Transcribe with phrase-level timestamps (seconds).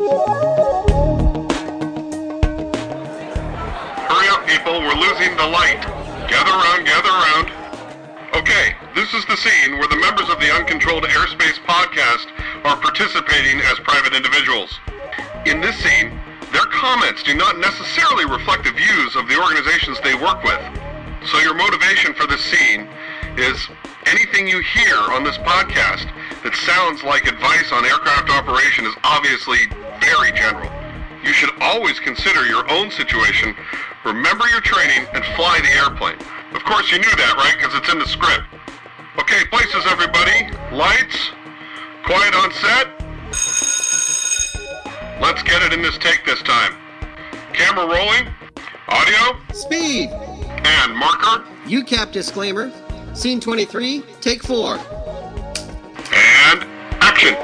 [0.00, 0.08] Hurry
[4.32, 4.80] up, people.
[4.80, 5.76] We're losing the light.
[6.24, 7.52] Gather around, gather around.
[8.34, 12.32] Okay, this is the scene where the members of the Uncontrolled Airspace podcast
[12.64, 14.72] are participating as private individuals.
[15.44, 16.18] In this scene,
[16.50, 20.62] their comments do not necessarily reflect the views of the organizations they work with.
[21.28, 22.88] So your motivation for this scene
[23.36, 23.68] is
[24.06, 26.08] anything you hear on this podcast
[26.42, 29.68] that sounds like advice on aircraft operation is obviously
[30.00, 30.70] very general.
[31.22, 33.54] You should always consider your own situation,
[34.04, 36.18] remember your training, and fly the airplane.
[36.54, 37.54] Of course you knew that, right?
[37.56, 38.44] Because it's in the script.
[39.18, 40.48] Okay, places everybody.
[40.74, 41.30] Lights.
[42.04, 42.88] Quiet on set.
[45.20, 46.74] Let's get it in this take this time.
[47.52, 48.32] Camera rolling.
[48.88, 49.38] Audio.
[49.52, 50.08] Speed!
[50.10, 51.44] And marker.
[51.66, 52.72] UCAP disclaimer.
[53.14, 54.76] Scene 23, take 4.
[56.12, 56.64] And
[57.00, 57.34] action.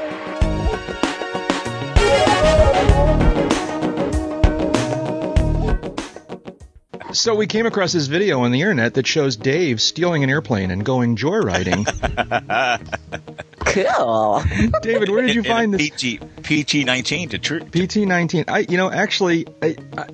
[7.13, 10.71] So we came across this video on the internet that shows Dave stealing an airplane
[10.71, 11.85] and going joyriding.
[13.67, 14.41] Cool.
[14.81, 15.89] David, where did you In- in find a this?
[15.89, 17.59] PG, PG 19 to true.
[17.59, 18.45] PT nineteen.
[18.47, 20.05] I, you know, actually, I, I,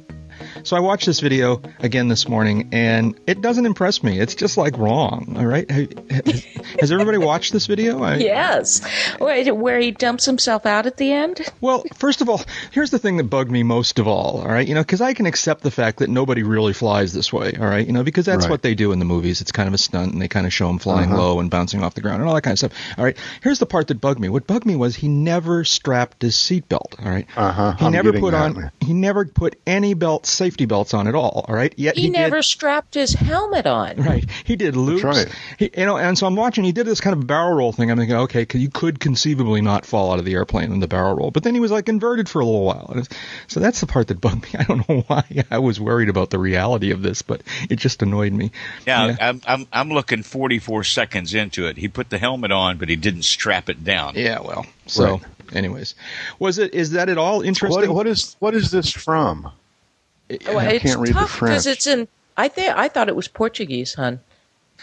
[0.63, 4.19] so I watched this video again this morning, and it doesn't impress me.
[4.19, 5.35] It's just like wrong.
[5.37, 6.43] All right, has,
[6.79, 8.01] has everybody watched this video?
[8.03, 8.81] I, Yes.
[9.19, 11.41] Wait, where he dumps himself out at the end?
[11.61, 12.41] Well, first of all,
[12.71, 14.41] here's the thing that bugged me most of all.
[14.41, 17.31] All right, you know, because I can accept the fact that nobody really flies this
[17.33, 17.53] way.
[17.59, 18.51] All right, you know, because that's Right.
[18.51, 19.41] what they do in the movies.
[19.41, 21.83] It's kind of a stunt, and they kind of show them flying low and bouncing
[21.83, 22.71] off the ground and all that kind of stuff.
[22.97, 24.29] All right, here's the part that bugged me.
[24.29, 27.03] What bugged me was he never strapped his seatbelt.
[27.03, 28.71] All right, Uh-huh, he I'm never put that, on.
[28.79, 31.43] He never put any belt, safety belts on at all.
[31.47, 32.43] All right, yet He, he, never did.
[32.43, 33.95] strapped his helmet on.
[33.97, 35.03] Right, he did loops.
[35.03, 35.27] right.
[35.57, 36.63] He, you know, and so I'm watching.
[36.63, 37.89] He did this kind of barrel roll thing.
[37.89, 40.87] I'm thinking, okay, 'cause you could conceivably not fall out of the airplane in the
[40.87, 42.91] barrel roll, but then he was like inverted for a little while.
[42.93, 43.07] And
[43.47, 44.49] So that's the part that bugged me.
[44.59, 48.03] I don't know why I was worried about the reality of this, but it just
[48.03, 48.51] annoyed me.
[48.85, 49.15] Yeah, Yeah.
[49.19, 51.77] I'm, I'm I'm looking 44 seconds into it.
[51.77, 54.13] He put the helmet on, but he didn't strap it down.
[54.15, 55.21] Yeah, well, so Right.
[55.55, 55.95] anyways,
[56.39, 57.87] was it is that at all interesting?
[57.89, 59.49] What, what is what is this from?
[60.47, 61.77] Well, I it's can't read the tough because French.
[61.77, 62.07] it's in.
[62.35, 64.19] I think I thought it was Portuguese, hun.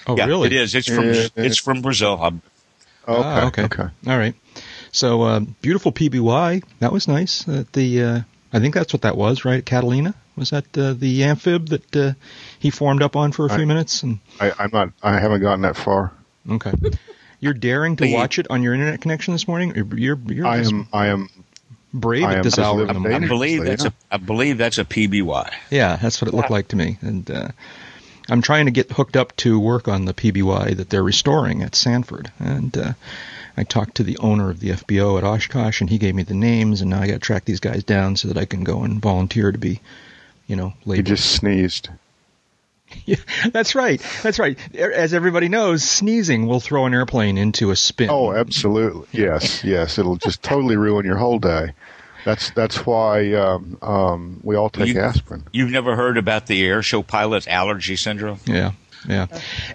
[0.07, 0.47] oh, Yeah, really?
[0.49, 0.75] it is.
[0.75, 1.27] It's from Yeah.
[1.37, 2.19] it's from Brazil.
[2.21, 2.43] I'm-
[3.09, 3.63] Okay, Ah, okay.
[3.65, 3.83] okay.
[4.07, 4.35] All right.
[4.93, 6.63] So uh, beautiful PBY.
[6.81, 7.49] That was nice.
[7.49, 8.21] Uh, the uh,
[8.53, 9.65] I think that's what that was, right?
[9.65, 12.13] Catalina was that uh, the amphib that uh,
[12.59, 14.03] he formed up on for a few I- minutes?
[14.05, 14.91] And I, I'm not.
[15.03, 16.13] I haven't gotten that far.
[16.49, 16.73] okay,
[17.41, 19.73] you're daring to watch it on your internet connection this morning.
[19.75, 20.87] You're you're, you're I am.
[20.93, 21.29] I am.
[21.93, 22.79] Brave I at this just hour.
[22.79, 23.21] living the I morning.
[23.21, 23.91] dangerously, believe that's yeah.
[24.11, 25.53] a I believe that's a PBY.
[25.71, 26.99] Yeah, that's what it looked like to me.
[27.01, 27.49] And uh,
[28.29, 31.75] I'm trying to get hooked up to work on the PBY that they're restoring at
[31.75, 32.31] Sanford.
[32.39, 32.93] And uh,
[33.57, 36.35] I talked to the owner of the FBO at Oshkosh, and he gave me the
[36.35, 36.81] names.
[36.81, 39.03] And now I got to track these guys down so that I can go and
[39.03, 39.81] volunteer to be,
[40.47, 41.07] you know, He labeled.
[41.07, 41.89] just sneezed.
[43.11, 43.17] Yeah,
[43.53, 44.01] that's right.
[44.23, 44.59] That's right.
[44.75, 48.11] As everybody knows, sneezing will throw an airplane into a spin.
[48.11, 49.07] Oh, absolutely.
[49.13, 49.99] Yes, yes.
[49.99, 51.73] It'll just totally ruin your whole day.
[52.25, 55.45] That's that's why um, um, we all take You- aspirin.
[55.53, 58.41] You've never heard about the air show pilot allergy syndrome?
[58.47, 58.73] Yeah.
[59.09, 59.29] Yeah.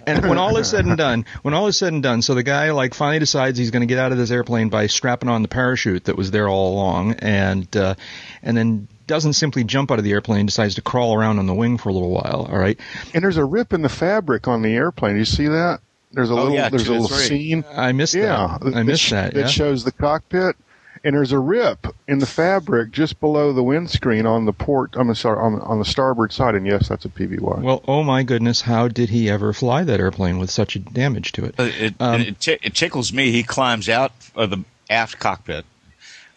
[0.06, 2.44] And when all is said and done, when all is said and done, so the
[2.44, 5.42] guy like finally decides he's going to get out of this airplane by strapping on
[5.42, 7.96] the parachute that was there all along, and uh,
[8.44, 11.54] and then doesn't simply jump out of the airplane, decides to crawl around on the
[11.54, 12.48] wing for a little while.
[12.50, 12.78] All right.
[13.14, 15.16] And there's a rip in the fabric on the airplane.
[15.16, 15.80] You see that?
[16.12, 16.52] There's a Oh, little.
[16.54, 17.26] yeah, there's a two little three.
[17.26, 17.64] scene.
[17.74, 18.74] I missed Yeah, that.
[18.76, 19.34] I missed sh- that.
[19.34, 19.46] Yeah.
[19.48, 20.56] shows the cockpit,
[21.04, 24.94] and there's a rip in the fabric just below the windscreen on the port.
[24.96, 26.54] I'm sorry, on, on the starboard side.
[26.54, 27.60] And yes, that's a PBY.
[27.62, 31.32] well, oh my goodness, how did he ever fly that airplane with such a damage
[31.32, 31.54] to it?
[31.58, 33.30] It, Um, it, ti- it tickles me.
[33.30, 35.66] He climbs out of the aft cockpit.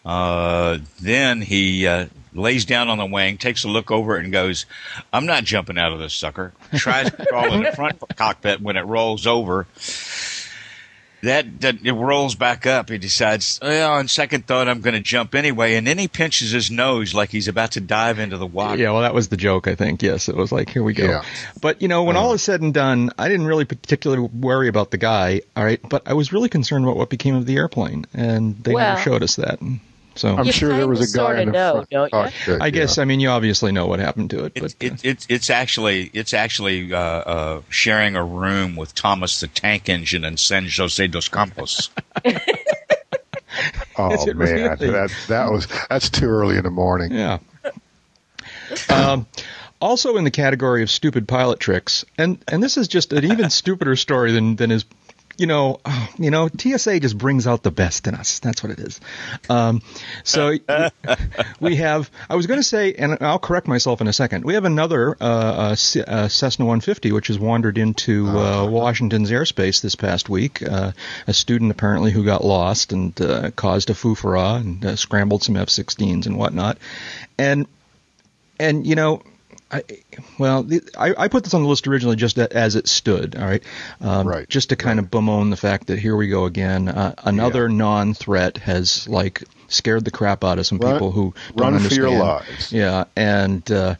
[0.04, 4.32] Uh, then he uh, lays down on the wing, takes a look over it, and
[4.32, 4.66] goes,
[5.12, 8.60] "I'm not jumping out of this sucker." Tries to crawl in the front cockpit.
[8.62, 9.66] When it rolls over,
[11.22, 12.88] that, that it rolls back up.
[12.88, 15.74] He decides, well, on second thought, I'm going to jump anyway.
[15.74, 18.80] And then he pinches his nose like he's about to dive into the water.
[18.80, 20.02] Yeah, well, that was the joke, I think.
[20.02, 21.04] Yes, it was like, here we go.
[21.04, 21.22] Yeah.
[21.60, 24.90] But, you know, when all is said and done, I didn't really particularly worry about
[24.92, 25.80] the guy, all right?
[25.86, 29.02] But I was really concerned about what became of the airplane, and they Well- never
[29.02, 29.58] showed us that.
[30.24, 32.12] And so I'm You sure there was a guy sorta in the know, front don't
[32.12, 32.24] ya?
[32.24, 32.60] cockpit.
[32.62, 33.02] I guess, yeah.
[33.02, 34.52] I mean, you obviously know what happened to it.
[34.54, 39.40] It's But, it, it, it's actually it's actually uh, uh, sharing a room with Thomas
[39.40, 41.90] the Tank Engine and San Jose dos Campos.
[43.98, 44.90] oh man, really?
[44.90, 47.12] that that was that's too early in the morning.
[47.12, 47.38] yeah.
[48.88, 49.26] um,
[49.80, 53.50] also in the category of stupid pilot tricks, and, and this is just an even
[53.50, 54.84] stupider story than, than his
[55.40, 55.80] you know,
[56.18, 58.38] you know, TSA just brings out the best in us.
[58.40, 59.00] That's what it is.
[59.48, 59.82] Um,
[60.22, 60.52] so
[61.60, 62.10] we have.
[62.28, 64.44] I was going to say, and I'll correct myself in a second.
[64.44, 69.30] We have another uh, uh, C- uh, Cessna 150, which has wandered into uh, Washington's
[69.30, 70.62] airspace this past week.
[70.62, 70.92] Uh,
[71.26, 75.56] a student apparently who got lost and uh, caused a foofara and uh, scrambled some
[75.56, 76.78] F-16s and whatnot.
[77.38, 77.66] And
[78.58, 79.22] and you know.
[79.72, 79.82] I,
[80.38, 83.36] well, the, I, I put this on the list originally just as it stood.
[83.36, 83.62] All right,
[84.00, 86.88] um, Right, Just to kind of bemoan the fact that here we go again.
[86.88, 91.74] Uh, another non-threat has like scared the crap out of some Run- people who don't
[91.74, 92.72] run for your lives.
[92.72, 93.94] Yeah, and uh,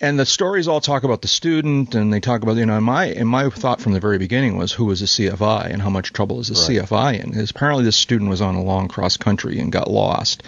[0.00, 2.76] and the stories all talk about the student, and they talk about you know.
[2.76, 5.82] And my and my thought from the very beginning was who was a CFI and
[5.82, 7.30] how much trouble is a CFI in?
[7.30, 10.42] Because apparently this student was on a long cross country and got lost.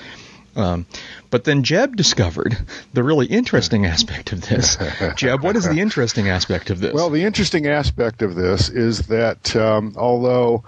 [0.54, 0.86] Um,
[1.30, 2.56] but then Jeb discovered
[2.92, 4.76] the really interesting aspect of this.
[5.16, 6.92] Jeb, what is the interesting aspect of this?
[6.92, 10.62] Well, the interesting aspect of this is that um, although,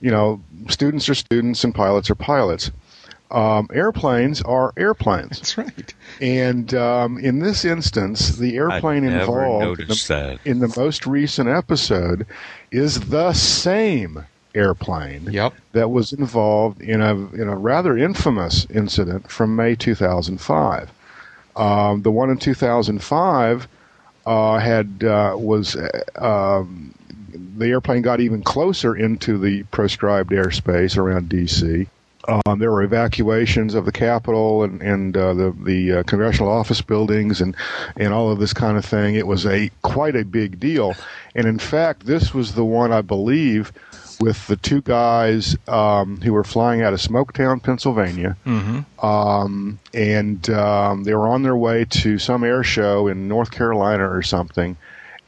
[0.00, 2.70] you know, students are students and pilots are pilots,
[3.30, 5.38] um, airplanes are airplanes.
[5.38, 5.94] that's right.
[6.20, 12.26] And um, in this instance, the airplane involved in the, in the most recent episode
[12.70, 15.54] is the same airplane Yep.
[15.72, 20.90] that was involved in a in a rather infamous incident from May 2005.
[21.56, 23.68] Um, the one in 2005
[24.26, 26.94] uh, had uh, was uh, um,
[27.56, 31.86] the airplane got even closer into the proscribed airspace around D.C.
[32.28, 36.82] Um, there were evacuations of the Capitol and and uh, the the uh, congressional office
[36.82, 37.56] buildings and
[37.96, 39.14] and all of this kind of thing.
[39.14, 40.94] It was a quite a big deal,
[41.34, 43.72] and in fact, this was the one I believe
[44.20, 48.36] with the two guys um, who were flying out of Smoketown, Pennsylvania,
[49.02, 54.08] um, and um, they were on their way to some air show in North Carolina
[54.08, 54.76] or something,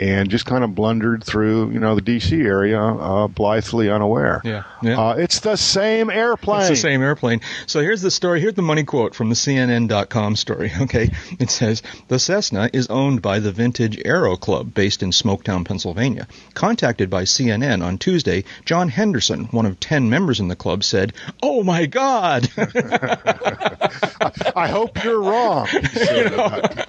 [0.02, 2.40] and just kind of blundered through, you know, the D.C.
[2.40, 4.40] area, uh, blithely unaware.
[4.44, 5.00] Yeah, yeah.
[5.00, 6.62] Uh, it's the same airplane.
[6.62, 7.40] It's the same airplane.
[7.66, 8.40] So here's the story.
[8.40, 10.72] Here's the money quote from the CNN.com story.
[10.82, 15.64] Okay, it says the Cessna is owned by the Vintage Aero Club, based in Smoketown,
[15.64, 16.26] Pennsylvania.
[16.54, 21.12] Contacted by CNN on Tuesday, John Henderson, one of ten members in the club, said,
[21.40, 22.50] "Oh my God."
[24.56, 25.68] I hope you're wrong.
[25.68, 26.88] about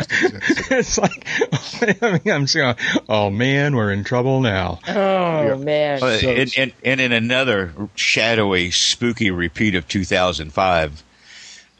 [0.69, 1.27] this it's like
[2.01, 2.75] I mean, I'm saying,
[3.09, 4.79] oh man, we're in trouble now.
[4.87, 6.01] Oh man.
[6.03, 11.03] Uh, So- and, and, and in another shadowy, spooky repeat of 2005,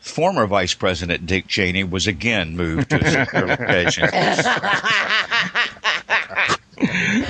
[0.02, 4.10] former Vice President Dick Cheney was again moved to a secure location.
[6.84, 6.90] All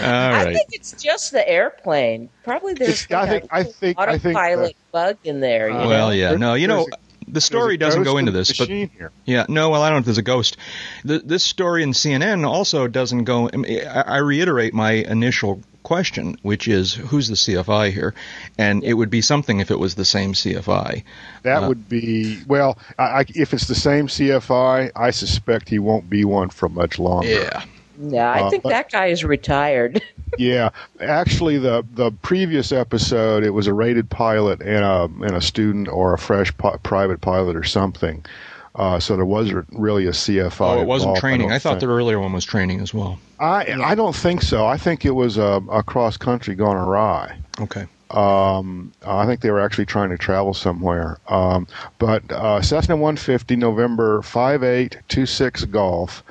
[0.09, 2.29] I think it's just the airplane.
[2.43, 5.67] Probably there's It's- I think- a I think- I think autopilot bug in there.
[5.69, 5.87] You know?
[5.87, 6.87] Well, yeah, no, you know, there's
[7.27, 9.11] the story doesn't go into in this, but here.
[9.25, 10.57] Yeah, no, well, I don't know if there's a ghost.
[11.03, 13.49] The, this story in CNN also doesn't go.
[13.49, 18.13] I reiterate my initial question, which is who's the CFI here?
[18.57, 21.03] And it would be something if it was the same CFI.
[21.43, 22.77] That Uh, would be well.
[22.97, 26.99] I, I, if it's the same CFI, I suspect he won't be one for much
[26.99, 27.27] longer.
[27.27, 27.63] Yeah.
[27.99, 30.01] Yeah, I Uh, think but- that guy is retired.
[30.39, 30.69] Yeah,
[30.99, 35.87] actually, the the previous episode, it was a rated pilot and a and a student
[35.89, 38.25] or a fresh pi- private pilot or something.
[38.73, 40.77] Uh, so there wasn't really a CFI.
[40.77, 41.47] Oh, it wasn't involved, training.
[41.49, 41.81] don't I, thought think.
[41.81, 43.19] the earlier one was training as well.
[43.39, 44.65] I I don't think so.
[44.65, 47.37] I think it was a, a cross country gone awry.
[47.61, 47.85] Okay.
[48.09, 51.19] Um, I think they were actually trying to travel somewhere.
[51.27, 51.67] Um,
[51.99, 56.23] but uh, Cessna 150, November 5826 Golf.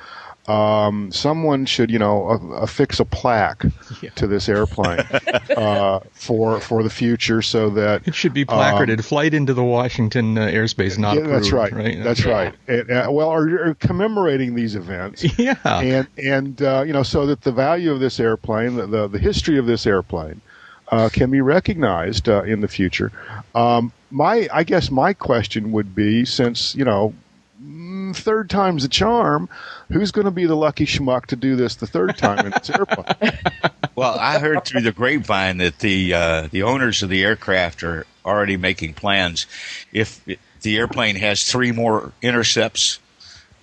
[0.45, 2.27] Um, someone should, you know,
[2.61, 3.63] affix a plaque
[4.01, 4.09] Yeah.
[4.15, 4.99] to this airplane
[5.57, 10.37] uh, for for the future, so that It should be placarded "Flight into the Washington
[10.37, 12.03] uh, airspace not Um, yeah, that's approved." right.
[12.03, 12.31] That's Yeah.
[12.31, 12.55] right.
[12.67, 15.23] And, uh, well, are, or commemorating these events.
[15.37, 15.55] Yeah.
[15.65, 19.19] and and uh, you know so that the value of this airplane, the the, the
[19.19, 20.41] history of this airplane,
[20.91, 23.13] uh, can be recognized uh, in the future.
[23.55, 27.13] Um, my I guess my question would be, since you know.
[27.63, 29.49] Mm, Third time's a charm.
[29.91, 32.69] Who's going to be the lucky schmuck to do this the third time in this
[32.69, 33.39] airplane?
[33.95, 38.07] Well, I heard through the grapevine that the uh, the owners of the aircraft are
[38.25, 39.45] already making plans.
[39.91, 40.19] If
[40.61, 42.97] the airplane has three more intercepts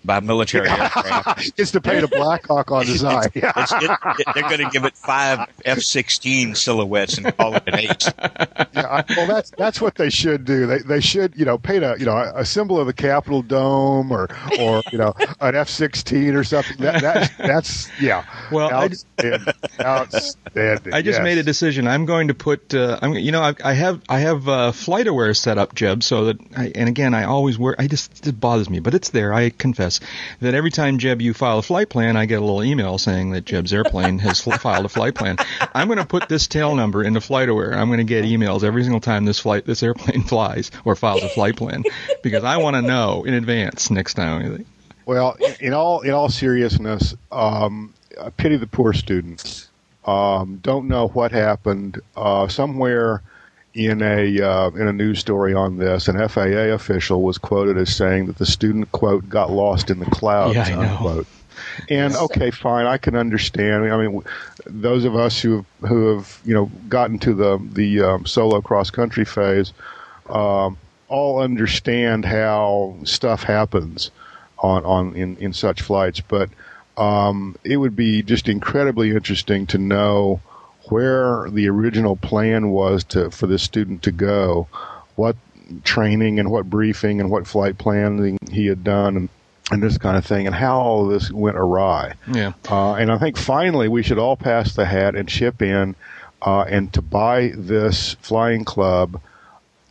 [0.05, 3.33] by military aircraft, it's to paint a Blackhawk on the side.
[3.35, 3.53] Yeah.
[3.57, 3.83] it's, it,
[4.19, 8.11] it- they're going to give it five F-16 silhouettes and call it an ace.
[8.73, 10.67] Yeah, I, well, that's that's what they should do.
[10.67, 14.13] They they should you know paint a you know a symbol of the Capitol dome
[14.13, 14.29] or
[14.61, 16.77] or you know an F sixteen or something.
[16.79, 18.25] That, that that's yeah.
[18.53, 19.55] Well, I- outstanding.
[19.81, 20.95] outstanding.
[20.95, 21.23] I just yes.
[21.25, 21.89] made a decision.
[21.89, 22.73] I'm going to put.
[22.73, 23.15] Uh, I'm.
[23.15, 24.03] You know, I, I have.
[24.09, 26.05] I have uh, FlightAware set up, Jeb.
[26.05, 26.39] So that.
[26.57, 27.75] I, and again, I always wear.
[27.79, 28.25] I just.
[28.27, 29.33] It bothers me, but it's there.
[29.33, 30.01] I confess GPS
[30.41, 33.31] that every time Jeb you file a flight plan, I get a little email saying
[33.31, 35.37] that Jeb's airplane has filed a flight plan.
[35.75, 37.75] I'm going to put this tail number into FlightAware.
[37.75, 41.23] I'm going to get emails every single time this flight this airplane flies or files
[41.23, 41.85] a flight plan
[42.23, 44.67] because I want to know in advance next time.
[45.07, 49.69] Well, in all in all seriousness, um, I pity the poor students.
[50.05, 52.01] Um, don't know what happened.
[52.17, 53.23] Uh, somewhere
[53.75, 57.95] in a uh, in a news story on this, an FAA official was quoted as
[57.95, 60.83] saying that the student quote got lost in the clouds Yeah, I know.
[60.83, 61.27] unquote.
[61.89, 63.93] And okay, fine, I can understand.
[63.93, 64.23] I mean,
[64.67, 68.61] those of us who have, who have you know gotten to the the um, solo
[68.61, 69.73] cross country phase,
[70.29, 70.77] um,
[71.09, 74.11] all understand how stuff happens
[74.59, 76.21] on on in in such flights.
[76.21, 76.49] But
[76.97, 80.41] um, it would be just incredibly interesting to know
[80.91, 84.69] where the original plan was to for this student to go,
[85.17, 85.37] what
[85.85, 89.29] training and what briefing and what flight planning he had done and
[89.71, 92.15] and this kind of thing, and how all of this went awry.
[92.27, 92.55] Yeah.
[92.69, 95.95] Uh, and I think finally we should all pass the hat and chip in
[96.43, 99.21] uh, and to buy this flying club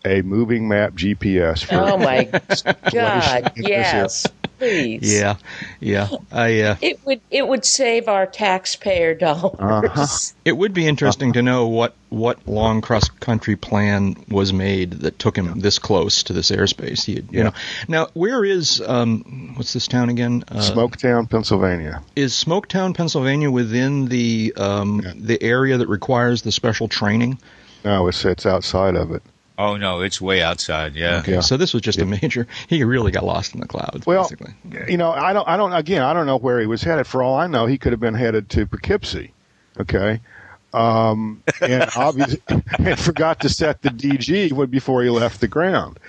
[0.05, 1.65] a moving map GPS.
[1.65, 2.23] For Oh my
[2.91, 3.53] God!
[3.55, 4.25] Yes,
[4.59, 5.11] please.
[5.19, 5.37] Yeah,
[5.79, 6.09] yeah.
[6.31, 9.55] I uh, It would it would save our taxpayer dollars.
[9.59, 10.33] Uh-huh.
[10.45, 15.17] it would be interesting to know what what long cross country plan was made that
[15.19, 17.05] took him this close to this airspace.
[17.05, 17.53] He, had- you know,
[17.87, 20.43] now where is um, what's this town again?
[20.47, 22.01] Uh, Smoketown, Pennsylvania.
[22.15, 27.39] is Smoketown, Pennsylvania, within the um, the area that requires the special training?
[27.85, 29.23] No, it's it's outside of it.
[29.59, 30.95] Oh no, it's way outside.
[30.95, 31.17] Yeah.
[31.17, 31.39] Okay, Yeah.
[31.41, 32.47] so this was just a major.
[32.67, 34.53] He really got lost in the clouds, Well, basically.
[34.87, 35.73] you know, I don't, I don't.
[35.73, 37.05] Again, I don't know where he was headed.
[37.05, 39.33] For all I know, he could have been headed to Poughkeepsie.
[39.77, 40.21] Okay,
[40.73, 42.41] um, and obviously,
[42.79, 45.99] and forgot to set the DG before he left the ground.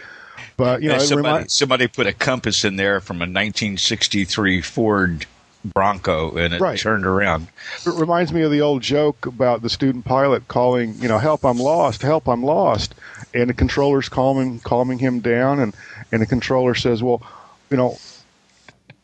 [0.56, 4.60] But you know, Yeah, somebody, remi- somebody put a compass in there from a 1963
[4.60, 5.26] Ford
[5.64, 6.78] Bronco, and it Right.
[6.78, 7.48] turned around.
[7.86, 11.44] it reminds me of the old joke about the student pilot calling, you know, help,
[11.44, 12.94] I'm lost, help, I'm lost,
[13.34, 15.74] and the controller's calming, calming him down, and
[16.12, 17.22] and the controller says, well,
[17.70, 17.98] you know.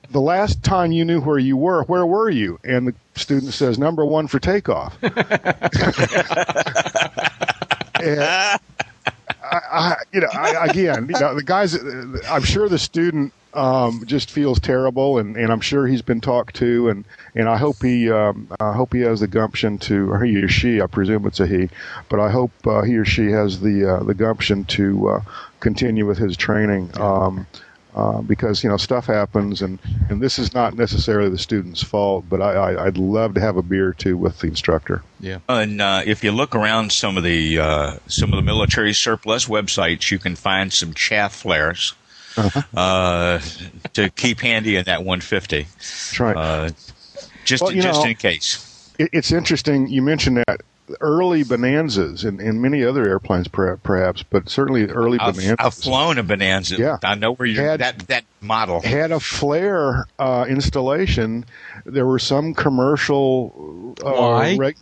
[0.09, 2.61] The last time you knew where you were, where were you?
[2.62, 4.97] And the student says, number one for takeoff.
[8.00, 8.59] And I,
[9.42, 11.75] I, you know, I, again, you know, the guys.
[12.28, 16.56] I'm sure the student um, just feels terrible, and, and I'm sure he's been talked
[16.56, 17.04] to, and,
[17.37, 20.49] and I hope he um, I hope he has the gumption to, or he or
[20.49, 21.69] she, I presume it's a he,
[22.09, 25.21] but I hope uh, he or she has the uh, the gumption to uh,
[25.61, 26.90] continue with his training.
[27.00, 27.47] Um,
[27.95, 29.78] uh, because you know stuff happens, and,
[30.11, 32.26] and this is not necessarily the student's fault.
[32.28, 35.02] But I, I, I'd love to have a beer or two with the instructor.
[35.19, 35.38] Yeah.
[35.49, 39.47] And uh, if you look around some of the uh, some of the military surplus
[39.47, 41.95] websites, you can find some chaff flares
[42.37, 42.61] Uh-huh.
[42.78, 43.40] uh,
[43.95, 46.37] to keep handy in that 150, That's right.
[47.46, 48.92] Just Well, just know, in case.
[48.98, 50.60] it, it's interesting you mentioned that
[51.00, 55.74] early bonanzas and, and many other airplanes per, perhaps but certainly early I've, bonanzas I've
[55.74, 56.76] flown a Bonanza.
[56.76, 56.98] Yeah.
[57.02, 58.80] I know where you're Had- that that model.
[58.82, 61.44] had a flare uh, installation
[61.84, 64.56] there were some commercial uh, Why?
[64.56, 64.76] reg-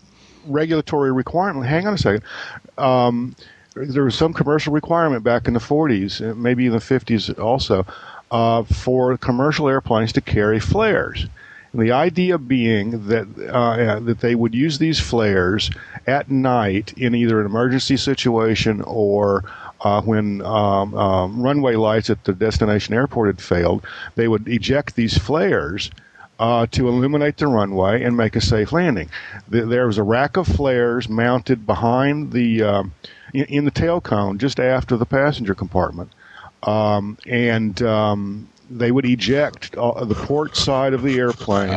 [0.47, 2.23] regulatory requirement hang on a second
[2.77, 3.35] um,
[3.75, 7.87] there was some commercial requirement back in the 40s uh, maybe in the 50s also
[8.31, 11.27] uh, for commercial airplanes to carry flares
[11.75, 15.71] The idea being that uh, that they would use these flares
[16.07, 19.43] at night in either an emergency situation or
[19.81, 24.95] uh, when um, um, runway lights at the destination airport had failed, they would eject
[24.95, 25.91] these flares
[26.39, 29.09] uh, to illuminate the runway and make a safe landing.
[29.51, 32.93] Th- There was a rack of flares mounted behind the um,
[33.33, 36.13] in, in the tail cone just after the passenger compartment,
[36.63, 41.71] um, and um, they would eject uh, the port side of the airplane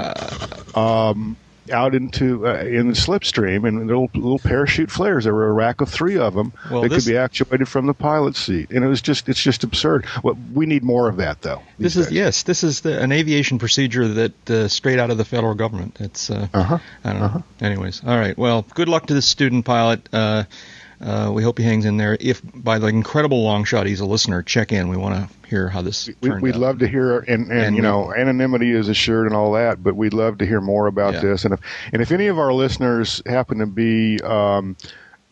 [0.76, 1.38] um,
[1.72, 5.26] out into uh, in the slipstream and little little parachute flares.
[5.26, 7.88] There were a rack of three of them Well, that this- could be actuated from
[7.88, 10.06] the pilot's seat, and it was just it's just absurd.
[10.24, 11.62] Well, we need more of that though.
[11.78, 15.18] This these is yes, this is the, an aviation procedure that uh, straight out of
[15.18, 15.98] the federal government.
[16.00, 16.78] It's uh, Uh-huh.
[17.04, 17.44] I don't know.
[17.60, 18.38] Anyways, all right.
[18.38, 20.08] Well, good luck to this student pilot.
[20.14, 20.46] Uh,
[21.02, 22.18] uh, we hope he hangs in there.
[22.20, 24.88] If by the incredible long shot he's a listener, check in.
[24.90, 26.60] We want to hear how this We, we'd out.
[26.62, 29.82] love to hear, and, and, And you we- know, anonymity is assured and all that,
[29.84, 31.20] but we'd love to hear more about Yeah.
[31.22, 31.46] this.
[31.46, 31.60] And if
[31.94, 34.76] and if any of our listeners happen to be um,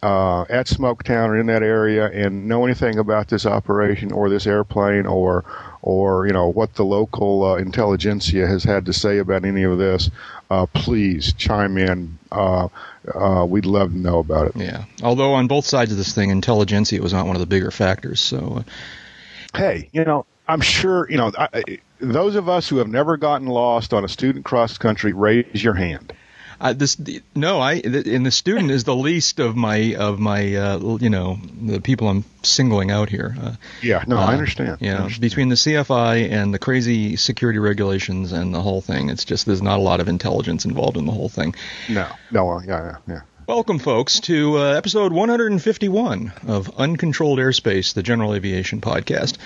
[0.03, 4.45] uh, at Smoketown or in that area and know anything about this operation or this
[4.45, 5.43] airplane or
[5.81, 9.77] or you know what the local uh, intelligentsia has had to say about any of
[9.79, 10.10] this,
[10.51, 12.17] uh, please chime in.
[12.31, 12.67] Uh,
[13.13, 14.55] uh, we'd love to know about it.
[14.55, 14.85] Yeah.
[15.03, 18.19] Although on both sides of this thing, intelligentsia was not one of the bigger factors.
[18.21, 22.77] So uh, hey, you know, I'm sure you know I, I- those of us who
[22.77, 25.13] have never gotten lost on a student cross country.
[25.13, 26.12] Raise your hand.
[26.59, 26.97] Uh, this
[27.35, 31.39] no, I and the student is the least of my of my uh, you know
[31.62, 33.35] the people I'm singling out here.
[33.39, 34.77] Uh, Yeah, no, uh, I understand.
[34.81, 35.21] You I know, understand.
[35.21, 39.62] between the CFI and the crazy security regulations and the whole thing, it's just there's
[39.62, 41.55] not a lot of intelligence involved in the whole thing.
[41.89, 43.21] no, no, uh, yeah, yeah, yeah.
[43.47, 49.38] Welcome, folks, to uh, episode 151 of Uncontrolled Airspace, the General Aviation Podcast.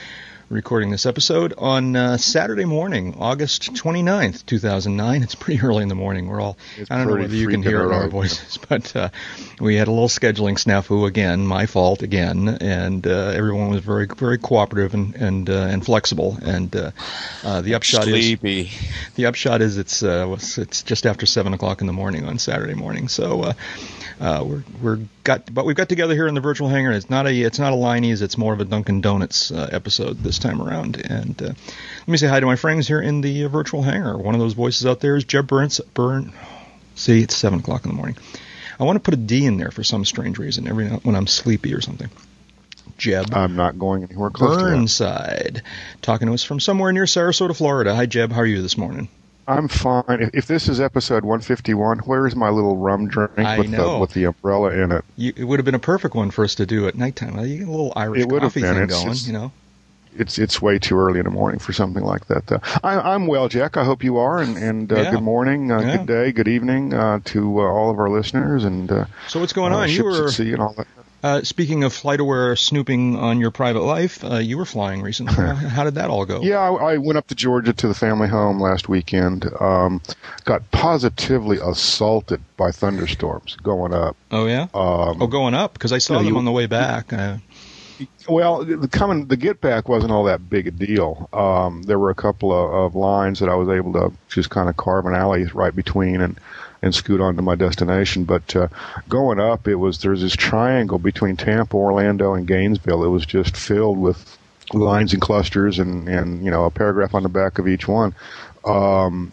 [0.49, 5.21] Recording this episode on uh, Saturday morning, August 29th, 2009.
[5.21, 6.27] It's pretty early in the morning.
[6.27, 8.95] We're all, It's I don't know whether you can hear it in our voices, but
[8.95, 9.09] uh,
[9.59, 14.07] we had a little scheduling snafu again, my fault again, and uh, everyone was very,
[14.07, 16.39] very cooperative and and, uh, and flexible.
[16.41, 16.91] And uh,
[17.43, 18.71] uh, the upshot is Sleepy.
[19.17, 22.73] the upshot is it's uh, it's just after seven o'clock in the morning on Saturday
[22.73, 23.07] morning.
[23.07, 23.53] So uh,
[24.19, 26.91] uh, we're we're got but we've got together here in the virtual hangar.
[26.91, 28.21] It's not a it's not a Liney's.
[28.21, 30.97] It's more of a Dunkin' Donuts uh, episode this time around.
[31.09, 34.17] And uh, let me say hi to my friends here in the uh, virtual hangar.
[34.17, 35.79] One of those voices out there is Jeb Burns.
[35.93, 36.31] Burn.
[36.95, 38.17] See, it's seven o'clock in the morning.
[38.79, 40.67] I want to put a D in there for some strange reason.
[40.67, 42.09] Every now- when I'm sleepy or something.
[42.97, 43.33] Jeb.
[43.33, 44.61] I'm not going anywhere close.
[44.61, 45.61] Burnside,
[46.01, 47.95] talking to us from somewhere near Sarasota, Florida.
[47.95, 48.31] Hi, Jeb.
[48.31, 49.07] How are you this morning?
[49.47, 50.29] I'm fine.
[50.33, 54.25] If, this is episode 151, where is my little rum drink with the with the
[54.25, 55.03] umbrella in it?
[55.17, 57.39] You, it would have been a perfect one for us to do at nighttime.
[57.47, 59.51] You get a little Irish It coffee thing It's going, you know.
[60.17, 62.47] It's it's way too early in the morning for something like that.
[62.47, 62.59] Though.
[62.83, 63.77] I, I'm well, Jack.
[63.77, 64.39] I hope you are.
[64.39, 65.11] And, and uh, Yeah.
[65.11, 65.97] good morning, uh, Yeah.
[65.97, 69.53] good day, good evening uh, to uh, all of our listeners and uh, So what's
[69.53, 69.89] going uh, on?
[69.89, 70.75] You were and all
[71.21, 71.45] that.
[71.45, 74.23] speaking of FlightAware snooping on your private life.
[74.23, 75.33] Uh, you were flying recently.
[75.69, 76.41] How, did that all go?
[76.41, 79.45] Yeah, I, I went up to Georgia to the family home last weekend.
[79.59, 80.01] Um,
[80.45, 84.15] got positively assaulted by thunderstorms going up.
[84.31, 84.63] Oh yeah.
[84.73, 87.11] Um, oh, going up because I saw them you- on the way back.
[87.13, 87.37] Uh,
[88.27, 91.29] Well, the coming the get back wasn't all that big a deal.
[91.33, 94.69] Um, there were a couple of, of lines that I was able to just kind
[94.69, 96.39] of carve an alley right between and
[96.81, 98.23] and scoot onto my destination.
[98.23, 98.67] But uh,
[99.07, 103.03] going up, it was there's this triangle between Tampa, Orlando, and Gainesville.
[103.03, 104.37] It was just filled with
[104.73, 108.13] lines and clusters, and and you know a paragraph on the back of each one.
[108.65, 109.31] Um,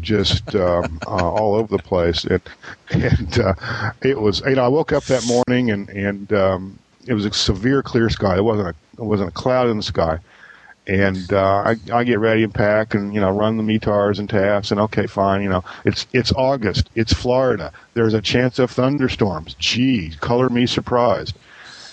[0.00, 2.42] just um, uh, all over the place, and
[2.90, 3.54] and uh,
[4.02, 4.40] it was.
[4.40, 8.10] You know, I woke up that morning and and um, it was a severe clear
[8.10, 8.36] sky.
[8.36, 10.18] It wasn't a it wasn't a cloud in the sky.
[10.86, 14.28] And uh, I, I get ready and pack and you know run the METARs and
[14.28, 15.64] TAFs and okay fine you know.
[15.84, 16.90] It's it's August.
[16.94, 17.72] It's Florida.
[17.94, 19.54] There's a chance of thunderstorms.
[19.54, 21.36] Gee color me surprised.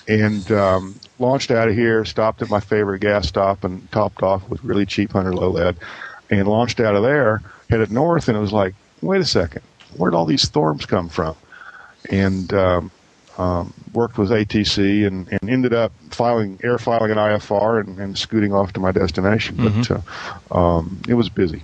[0.08, 4.48] And um, launched out of here stopped at my favorite gas stop and topped off
[4.50, 5.78] with really cheap hundred low lead.
[6.30, 9.62] And launched out of there headed north and it was like wait a second
[9.98, 11.36] where'd all these storms come from?
[12.12, 12.92] And um,
[13.38, 18.18] um, worked with ATC and, and ended up filing air filing an IFR and, and
[18.18, 19.58] scooting off to my destination.
[19.58, 19.92] But
[20.52, 21.64] uh, um, it was busy.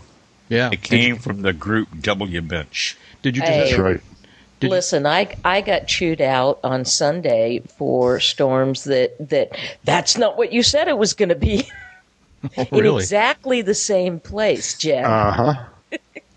[0.49, 0.69] yeah.
[0.71, 2.97] It came from the group W Bench.
[3.21, 3.51] Did you just?
[3.53, 3.63] Hey.
[3.69, 4.01] That's right.
[4.60, 10.17] Did you- Listen, I I got chewed out on Sunday for storms that that that's
[10.17, 11.67] not what you said it was going to be
[12.57, 15.05] Oh, in exactly the same place, Jeff.
[15.05, 15.53] Uh huh.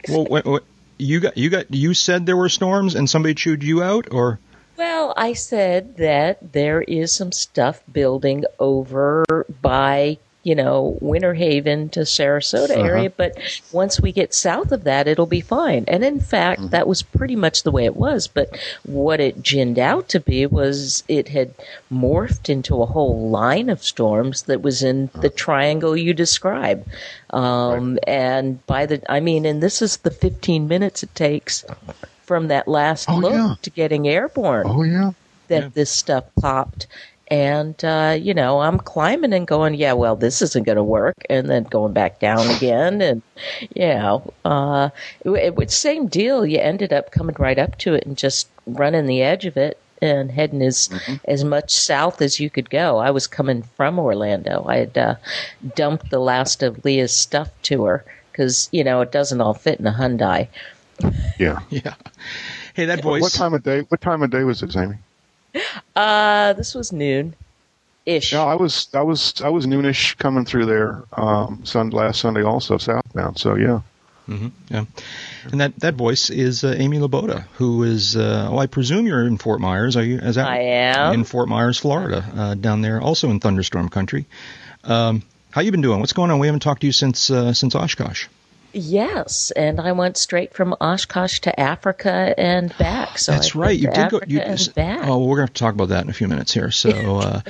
[0.09, 0.63] well, wait, wait,
[0.99, 4.39] you got you got you said there were storms and somebody chewed you out, or
[4.77, 9.25] Well, I said that there is some stuff building over
[9.63, 12.81] by, you know, Winter Haven to Sarasota Uh-huh.
[12.81, 13.39] area, but
[13.71, 15.85] once we get south of that, it'll be fine.
[15.87, 16.71] And in fact, Mm-hmm.
[16.71, 18.27] that was pretty much the way it was.
[18.27, 18.49] But
[18.85, 21.55] what it ginned out to be was it had
[21.93, 25.23] morphed into a whole line of storms that was in Uh-huh.
[25.23, 26.85] the triangle you describe.
[27.31, 31.65] Um, And by the, I mean, and this is the 15 minutes it takes
[32.27, 33.55] from that last Oh, look yeah.
[33.63, 35.11] to getting airborne Oh yeah.
[35.49, 35.69] that Yeah.
[35.75, 36.87] this stuff popped.
[37.31, 41.15] And, uh, you know, I'm climbing and going, yeah, well, this isn't going to work.
[41.31, 43.01] And then going back down again.
[43.01, 43.23] And,
[43.75, 44.91] you know, uh,
[45.25, 46.45] it, it was same deal.
[46.45, 49.79] You ended up coming right up to it and just running the edge of it
[50.03, 50.91] and heading as,
[51.27, 52.99] as much south as you could go.
[52.99, 54.65] I was coming from Orlando.
[54.69, 55.15] I had uh,
[55.75, 59.81] dumped the last of Leah's stuff to her because, you know, it doesn't all fit
[59.81, 60.49] in a Hyundai.
[61.39, 61.61] Yeah.
[61.69, 61.95] yeah.
[62.75, 63.23] Hey, that voice.
[63.23, 63.81] What time of day?
[63.89, 64.97] What time of day was it, Amy?
[65.97, 67.35] Uh, this was noon
[68.07, 68.33] ish.
[68.33, 72.43] Yeah, I was I was I was noonish coming through there um, sun, last Sunday
[72.43, 73.39] also southbound.
[73.39, 73.81] So yeah.
[74.29, 74.85] Mm-hmm, yeah.
[75.53, 79.27] And that, that voice is uh, Amy Laboda, who is, uh, well, I presume you're
[79.27, 79.99] in Fort Myers.
[79.99, 80.17] Are you?
[80.17, 81.13] Is that I am.
[81.13, 84.25] in Fort Myers, Florida, uh, down there, also in thunderstorm country.
[84.83, 86.01] Um, how you been doing?
[86.01, 86.39] What's going on?
[86.39, 88.29] We haven't talked to you since uh, since Oshkosh.
[88.75, 93.19] Yes, and I went straight from Oshkosh to Africa and back.
[93.19, 93.79] So That's I've right.
[93.79, 94.21] You did go.
[94.27, 95.07] You, and back.
[95.07, 96.71] oh, we're going to talk about that in a few minutes here.
[96.71, 97.41] So, uh,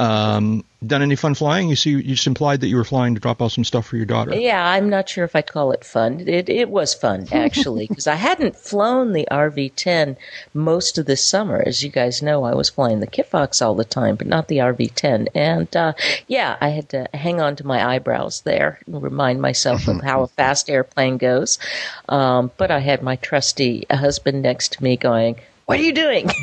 [0.00, 1.68] Um, done any fun flying?
[1.68, 3.98] You see, you just implied that you were flying to drop off some stuff for
[3.98, 4.34] your daughter.
[4.34, 6.26] Yeah, I'm not sure if I'd call it fun.
[6.26, 10.16] It it was fun actually because I hadn't flown the RV10
[10.54, 11.62] most of this summer.
[11.66, 14.56] As you guys know, I was flying the Kitfox all the time, but not the
[14.56, 15.28] RV10.
[15.34, 15.92] And uh,
[16.28, 20.22] yeah, I had to hang on to my eyebrows there and remind myself of how
[20.22, 21.58] a fast airplane goes.
[22.08, 25.40] Um, but I had my trusty husband next to me going.
[25.70, 26.28] What are you doing?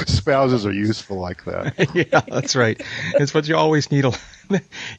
[0.06, 1.74] Spouses are useful like that.
[1.94, 2.80] yeah, that's right.
[3.14, 4.04] It's what you always need.
[4.04, 4.12] A,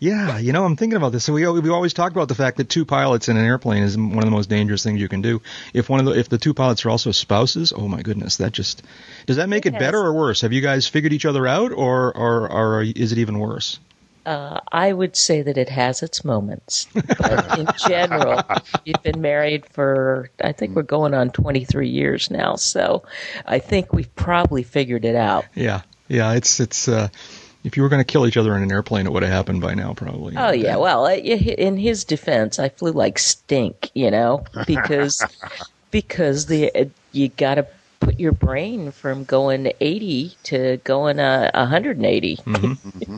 [0.01, 1.23] yeah, you know, I'm thinking about this.
[1.23, 3.97] So we we always talk about the fact that two pilots in an airplane is
[3.97, 5.41] one of the most dangerous things you can do.
[5.73, 8.51] If one of the if the two pilots are also spouses, oh my goodness, that
[8.51, 8.83] just
[9.25, 10.41] does that make it, It better or worse?
[10.41, 13.79] Have you guys figured each other out, or or or is it even worse?
[14.25, 18.41] Uh, I would say that it has its moments, but in general,
[18.85, 23.03] you've been married for I think we're going on 23 years now, so
[23.45, 25.45] I think we've probably figured it out.
[25.55, 26.33] Yeah, yeah.
[26.33, 26.87] It's it's.
[26.87, 27.09] uh
[27.63, 29.61] if you were going to kill each other in an airplane, it would have happened
[29.61, 30.35] by now, probably.
[30.35, 35.23] Oh yeah, well, in his defense, I flew like stink, you know, because
[35.91, 37.67] because the you got to
[38.01, 42.39] put your brain from going 80 to going uh, 180.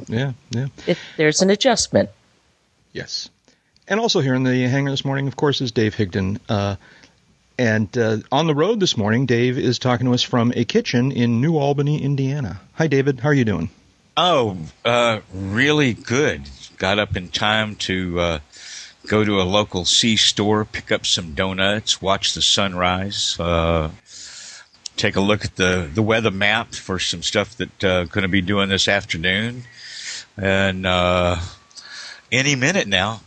[0.07, 0.67] Yeah, yeah.
[0.85, 2.09] It, there's an adjustment.
[2.91, 3.29] Yes.
[3.87, 6.39] And also here in the hangar this morning, of course, is Dave Higdon.
[6.47, 6.75] Uh,
[7.57, 11.11] and uh, on the road this morning, Dave is talking to us from a kitchen
[11.11, 12.61] in New Albany, Indiana.
[12.73, 13.19] Hi, David.
[13.19, 13.69] How are you doing?
[14.15, 16.43] Oh, uh, really good.
[16.77, 18.39] Got up in time to uh,
[19.07, 23.89] go to a local C store, pick up some donuts, watch the sunrise, uh,
[24.97, 28.27] take a look at the, the weather map for some stuff that uh, going to
[28.27, 29.63] be doing this afternoon,
[30.37, 31.39] and uh,
[32.31, 33.21] any minute now,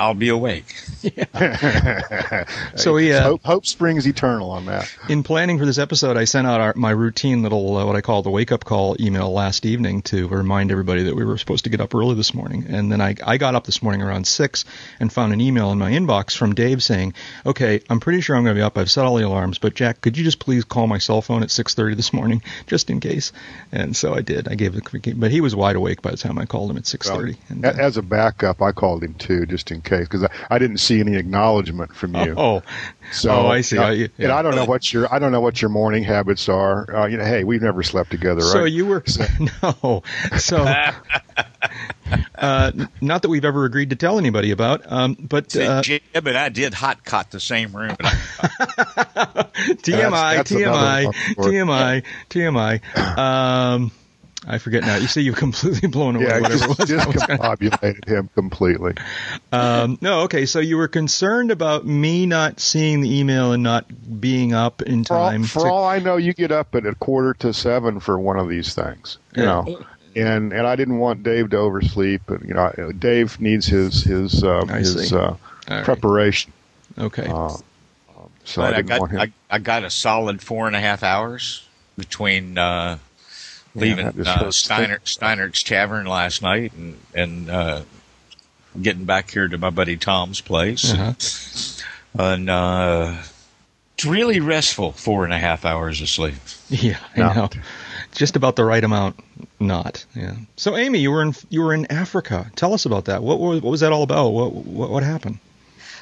[0.00, 0.64] I'll be awake.
[2.76, 4.90] So we, uh, hope, hope springs eternal on that.
[5.08, 8.00] in planning for this episode, I sent out our, my routine little, uh, what I
[8.00, 11.64] call the wake up call email last evening to remind everybody that we were supposed
[11.64, 12.64] to get up early this morning.
[12.68, 14.64] And then I, I got up this morning around 6
[15.00, 18.44] and found an email in my inbox from Dave saying, okay, I'm pretty sure I'm
[18.44, 18.78] going to be up.
[18.78, 21.42] I've set all the alarms, but Jack, could you just please call my cell phone
[21.42, 23.32] at 6.30 this morning, just in case?
[23.72, 24.48] And so I did.
[24.48, 26.84] I gave it, but he was wide awake by the time I called him at
[26.84, 27.36] 6.30.
[27.48, 30.58] and, A- As a backup, I called him too, just in case, because I, I
[30.58, 32.34] didn't see any acknowledgement from you.
[32.36, 32.62] oh,
[33.12, 33.76] So, oh, I see.
[33.78, 34.08] uh, I- yeah.
[34.18, 36.94] And I don't know what your I don't know what your morning habits are.
[36.94, 38.52] Uh, you know, hey, we've never slept together, right?
[38.52, 39.04] So you were
[39.62, 40.02] no.
[40.38, 40.64] So
[42.38, 46.36] uh, not that we've ever agreed to tell anybody about, um, but uh, Jeb and
[46.36, 47.96] I did hot cot the same room.
[48.00, 49.46] I,
[49.82, 51.52] TMI, that's TMI, another fun story.
[51.54, 53.18] TMI, TMI.
[53.18, 53.92] Um,
[54.46, 54.96] I forget now.
[54.96, 56.90] You see, you've completely blown away yeah, whatever just, it was.
[56.92, 58.94] I was just gonna- him completely.
[59.52, 60.46] um, no, okay.
[60.46, 63.86] So you were concerned about me not seeing the email and not
[64.20, 65.44] being up in For all, time.
[65.44, 68.38] for to- all I know, you get up at a quarter to seven for one
[68.38, 69.18] of these things.
[69.36, 69.48] You Yeah.
[69.48, 69.84] know,
[70.16, 72.30] and and I didn't want Dave to oversleep.
[72.30, 75.84] And you know, Dave needs his his uh, his uh, All right.
[75.84, 76.52] preparation.
[76.98, 77.26] okay.
[77.28, 77.56] Uh,
[78.44, 79.20] so but I I didn't got want him.
[79.20, 82.98] I, I got a solid four and a half hours between uh,
[83.74, 84.50] leaving that just uh.
[84.52, 87.82] Steiner Steiner's Tavern last night and and uh,
[88.80, 91.14] getting back here to my buddy Tom's place, Uh-huh.
[92.22, 93.16] and uh,
[93.94, 94.92] it's really restful.
[94.92, 96.34] Four and a half hours of sleep.
[96.70, 97.32] Yeah, I No.
[97.32, 97.48] know.
[98.14, 99.18] Just about the right amount.
[99.58, 100.04] Not.
[100.14, 100.34] Yeah.
[100.56, 102.50] So, Amy, you were in you were in Africa.
[102.56, 103.22] Tell us about that.
[103.22, 104.30] What was what was that all about?
[104.30, 105.38] What what, what happened?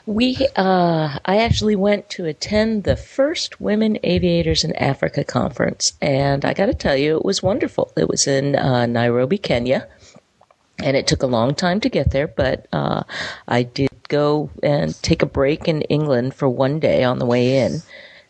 [0.09, 6.47] We, uh, I actually went to attend the first Women Aviators in Africa conference, and
[6.47, 7.93] I got to tell you, it was wonderful.
[7.95, 9.87] It was in uh, Nairobi, Kenya,
[10.79, 13.03] and it took a long time to get there, but uh,
[13.49, 17.59] I did go and take a break in England for one day on the way
[17.59, 17.83] in.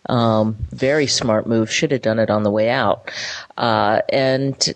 [0.08, 1.70] Um, very smart move.
[1.70, 3.08] Should have done it on the way out.
[3.56, 4.74] Uh, and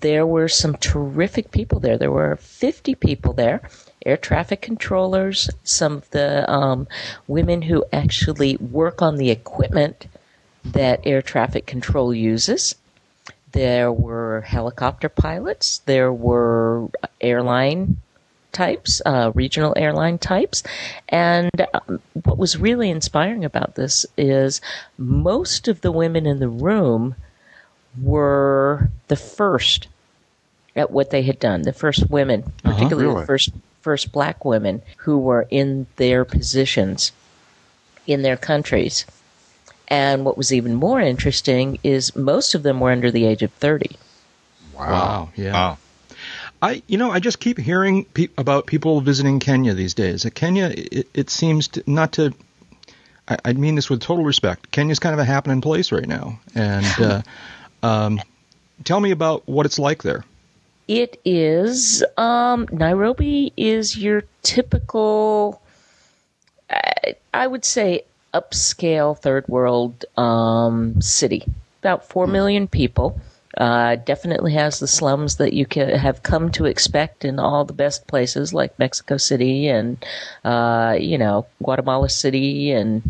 [0.00, 1.98] there were some terrific people there.
[1.98, 3.68] There were 50 people there,
[4.04, 6.88] air traffic controllers, some of the um,
[7.26, 10.06] women who actually work on the equipment
[10.64, 12.74] that air traffic control uses.
[13.52, 15.78] There were helicopter pilots.
[15.84, 16.88] There were
[17.20, 17.98] airline
[18.52, 20.62] types, uh, regional airline types.
[21.08, 24.60] And um, what was really inspiring about this is
[24.96, 27.14] most of the women in the room
[28.00, 29.88] were the first
[30.74, 31.62] at what they had done.
[31.62, 33.20] The first women, particularly Really?
[33.20, 33.50] the first
[33.82, 37.12] first black women who were in their positions
[38.06, 39.04] in their countries.
[39.88, 43.52] And what was even more interesting is most of them were under the age of
[43.52, 43.96] 30.
[44.74, 45.30] Wow.
[45.36, 45.52] Yeah.
[45.52, 45.78] Wow.
[46.62, 50.24] I, you know, I just keep hearing pe- about people visiting Kenya these days.
[50.24, 52.32] At Kenya, it, it seems to, not to.
[53.28, 54.70] I, I mean this with total respect.
[54.70, 57.22] Kenya's kind of a happening place right now, and uh,
[57.82, 58.20] um,
[58.84, 60.24] tell me about what it's like there.
[60.88, 65.62] It is um, Nairobi is your typical,
[66.68, 71.44] I, I would say, upscale third world um, city.
[71.80, 73.20] About four million people.
[73.58, 77.74] Uh, definitely has the slums that you can have come to expect in all the
[77.74, 80.02] best places like Mexico City and
[80.42, 83.02] uh, you know Guatemala City and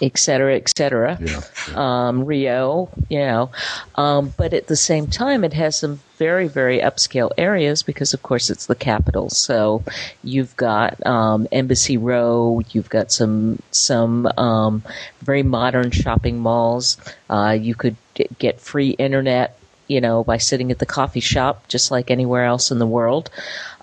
[0.00, 1.18] et cetera, et cetera.
[1.20, 1.40] Yeah,
[1.74, 3.50] Um, Rio, you know.
[3.96, 8.22] Um, but at the same time, it has some very, very upscale areas because, of
[8.22, 9.30] course, it's the capital.
[9.30, 9.82] So
[10.22, 14.82] you've got um, Embassy Row, you've got some some um,
[15.22, 16.96] very modern shopping malls.
[17.28, 17.96] Uh, you could
[18.38, 19.58] get free internet,
[19.88, 23.30] you know, by sitting at the coffee shop, just like anywhere else in the world.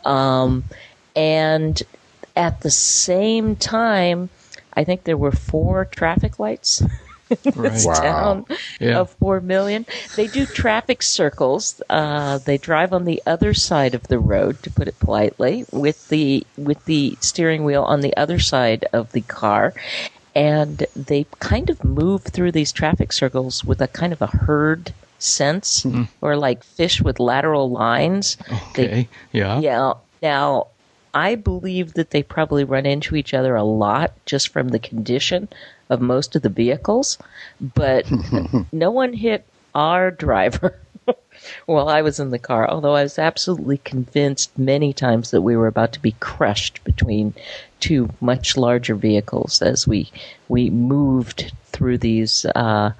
[0.05, 0.63] Um,
[1.15, 1.81] and
[2.35, 4.29] at the same time,
[4.73, 6.81] I think there were four traffic lights
[7.29, 7.85] in this Right.
[7.85, 7.93] Wow.
[8.01, 8.45] town
[8.79, 8.99] Yeah.
[8.99, 9.85] of four million.
[10.15, 11.81] They do traffic circles.
[11.89, 16.07] Uh, they drive on the other side of the road, to put it politely, with
[16.09, 19.73] the with the steering wheel on the other side of the car,
[20.35, 24.93] and they kind of move through these traffic circles with a kind of a herd
[25.19, 25.85] sense,
[26.21, 28.37] or like fish with lateral lines.
[28.73, 29.09] They Okay.
[29.33, 29.59] yeah.
[29.59, 29.93] yeah.
[30.21, 30.67] Now,
[31.13, 35.49] I believe that they probably run into each other a lot just from the condition
[35.89, 37.17] of most of the vehicles,
[37.59, 38.05] but
[38.71, 40.79] no one hit our driver
[41.65, 45.55] while I was in the car, although I was absolutely convinced many times that we
[45.55, 47.33] were about to be crushed between
[47.79, 50.11] two much larger vehicles as we
[50.47, 52.91] we moved through these uh,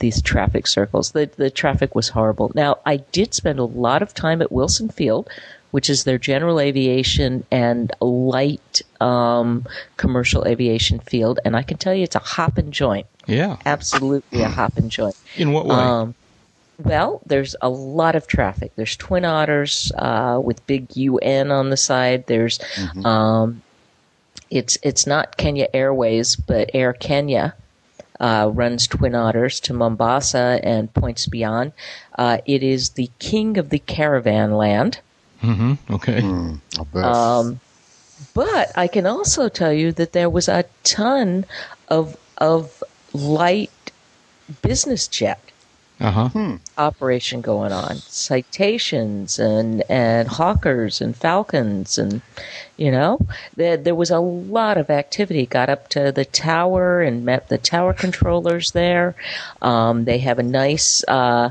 [0.00, 1.12] these traffic circles.
[1.12, 2.52] The the traffic was horrible.
[2.54, 5.28] Now I did spend a lot of time at Wilson Field,
[5.70, 11.94] which is their general aviation and light um, commercial aviation field, and I can tell
[11.94, 13.06] you it's a hop and joint.
[13.26, 13.56] Yeah.
[13.66, 15.16] Absolutely a hop and joint.
[15.36, 15.74] In what way?
[15.74, 16.14] Um,
[16.78, 18.72] well, there's a lot of traffic.
[18.76, 22.26] There's Twin Otters uh, with big UN on the side.
[22.26, 22.60] There's
[23.04, 23.62] um,
[24.50, 27.54] it's it's not Kenya Airways, but Air Kenya
[28.20, 31.72] uh, runs Twin Otters to Mombasa and points beyond.
[32.16, 35.00] Uh, it is the king of the caravan land.
[35.40, 36.22] Hmm Okay.
[36.78, 37.04] I'll bet.
[37.04, 37.60] Um,
[38.34, 41.46] but I can also tell you that there was a ton
[41.88, 43.70] of of light
[44.62, 45.40] business jet
[46.00, 46.58] Uh huh.
[46.76, 52.22] operation going on citations and and hawkers and falcons and
[52.76, 53.18] you know
[53.56, 57.58] there, there was a lot of activity got up to the tower and met the
[57.58, 59.16] tower controllers there
[59.60, 61.50] um, they have a nice uh,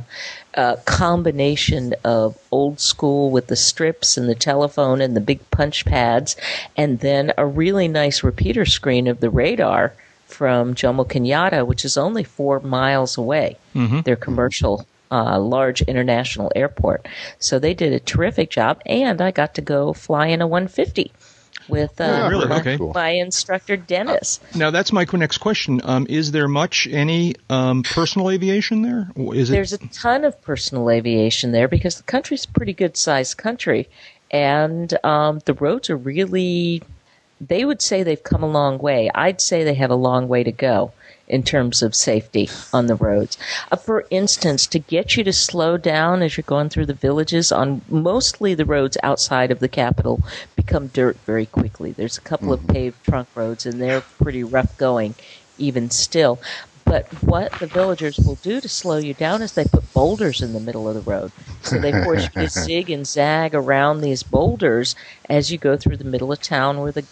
[0.57, 5.85] uh, combination of old school with the strips and the telephone and the big punch
[5.85, 6.35] pads
[6.75, 9.93] and then a really nice repeater screen of the radar
[10.25, 13.57] from Jomo Kenyatta, which is only four miles away,
[14.01, 17.07] their commercial uh, large international airport.
[17.39, 21.13] So they did a terrific job, and I got to go fly in a 150
[21.69, 22.47] with uh, Yeah, really?
[22.47, 22.77] my, Okay.
[22.77, 24.39] my instructor Dennis.
[24.55, 25.81] Now that's my next question.
[25.83, 29.11] Um, is there much any um, personal aviation there?
[29.33, 29.53] Is it?
[29.53, 33.87] There's a ton of personal aviation there because the country's a pretty good sized country,
[34.31, 36.81] and um, the roads are really.
[37.39, 39.11] They would say they've come a long way.
[39.13, 40.91] I'd say they have a long way to go
[41.27, 43.37] in terms of safety on the roads.
[43.71, 47.51] Uh, for instance, to get you to slow down as you're going through the villages
[47.51, 50.21] on mostly the roads outside of the capital
[50.55, 51.91] become dirt very quickly.
[51.91, 55.15] There's a couple of paved trunk roads and they're pretty rough going
[55.57, 56.39] even still.
[56.85, 60.53] But what the villagers will do to slow you down is they put boulders in
[60.53, 61.33] the middle of the road.
[61.61, 64.95] So they force you to zig and zag around these boulders
[65.29, 67.05] as you go through the middle of town where the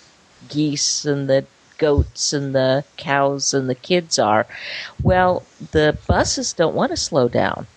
[0.47, 1.45] geese and the
[1.77, 4.47] goats and the cows and the kids are.
[5.01, 7.67] Well, the buses don't want to slow down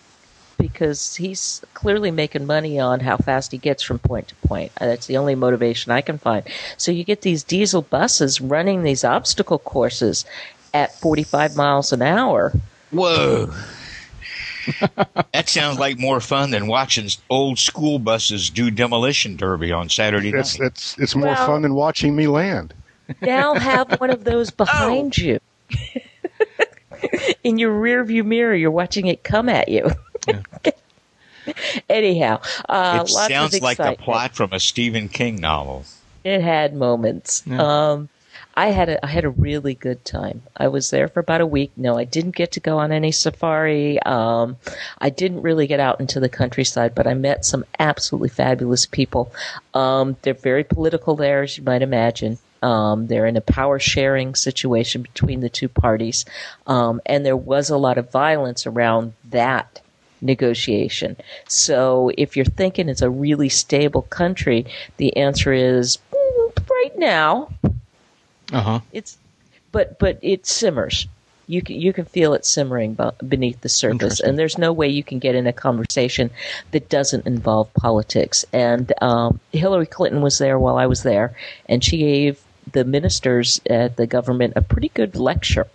[0.57, 4.71] because he's clearly making money on how fast he gets from point to point.
[4.79, 6.43] Uh, That's the only motivation I can find.
[6.77, 10.25] So you get these diesel buses running these obstacle courses
[10.73, 12.53] at 45 miles an hour.
[12.91, 13.53] Whoa.
[15.31, 20.29] that sounds like more fun than watching old school buses do demolition derby on Saturday
[20.29, 20.67] it's night.
[20.67, 22.73] it's it's more Well- fun than watching me land.
[23.21, 25.39] Now have one of those behind you.
[27.43, 29.89] In your rear view mirror, you're watching it come at you.
[31.89, 35.85] Anyhow, uh, it lots sounds of like the plot from a Stephen King novel.
[36.23, 37.47] It had moments.
[37.49, 38.09] Um,
[38.55, 40.41] I had a I had a really good time.
[40.57, 41.71] I was there for about a week.
[41.77, 44.01] No, I didn't get to go on any safari.
[44.03, 44.57] Um,
[44.99, 49.31] I didn't really get out into the countryside, but I met some absolutely fabulous people.
[49.73, 52.37] Um, they're very political there, as you might imagine.
[52.61, 56.25] Um, they're in a power sharing situation between the two parties,
[56.67, 59.81] um, and there was a lot of violence around that
[60.21, 61.15] negotiation.
[61.47, 64.65] So if you're thinking it's a really stable country,
[64.97, 67.49] the answer is mm, right now
[68.51, 68.79] Uh huh.
[68.91, 69.17] it's
[69.71, 71.07] but but it simmers.
[71.47, 72.95] You can you can feel it simmering
[73.27, 76.29] beneath the surface, and there's no way you can get in a conversation
[76.71, 78.45] that doesn't involve politics.
[78.53, 81.35] And um, Hillary Clinton was there while I was there,
[81.67, 82.39] and she gave
[82.71, 85.67] the ministers at the government a pretty good lecture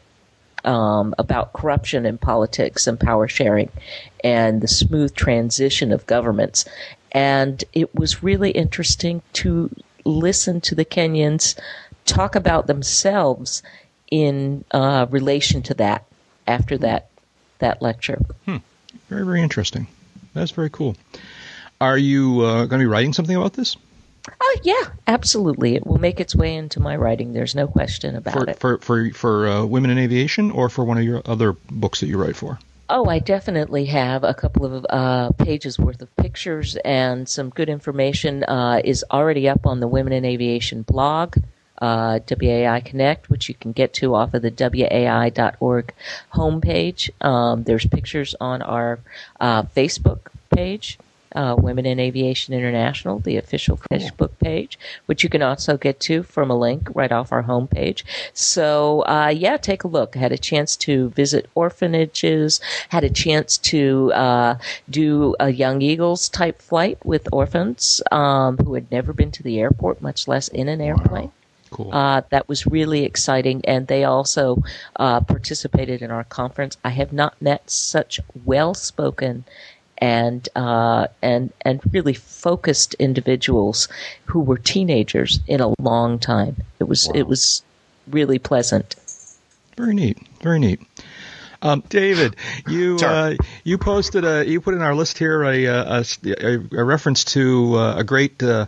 [0.65, 3.71] um, about corruption in politics and power sharing
[4.23, 6.65] and the smooth transition of governments.
[7.13, 9.71] And it was really interesting to
[10.05, 11.59] listen to the Kenyans
[12.07, 13.63] talk about themselves
[14.11, 16.05] in uh, relation to that
[16.47, 17.09] after that
[17.59, 18.21] that lecture.
[19.09, 19.87] Very, very interesting.
[20.35, 20.97] That's very cool.
[21.81, 23.77] Are you uh, going to be writing something about this
[24.41, 25.75] Oh yeah, absolutely.
[25.75, 27.33] It will make its way into my writing.
[27.33, 28.59] There's no question about for it.
[28.59, 32.07] for for for uh, women in aviation, or for one of your other books that
[32.07, 32.59] you write for?
[32.89, 37.71] Oh, I definitely have a couple of uh, pages worth of pictures and some good
[37.71, 41.39] information uh, is already up on the Women in Aviation blog,
[41.81, 45.95] uh, WAI Connect, which you can get to off of the WAI.org
[46.35, 47.11] homepage.
[47.25, 48.99] Um, there's pictures on our
[49.41, 50.99] uh, Facebook page.
[51.35, 56.23] Uh, Women in Aviation International, the official Facebook page, which you can also get to
[56.23, 58.05] from a link right off our homepage.
[58.33, 60.15] So, uh, yeah, take a look.
[60.15, 66.29] Had a chance to visit orphanages, had a chance to uh, do a Young Eagles
[66.29, 70.69] type flight with orphans um, who had never been to the airport, much less in
[70.69, 71.33] an airplane.
[71.71, 71.93] Cool.
[71.93, 74.63] Uh, that was really exciting, and they also
[74.95, 76.77] uh, participated in our conference.
[76.85, 79.45] I have not met such well-spoken
[80.05, 83.89] and uh, and and really focused individuals
[84.27, 86.57] who were teenagers in a long time.
[86.79, 87.63] It was it was
[88.07, 88.97] really pleasant.
[89.79, 90.19] Very neat.
[90.43, 90.81] Very neat.
[91.63, 92.37] Um, David,
[92.69, 96.85] you uh, you posted a you put in our list here a a, a, a
[96.85, 98.67] reference to uh, a great uh,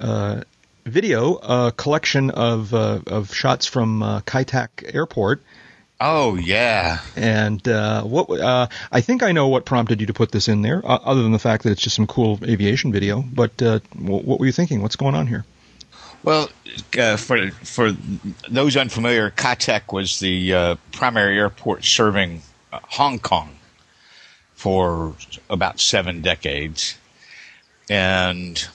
[0.00, 0.40] uh,
[0.86, 5.42] video uh, collection of uh, of shots from uh, Kai Tak Airport.
[6.00, 7.00] Oh yeah.
[7.14, 10.62] And uh, what uh, I think I know what prompted you to put this in
[10.62, 13.22] there, uh, other than the fact that it's just some cool aviation video.
[13.22, 14.80] But uh, wh- what were you thinking?
[14.80, 15.44] What's going on here?
[16.22, 16.48] Well,
[16.98, 17.92] uh, for for
[18.48, 23.56] those unfamiliar, Kai Tak was the uh, primary airport serving uh, Hong Kong
[24.54, 25.14] for
[25.50, 26.96] about seven decades,
[27.90, 28.68] and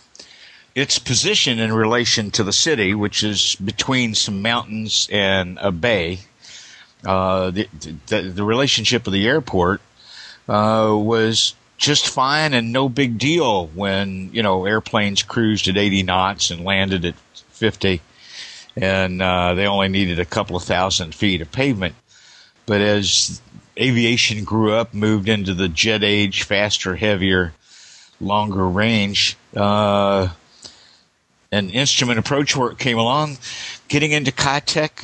[0.76, 6.20] its position in relation to the city, which is between some mountains and a bay,
[7.06, 7.68] uh, the,
[8.08, 9.82] the the relationship of the airport
[10.48, 16.04] uh, was just fine and no big deal when you know airplanes cruised at 80
[16.04, 17.16] knots and landed at
[17.50, 18.02] 50
[18.78, 21.96] and uh, they only needed a couple of thousand feet of pavement.
[22.66, 23.42] But as
[23.80, 27.54] aviation grew up moved into the jet age faster heavier
[28.22, 30.30] longer range uh,
[31.52, 33.38] and instrument approach work came along.
[33.88, 35.04] Getting into Kai Tak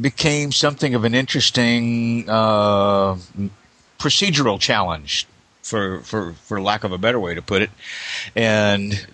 [0.00, 3.16] became something of an interesting uh,
[3.98, 5.26] procedural challenge
[5.62, 7.70] for, for, for lack of a better way to put it.
[8.34, 9.06] And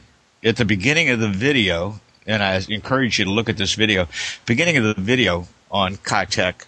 [0.44, 4.08] at the beginning of the video, and I encourage you to look at this video,
[4.46, 6.66] beginning of the video on Kai Tak,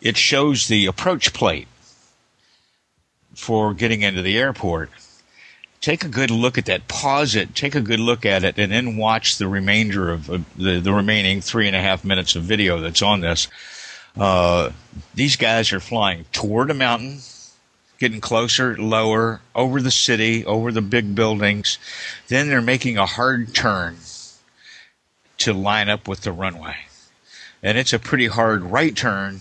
[0.00, 1.68] it shows the approach plate
[3.34, 4.90] for getting into the airport.
[5.84, 6.88] Take a good look at that.
[6.88, 7.54] Pause it.
[7.54, 10.94] Take a good look at it, and then watch the remainder of uh, the the
[10.94, 13.48] remaining three and a half minutes of video that's on this.
[14.16, 14.70] Uh,
[15.14, 17.18] these guys are flying toward a mountain,
[17.98, 21.76] getting closer, lower, over the city, over the big buildings.
[22.28, 23.98] Then they're making a hard turn
[25.36, 26.76] to line up with the runway.
[27.62, 29.40] And it's a pretty hard right turn.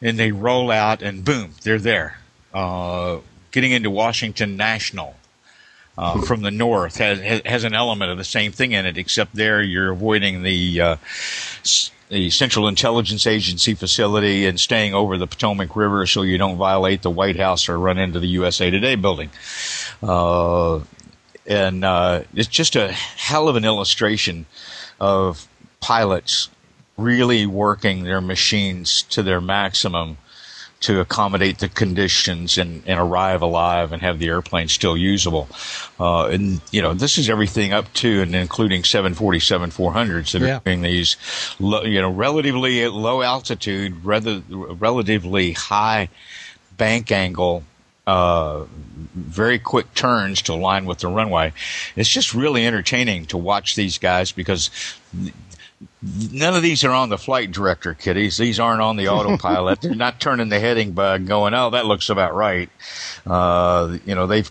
[0.00, 2.18] And they roll out and boom, they're there.
[2.52, 3.18] Uh,
[3.52, 5.14] getting into Washington National.
[5.98, 9.34] Uh, from the north has, has an element of the same thing in it, except
[9.34, 10.96] there you're avoiding the uh,
[12.08, 17.00] the Central Intelligence Agency facility and staying over the Potomac River so you don't violate
[17.00, 19.30] the White House or run into the USA Today building.
[20.02, 20.80] Uh,
[21.46, 24.44] and uh, it's just a hell of an illustration
[25.00, 25.48] of
[25.80, 26.50] pilots
[26.96, 30.18] really working their machines to their maximum
[30.82, 35.48] to accommodate the conditions and, and arrive alive and have the airplane still usable.
[35.98, 40.56] Uh, and, you know, this is everything up to and including 747 400s that Yeah.
[40.56, 41.16] are doing these,
[41.60, 46.08] low, you know, relatively at low altitude, rather, relatively high
[46.76, 47.62] bank angle,
[48.06, 48.64] uh,
[49.14, 51.52] very quick turns to align with the runway.
[51.94, 54.70] It's just really entertaining to watch these guys because
[56.02, 58.36] none of these are on the flight director, kiddies.
[58.36, 59.80] These aren't on the autopilot.
[59.80, 62.70] They're not turning the heading bug, going, "Oh, that looks about right."
[63.26, 64.50] Uh, you know, they've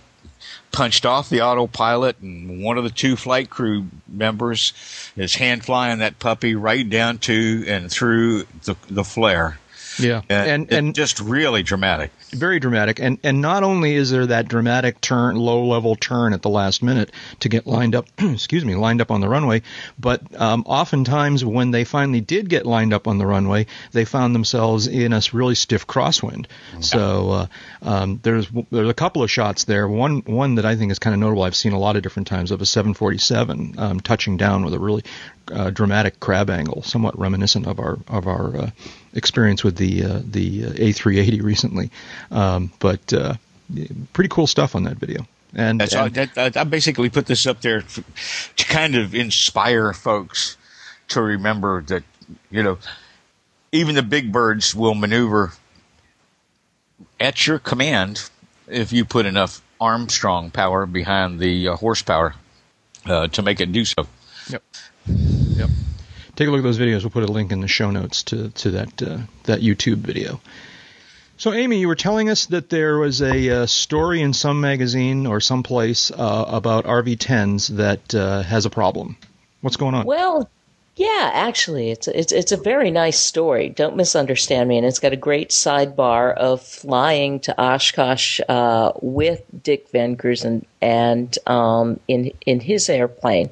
[0.72, 4.74] punched off the autopilot, and one of the two flight crew members
[5.16, 9.60] is hand flying that puppy right down to and through the the flare.
[10.00, 12.12] Yeah, and and and just really dramatic.
[12.32, 13.00] very dramatic.
[13.00, 16.84] And and not only is there that dramatic turn, low level turn at the last
[16.84, 17.12] minute
[17.42, 19.62] to get lined up, excuse me, lined up on the runway,
[20.00, 24.34] but um, oftentimes when they finally did get lined up on the runway, they found
[24.36, 26.46] themselves in a really stiff crosswind.
[26.80, 27.48] So uh,
[27.82, 29.88] um, there's there's a couple of shots there.
[29.88, 31.44] One one that I think is kind of notable.
[31.44, 34.80] I've seen a lot of different times of a 747 um, touching down with a
[34.80, 35.04] really
[35.52, 38.70] uh, dramatic crab angle, somewhat reminiscent of our of our uh,
[39.14, 41.92] experience with the uh, the A380 recently.
[42.32, 43.36] Um, but uh,
[44.14, 45.26] pretty cool stuff on that video.
[45.54, 48.96] And, That's all, and- that, that, I basically put this up there f- to kind
[48.96, 50.56] of inspire folks
[51.10, 52.04] to remember that
[52.50, 52.78] you know
[53.74, 55.52] even the big birds will maneuver
[57.20, 58.30] at your command
[58.68, 62.36] if you put enough Armstrong power behind the uh, horsepower
[63.06, 64.08] uh, to make it do so.
[64.50, 64.64] Yep.
[65.08, 65.70] Yep.
[66.42, 67.04] Take a look at those videos.
[67.04, 70.42] We'll put a link in the show notes to to that uh, that YouTube video.
[71.38, 75.28] So, Amy, you were telling us that there was a uh, story in some magazine
[75.28, 79.18] or someplace uh, about RV10s that uh, has a problem.
[79.62, 80.08] What's going on?
[80.08, 80.50] Well,
[80.98, 83.70] yeah, actually, it's it's it's a very nice story.
[83.70, 89.42] Don't misunderstand me, and it's got a great sidebar of flying to Oshkosh uh, with
[89.64, 93.50] Dick VanGrunsven and um, in in his airplane,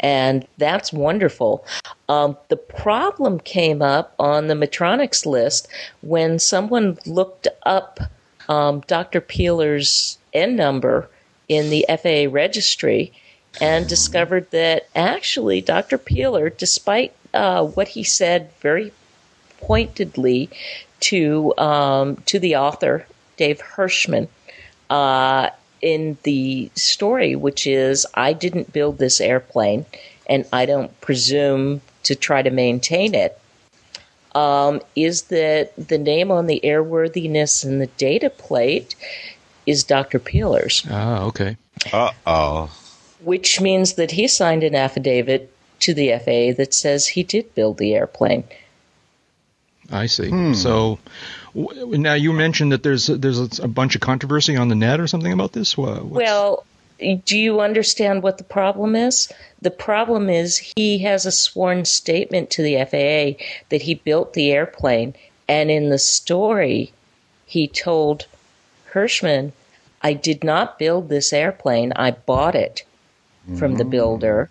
[0.00, 1.64] and that's wonderful.
[2.08, 5.68] Um, the problem came up on the Matronics list
[6.00, 8.00] when someone looked up
[8.48, 9.20] um, Dr.
[9.20, 11.08] Peeler's N number
[11.48, 13.12] in the FAA registry
[13.60, 15.98] and discovered that actually Dr.
[15.98, 18.92] Peeler, despite uh, what he said very
[19.60, 20.50] pointedly
[21.00, 24.28] to um, to the author Dave Hirschman
[24.90, 29.86] uh, in the story, which is I didn't build this airplane
[30.28, 33.38] and I don't presume to try to maintain it.
[34.34, 38.94] Um, is that the name on the airworthiness and the data plate
[39.66, 40.20] is Dr.
[40.20, 41.56] Peeler's Ah, okay.
[41.92, 42.70] Uh oh.
[43.22, 47.78] Which means that he signed an affidavit to the FAA that says he did build
[47.78, 48.44] the airplane.
[49.90, 50.28] I see.
[50.28, 50.52] Hmm.
[50.54, 50.98] So
[51.54, 55.06] w- now you mentioned that there's there's a bunch of controversy on the net or
[55.06, 55.76] something about this.
[55.76, 56.64] Wha- what's- Well,
[57.24, 59.32] do you understand what the problem is?
[59.62, 64.52] The problem is he has a sworn statement to the FAA that he built the
[64.52, 65.14] airplane,
[65.48, 66.92] and in the story,
[67.46, 68.26] he told
[68.92, 69.52] Hirschman,
[70.02, 72.84] I did not build this airplane, I bought it
[73.58, 74.50] from the builder,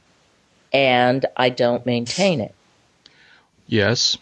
[0.74, 2.54] and I don't maintain it.
[3.68, 4.18] yes,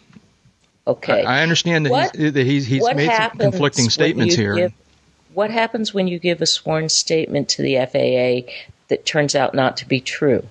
[0.86, 1.22] Okay.
[1.22, 3.90] I, I understand that What- he's that he's, he's what made some happens conflicting when
[3.90, 4.54] statements you here.
[4.56, 4.72] give-
[5.34, 8.50] what happens when you give a sworn statement to the FAA
[8.88, 10.44] that turns out not to be true?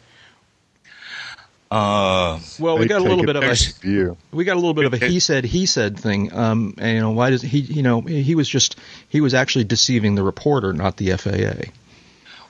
[1.70, 4.16] Uh, well, we got a little bit of a view.
[4.32, 6.32] we got a little bit of a he said he said thing.
[6.34, 7.60] Um, and, you know, why does he?
[7.60, 8.78] You know, he was just
[9.10, 11.72] he was actually deceiving the reporter, not the FAA.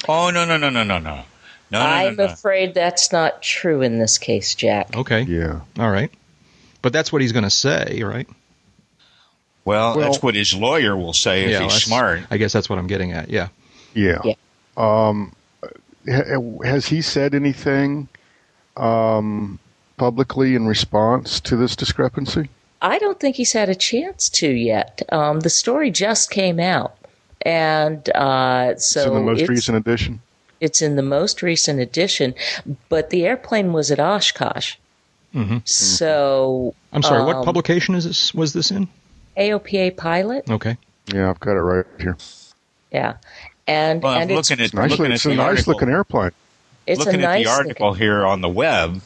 [0.08, 1.24] oh no no no no no no
[1.72, 2.34] no no I'm no, no.
[2.34, 4.96] afraid that's not true in this case, Jack.
[4.96, 5.62] Okay, Yeah.
[5.80, 6.12] all right,
[6.82, 8.28] but that's what he's going to say, right?
[9.66, 12.22] Well, Well- that's what his lawyer will say if he's smart.
[12.32, 13.30] I guess that's what I'm getting at.
[13.30, 13.50] Yeah.
[13.94, 14.22] Yeah.
[14.24, 14.34] Yeah.
[14.78, 15.34] Um,
[16.64, 18.08] has he said anything
[18.78, 19.60] um,
[19.98, 22.50] publicly in response to this discrepancy?
[22.82, 25.02] I don't think he's had a chance to yet.
[25.12, 26.96] Um, the story just came out,
[27.42, 30.22] and uh, so it's in the most recent edition.
[30.60, 32.34] It's in the most recent edition.
[32.90, 34.76] But the airplane was at Oshkosh,
[35.36, 35.68] Mhm.
[35.68, 37.24] so I'm sorry.
[37.24, 38.34] what um, publication is this?
[38.34, 38.88] Was this in?
[39.38, 40.78] AOPA pilot, Okay.
[41.14, 42.18] Yeah, I've got it right here.
[42.92, 43.14] yeah,
[43.68, 45.74] and Well, I'm and it's at It's nicely, looking it's at a nice article.
[45.74, 46.32] looking airplane.
[46.88, 49.02] it's looking a nice at the article looking- here on the web,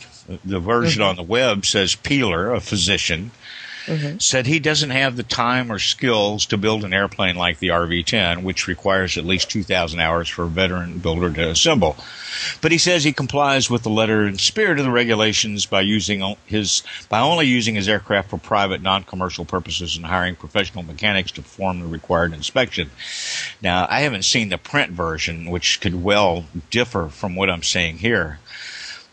[0.46, 1.10] the version Mm-hmm.
[1.10, 3.32] on the web says Peeler, a physician,
[3.86, 4.20] Mm-hmm.
[4.20, 8.44] said he doesn't have the time or skills to build an airplane like the RV-10,
[8.44, 11.96] which requires at least 2,000 hours for a veteran builder to assemble.
[12.62, 16.36] But he says he complies with the letter and spirit of the regulations by using
[16.46, 21.42] his by only using his aircraft for private, non-commercial purposes and hiring professional mechanics to
[21.42, 22.92] perform the required inspection.
[23.62, 27.98] Now, I haven't seen the print version, which could well differ from what I'm saying
[27.98, 28.40] here.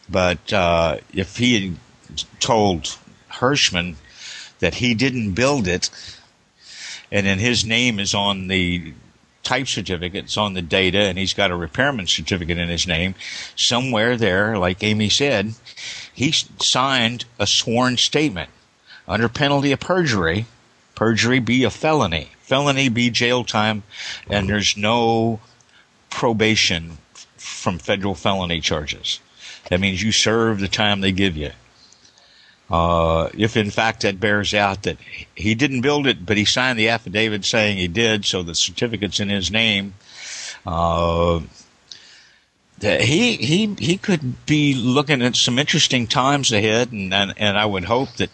[0.08, 1.76] But uh, if he had
[2.40, 2.98] told
[3.32, 3.96] Hirschman
[4.60, 5.90] that he didn't build it,
[7.10, 8.92] and then his name is on the
[9.42, 13.14] type certificate, it's on the data, and he's got a repairman certificate in his name,
[13.56, 15.54] somewhere there, like Amy said,
[16.12, 18.50] he signed a sworn statement
[19.06, 20.46] under penalty of perjury.
[20.94, 22.28] Perjury be a felony.
[22.40, 23.84] Felony be jail time,
[24.28, 25.40] and there's no
[26.10, 26.98] probation
[27.36, 29.20] from federal felony charges.
[29.70, 31.52] That means you serve the time they give you.
[32.70, 34.98] Uh, if in fact that bears out that
[35.34, 39.20] he didn't build it, but he signed the affidavit saying he did, so the certificate's
[39.20, 39.94] in his name.
[40.66, 41.40] Uh,
[42.80, 47.64] he he he could be looking at some interesting times ahead, and, and and I
[47.66, 48.30] would hope that,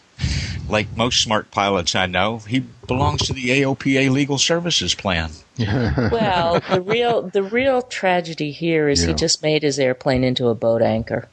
[0.68, 5.30] like most smart pilots I know, he belongs to the AOPA Legal Services Plan.
[5.58, 9.08] well, the real the real tragedy here is Yeah.
[9.08, 11.28] he just made his airplane into a boat anchor.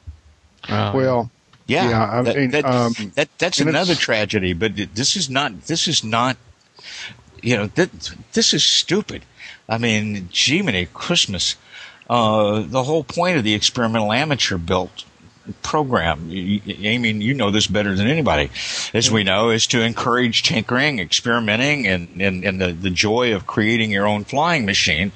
[0.68, 1.30] Oh, Well,
[1.66, 4.52] Yeah, Yeah, I that, mean, that, um, that- that's another tragedy.
[4.52, 5.66] But this is not.
[5.66, 6.36] This is not.
[7.42, 7.90] You know, th-
[8.32, 9.22] this is stupid.
[9.68, 11.56] I mean, Jiminy Christmas.
[12.10, 15.04] Uh, the whole point of the experimental amateur built
[15.62, 18.50] program, y- Amy, you know this better than anybody,
[18.92, 23.46] as we know, is to encourage tinkering, experimenting, and, and, and the, the joy of
[23.46, 25.10] creating your own flying machine.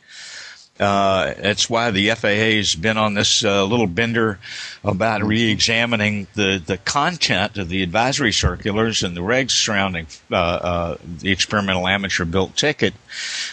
[0.79, 4.39] Uh, that's why the FAA has been on this uh, little bender
[4.85, 10.97] about re-examining the, the content of the advisory circulars and the regs surrounding uh, uh,
[11.21, 12.93] the experimental amateur built ticket,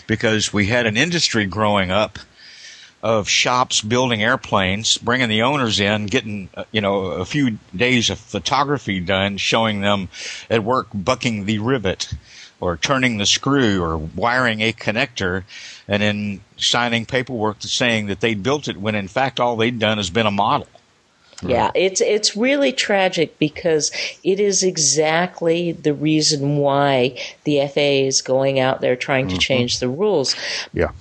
[0.05, 2.19] because we had an industry growing up
[3.01, 8.09] of shops building airplanes, bringing the owners in, getting uh, you know a few days
[8.09, 10.07] of photography done, showing them
[10.49, 12.13] at work bucking the rivet,
[12.63, 15.43] or turning the screw, or wiring a connector,
[15.87, 19.97] and then signing paperwork saying that they built it when in fact all they'd done
[19.97, 20.67] has been a model.
[21.41, 23.91] Yeah, it's it's really tragic because
[24.23, 29.79] it is exactly the reason why the FAA is going out there trying to change
[29.79, 30.35] the rules.
[30.73, 30.91] yeah.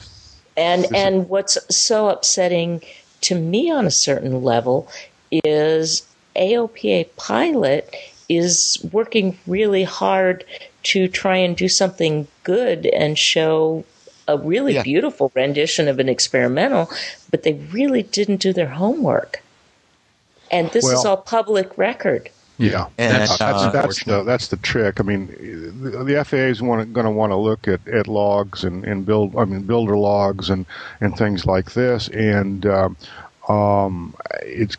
[0.57, 2.83] And and what's so upsetting
[3.23, 4.89] to me on a certain level
[5.31, 7.95] is AOPA pilot
[8.29, 10.45] is working really hard
[10.85, 13.85] to try and do something good and show
[14.29, 14.83] a really Yeah.
[14.83, 16.91] beautiful rendition of an experimental,
[17.31, 19.43] but they really didn't do their homework.
[20.51, 22.29] And this is all public record.
[22.59, 25.01] Yeah, And, that's, uh, that's, that's the that's the trick.
[25.01, 25.27] I mean,
[25.83, 29.35] the, the FAA is going to want to look at, at logs and, and build.
[29.37, 30.67] I mean, builder logs and,
[31.01, 32.97] and things like this, and um,
[33.53, 34.15] um,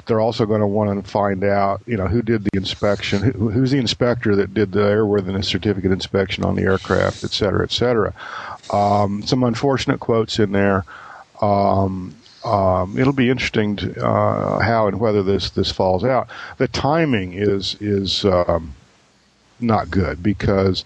[0.06, 3.50] they're also going to want to find out, you know, who did the inspection, who,
[3.50, 7.72] who's the inspector that did the airworthiness certificate inspection on the aircraft, et cetera, et
[7.72, 8.14] cetera.
[8.72, 10.86] Um, some unfortunate quotes in there.
[11.42, 16.28] Um, um, it'll be interesting to, uh, how and whether this this falls out.
[16.58, 18.76] The timing is is um,
[19.60, 20.84] not good because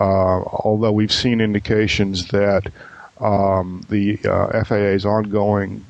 [0.00, 2.72] uh, although we've seen indications that
[3.20, 5.84] um, the uh, FAA's ongoing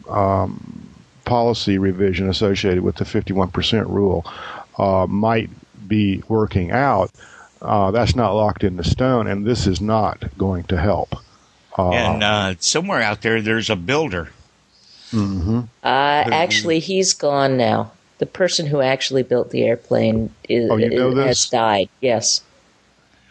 [1.27, 4.25] policy revision associated with the 51% rule
[4.79, 5.51] uh, might
[5.87, 7.11] be working out,
[7.61, 11.15] uh, that's not locked into stone, and this is not going to help.
[11.79, 14.31] Uh, and uh, somewhere out there, there's a builder.
[15.13, 17.93] Uh, actually, he's gone now.
[18.19, 21.89] The person who actually built the airplane is, Oh, you know has died.
[22.01, 22.43] Yes.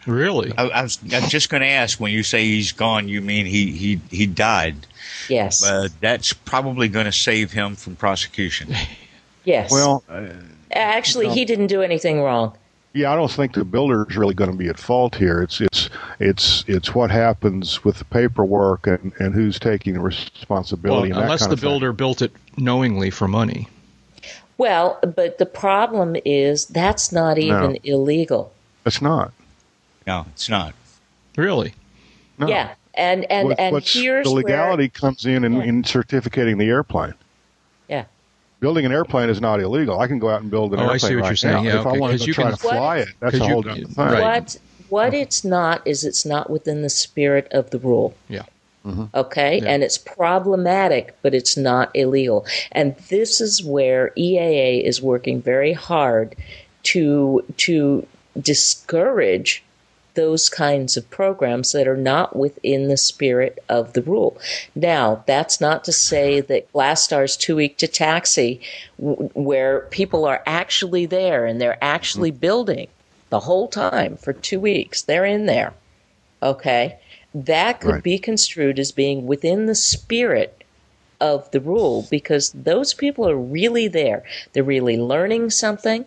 [0.06, 0.52] Really?
[0.56, 3.20] I, I was, I was just going to ask when you say he's gone, you
[3.20, 4.86] mean he he he died?
[5.28, 5.64] Yes.
[5.64, 8.74] Uh, that's probably going to save him from prosecution.
[9.44, 9.70] yes.
[9.70, 10.28] well, uh,
[10.72, 12.56] actually, he didn't do anything wrong.
[12.92, 15.42] Yeah, I don't think the builder is really going to be at fault here.
[15.42, 20.06] It's it's it's it's what happens with the paperwork and, and who's taking the Well,
[20.08, 21.10] responsibility.
[21.10, 21.68] and that unless kind the of thing.
[21.68, 23.68] builder built it knowingly for money.
[24.56, 28.54] Well, but the problem is that's not even illegal.
[28.86, 29.32] it's not.
[30.06, 30.74] No, it's not.
[31.36, 31.74] Really?
[32.38, 32.48] No.
[32.48, 32.74] Yeah.
[32.96, 35.62] And and What- and what's- here's the legality comes in, in Yeah.
[35.64, 37.14] in certificating the airplane.
[37.88, 38.04] Yeah.
[38.60, 40.00] Building an airplane is not illegal.
[40.00, 41.54] I can go out and build an Oh, I see what right you're saying.
[41.56, 41.62] now.
[41.62, 43.46] Yeah, if okay, I wanted 'cause to you try can- to fly it, that's 'cause
[43.46, 44.04] a you- different thing.
[44.04, 44.22] right.
[44.22, 44.56] What
[44.88, 48.14] what it's not is it's not within the spirit of the rule.
[48.28, 48.42] Yeah.
[48.86, 49.04] Mm-hmm.
[49.16, 52.46] Okay, and it's problematic, but it's not illegal.
[52.70, 56.36] And this is where EAA is working very hard
[56.84, 58.06] to to
[58.40, 59.62] discourage
[60.16, 64.36] those kinds of programs that are not within the spirit of the rule.
[64.74, 68.60] Now, that's not to say that GlaStar's Two Weeks to Taxi,
[68.98, 72.40] w- where people are actually there and they're actually mm-hmm.
[72.40, 72.88] building
[73.30, 75.02] the whole time for two weeks.
[75.02, 75.74] They're in there.
[76.42, 76.98] Okay?
[77.34, 78.02] That could Right.
[78.02, 80.64] be construed as being within the spirit
[81.20, 84.22] of the rule because those people are really there.
[84.52, 86.04] They're really learning something.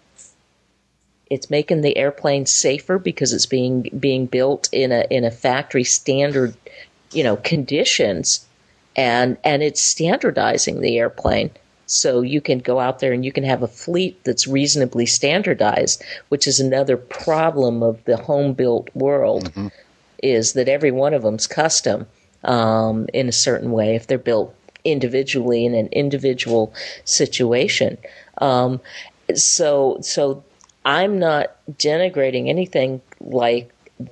[1.29, 5.83] It's making the airplane safer because it's being being built in a in a factory
[5.83, 6.55] standard,
[7.11, 8.45] you know, conditions
[8.95, 11.51] and and it's standardizing the airplane.
[11.85, 16.03] So you can go out there and you can have a fleet that's reasonably standardized,
[16.29, 19.51] which is another problem of the home built world,
[20.21, 22.05] is that every one of them's custom
[22.43, 24.53] um, in a certain way if they're built
[24.83, 26.73] individually in an individual
[27.05, 27.97] situation.
[28.37, 28.79] Um,
[29.33, 30.43] so so
[30.89, 33.71] I'm not denigrating anything like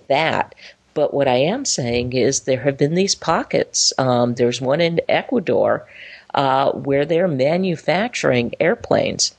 [0.10, 0.54] that.
[0.94, 3.94] But what I am saying is there have been these pockets.
[3.98, 5.88] Um, there's one in Ecuador
[6.36, 9.36] uh, where they're manufacturing airplanes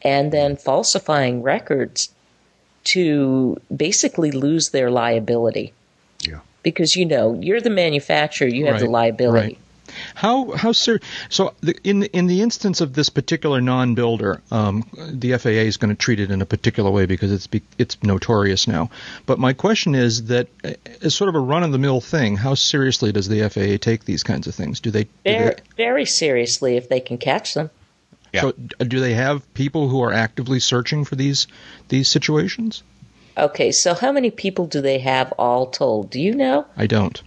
[0.00, 2.08] and then falsifying records
[2.84, 5.74] to basically lose their liability.
[6.20, 6.40] Yeah.
[6.62, 9.46] Because you know you're the manufacturer, you have the liability.
[9.46, 9.58] right.
[10.14, 14.88] How how ser- so the, in the, in the instance of this particular non-builder, um,
[14.96, 18.00] the FAA is going to treat it in a particular way because it's be, it's
[18.02, 18.90] notorious now.
[19.26, 23.28] But my question is that uh, as sort of a run-of-the-mill thing, how seriously does
[23.28, 24.78] the FAA take these kinds of things?
[24.80, 27.70] Do they, do Very, they very seriously if they can catch them.
[28.32, 28.40] Yeah.
[28.40, 31.46] so do they have people who are actively searching for these
[31.88, 32.82] these situations?
[33.36, 36.10] Okay, so how many people do they have all told?
[36.10, 36.66] Do you know?
[36.76, 37.20] I don't.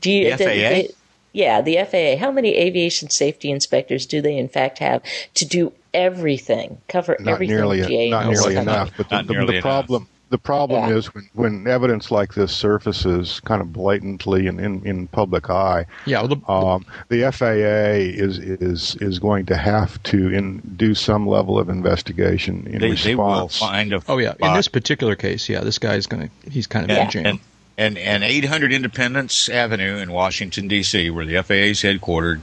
[0.00, 0.94] Do you, The FAA?
[1.36, 2.16] Yeah, the FAA.
[2.18, 5.02] How many aviation safety inspectors do they in fact have
[5.34, 7.56] to do everything, cover not everything?
[7.56, 8.62] nearly GA not nearly about?
[8.62, 8.90] enough.
[8.96, 9.62] But the, Not the, nearly the enough.
[9.62, 10.96] problem the problem Yeah.
[10.96, 15.86] is when, when evidence like this surfaces kind of blatantly in, in, in public eye,
[16.04, 20.94] Yeah, well, the, um, the FAA is is is going to have to in, do
[20.96, 23.58] some level of investigation in They, they will response.
[23.58, 26.84] find a oh yeah, in this particular case, yeah, this guy's going to he's kind
[26.86, 27.26] of in and, jail.
[27.26, 27.38] and,
[27.78, 32.40] and, and 800 Independence Avenue in Washington, D.C., where the FAA is headquartered,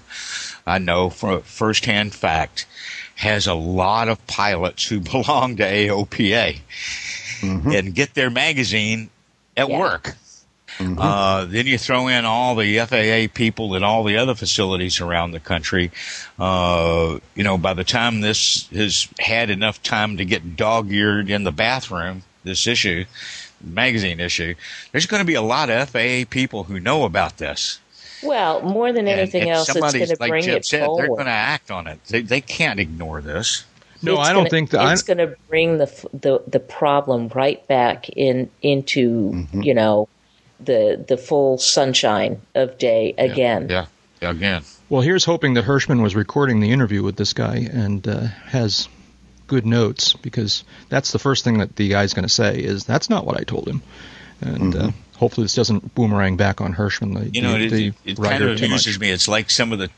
[0.65, 2.65] I know from firsthand fact,
[3.15, 6.59] has a lot of pilots who belong to AOPA
[7.43, 9.09] and get their magazine
[9.57, 9.79] at Yeah.
[9.79, 10.15] work.
[10.79, 15.29] Uh, then you throw in all the FAA people at all the other facilities around
[15.31, 15.91] the country.
[16.39, 21.43] Uh, you know, by the time this has had enough time to get dog-eared in
[21.43, 23.05] the bathroom, this issue,
[23.63, 24.53] magazine issue,
[24.91, 27.79] there's going to be a lot of FAA people who know about this.
[28.21, 31.07] Well, more than anything and else, it's going to like bring Jeb it said, They're
[31.07, 32.03] going to act on it.
[32.05, 33.65] They, they can't ignore this.
[34.01, 34.91] no, It's I don't gonna- think that.
[34.93, 39.61] It's going to bring the the the problem right back in into Mm-hmm.
[39.63, 40.07] you know
[40.61, 43.67] the the full sunshine of day again.
[43.69, 43.85] Yeah,
[44.21, 44.63] again.
[44.87, 48.87] Well, here's hoping that Hirschman was recording the interview with this guy and uh, has
[49.47, 53.09] good notes because that's the first thing that the guy's going to say is that's
[53.09, 53.81] not what I told him,
[54.41, 57.87] and uh, hopefully this doesn't boomerang back on Hirschman, the, You know, the, it, the
[57.87, 59.01] it, it writer, kind of amuses much.
[59.01, 59.11] me.
[59.11, 59.89] It's like some of the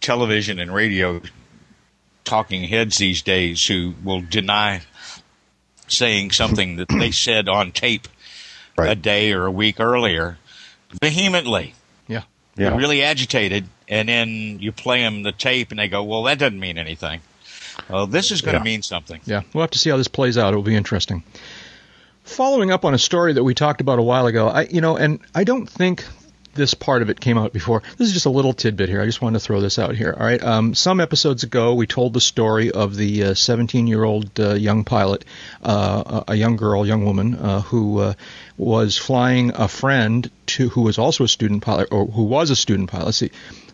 [0.00, 1.20] television and radio
[2.24, 4.82] talking heads these days who will deny
[5.88, 8.06] saying something that they said on tape
[8.78, 10.38] a day or a week earlier
[11.02, 11.74] vehemently.
[12.08, 12.22] Yeah,
[12.56, 12.70] Yeah.
[12.70, 16.38] They're really agitated, and then you play them the tape, and they go, "Well, that
[16.38, 17.20] doesn't mean anything."
[17.90, 18.64] Well, this is going to Yeah.
[18.64, 19.20] mean something.
[19.24, 19.42] yeah.
[19.52, 20.48] We'll have to see how this plays out.
[20.52, 21.22] It'll be interesting.
[22.24, 24.96] Following up on a story that we talked about a while ago, I you know,
[24.96, 26.04] and I don't think
[26.54, 27.80] this part of it came out before.
[27.96, 29.00] This is just a little tidbit here.
[29.00, 30.14] I just wanted to throw this out here.
[30.18, 30.42] All right.
[30.42, 35.24] Um, some episodes ago, we told the story of the 17-year-old uh, young pilot,
[35.62, 38.14] uh, a a young girl, young woman, uh, who uh,
[38.56, 42.56] was flying a friend to who was also a student pilot, or who was a
[42.56, 43.12] student pilot.
[43.14, 43.30] See,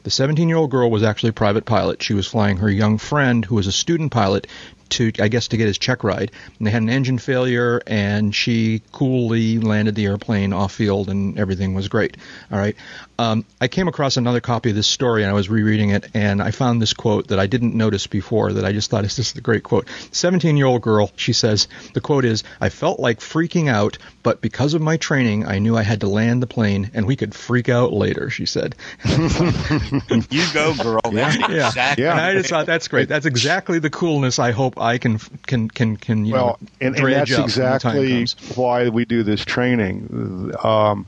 [0.06, 2.00] the 17-year-old girl was actually a private pilot.
[2.00, 4.46] She was flying her young friend, who was a student pilot,
[4.90, 6.30] to I guess to get his check ride.
[6.58, 11.36] And they had an engine failure, and she coolly landed the airplane off field, and
[11.40, 12.16] everything was great.
[12.52, 12.76] All right.
[13.18, 16.42] Um, I came across another copy of this story, and I was rereading it, and
[16.42, 18.52] I found this quote that I didn't notice before.
[18.52, 19.86] That I just thought is this is a great quote.
[19.86, 21.10] 17-year-old girl.
[21.16, 25.46] She says the quote is, "I felt like freaking out, but because of my training,
[25.46, 28.46] I knew I had to land the plane, and we could freak out later." She
[28.46, 28.74] said.
[30.30, 31.00] You go, girl.
[31.12, 31.68] That's Yeah.
[31.68, 32.04] exactly.
[32.04, 32.12] Yeah.
[32.12, 33.08] And I just thought that's great.
[33.08, 36.96] That's exactly the coolness I hope I can can can can you well, know and,
[36.96, 40.52] and that's up when the time exactly why we do this training.
[40.62, 41.06] Um,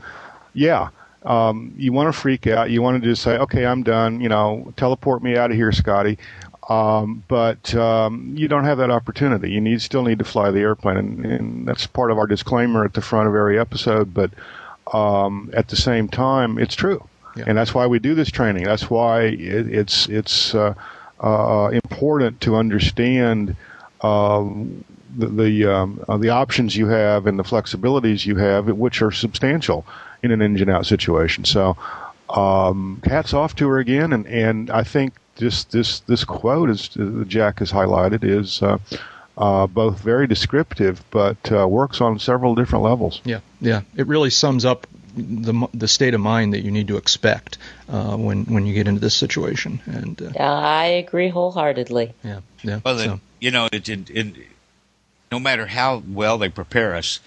[0.54, 0.88] yeah,
[1.28, 2.70] um, you want to freak out.
[2.70, 5.70] You want to just say, "Okay, I'm done." You know, teleport me out of here,
[5.72, 6.18] Scotty.
[6.68, 9.50] Um, but um, you don't have that opportunity.
[9.50, 12.84] You need still need to fly the airplane, and, and that's part of our disclaimer
[12.84, 14.12] at the front of every episode.
[14.12, 14.30] But
[14.92, 17.06] um, at the same time, it's true,
[17.36, 17.44] Yeah.
[17.46, 18.64] and that's why we do this training.
[18.64, 20.74] That's why it, it's it's uh,
[21.20, 23.56] uh, important to understand
[24.02, 24.84] um,
[25.16, 29.10] the the, um, uh, the options you have and the flexibilities you have, which are
[29.10, 29.84] substantial
[30.22, 31.44] in an engine out situation.
[31.44, 31.76] So,
[32.28, 36.90] um, hats off to her again, and, and I think this this this quote, as
[36.96, 38.62] uh, Jack has highlighted, is.
[38.62, 38.78] Uh,
[39.38, 43.20] uh, both very descriptive, but uh, works on several different levels.
[43.24, 43.82] Yeah, yeah.
[43.94, 44.88] It really sums up
[45.18, 47.58] the the state of mind that you need to expect
[47.88, 49.80] uh, when when you get into this situation.
[49.86, 52.14] And uh, I agree wholeheartedly.
[52.24, 52.80] Yeah, yeah.
[52.84, 53.20] Well, then, so.
[53.40, 54.34] you know, it, it, it,
[55.30, 57.20] no matter how well they prepare us,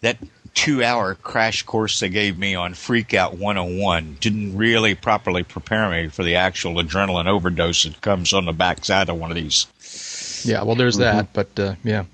[0.00, 0.16] that
[0.58, 6.08] two hour crash course they gave me on Freakout 101 didn't really properly prepare me
[6.08, 9.68] for the actual adrenaline overdose that comes on the backside of one of these.
[10.44, 11.16] Yeah, well, there's mm-hmm.
[11.16, 12.06] that, but uh, yeah.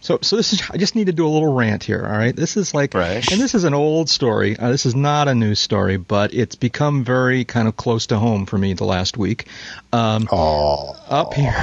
[0.00, 0.62] So, so this is.
[0.70, 2.04] I just need to do a little rant here.
[2.04, 2.94] All right, this is like,
[3.30, 4.56] and this is an old story.
[4.56, 8.18] Uh, this is not a new story, but it's become very kind of close to
[8.18, 9.46] home for me the last week.
[9.92, 10.96] Um, oh.
[11.08, 11.54] Up here,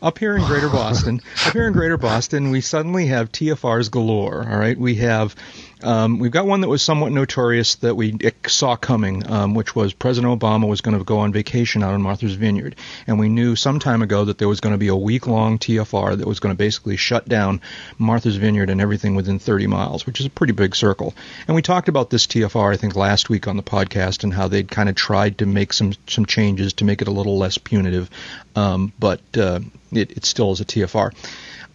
[0.00, 4.46] up here in Greater Boston, up here in Greater Boston, we suddenly have TFRs galore.
[4.48, 5.34] All right, we have
[5.82, 9.92] um, we've got one that was somewhat notorious that we saw coming, um, which was
[9.92, 12.76] President Obama was going to go on vacation out in Martha's Vineyard,
[13.06, 16.16] and we knew some time ago that there was going to be a week-long TFR
[16.16, 17.60] that was going to basically shut down
[17.98, 21.14] Martha's Vineyard and everything within 30 miles, which is a pretty big circle.
[21.46, 24.48] And we talked about this TFR, I think, last week on the podcast, and how
[24.48, 27.58] they'd kind of tried to make some some changes to make it a little less
[27.58, 28.10] punitive,
[28.56, 29.60] um, but uh,
[29.92, 31.12] it, it still is a TFR.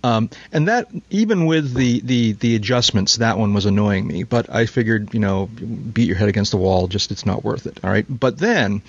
[0.08, 4.24] Um, and that even with the, the the adjustments, that one was annoying me.
[4.24, 6.88] But I figured, you know, beat your head against the wall.
[6.88, 7.80] Just it's not worth it.
[7.84, 8.06] All right.
[8.08, 8.82] But then.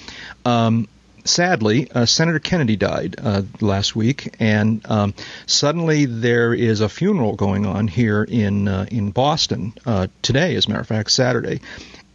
[0.45, 0.89] Um,
[1.25, 5.13] sadly, uh, Senator Kennedy died uh, last week, and um,
[5.45, 10.67] suddenly there is a funeral going on here in uh, in Boston uh, today, as
[10.67, 11.61] a matter of fact, Saturday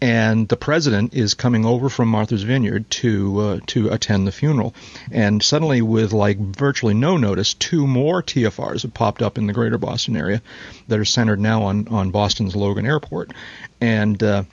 [0.04, 4.76] and the president is coming over from Martha's Vineyard to uh, to attend the funeral.
[5.10, 9.54] And suddenly, with like virtually no notice, two more TFRs have popped up in the
[9.54, 10.42] Greater Boston area
[10.90, 13.32] that are centered now on on Boston's Logan Airport,
[13.80, 14.44] and uh,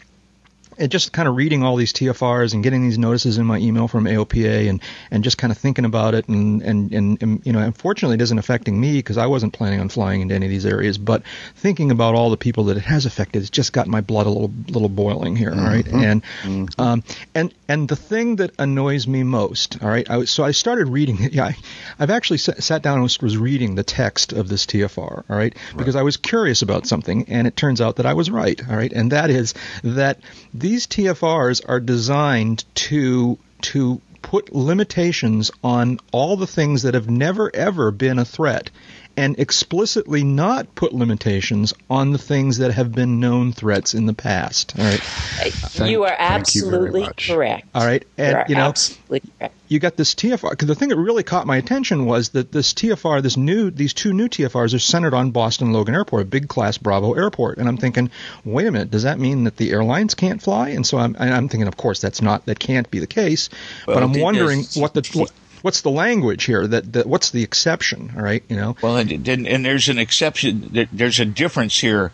[0.80, 3.86] and just kind of reading all these TFRs and getting these notices in my email
[3.86, 7.52] from AOPA and, and just kind of thinking about it and, and, and, and you
[7.52, 10.50] know, unfortunately it isn't affecting me because I wasn't planning on flying into any of
[10.50, 11.22] these areas, but
[11.54, 14.30] thinking about all the people that it has affected, it's just got my blood a
[14.30, 15.50] little, little boiling here.
[15.50, 15.60] Mm-hmm.
[15.60, 15.86] All right.
[15.86, 16.80] And, mm-hmm.
[16.80, 17.04] um,
[17.34, 21.22] and, and the thing that annoys me most, all right, I, so I started reading
[21.22, 21.30] it.
[21.40, 21.56] Yeah, I,
[21.98, 25.56] have actually sat down and was, was, reading the text of this TFR, all right,
[25.76, 26.00] because right.
[26.00, 28.92] I was curious about something and it turns out that I was right, all right,
[28.92, 29.54] and that is
[29.84, 30.18] that
[30.52, 37.10] the these TFRs are designed to to put limitations on all the things that have
[37.10, 38.70] never ever been a threat
[39.16, 44.14] and explicitly not put limitations on the things that have been known threats in the
[44.14, 44.74] past.
[44.78, 45.00] All right.
[45.00, 47.66] Thank, you are absolutely you correct.
[47.74, 48.04] All right.
[48.16, 49.54] And you, you know, absolutely correct.
[49.68, 52.74] You got this TFR because the thing that really caught my attention was that this
[52.74, 56.48] TFR, this new, these two new TFRs are centered on Boston Logan Airport, a big
[56.48, 58.10] class Bravo airport, and I'm thinking,
[58.44, 60.70] wait a minute, does that mean that the airlines can't fly?
[60.70, 63.48] And so I'm, I'm thinking, of course, that's not, that can't be the case.
[63.86, 65.30] Well, but I'm wondering what the what,
[65.62, 66.66] what's the language here?
[66.66, 68.12] That, that what's the exception?
[68.16, 68.76] All right, you know.
[68.82, 70.88] Well, and, and there's an exception.
[70.92, 72.12] There's a difference here,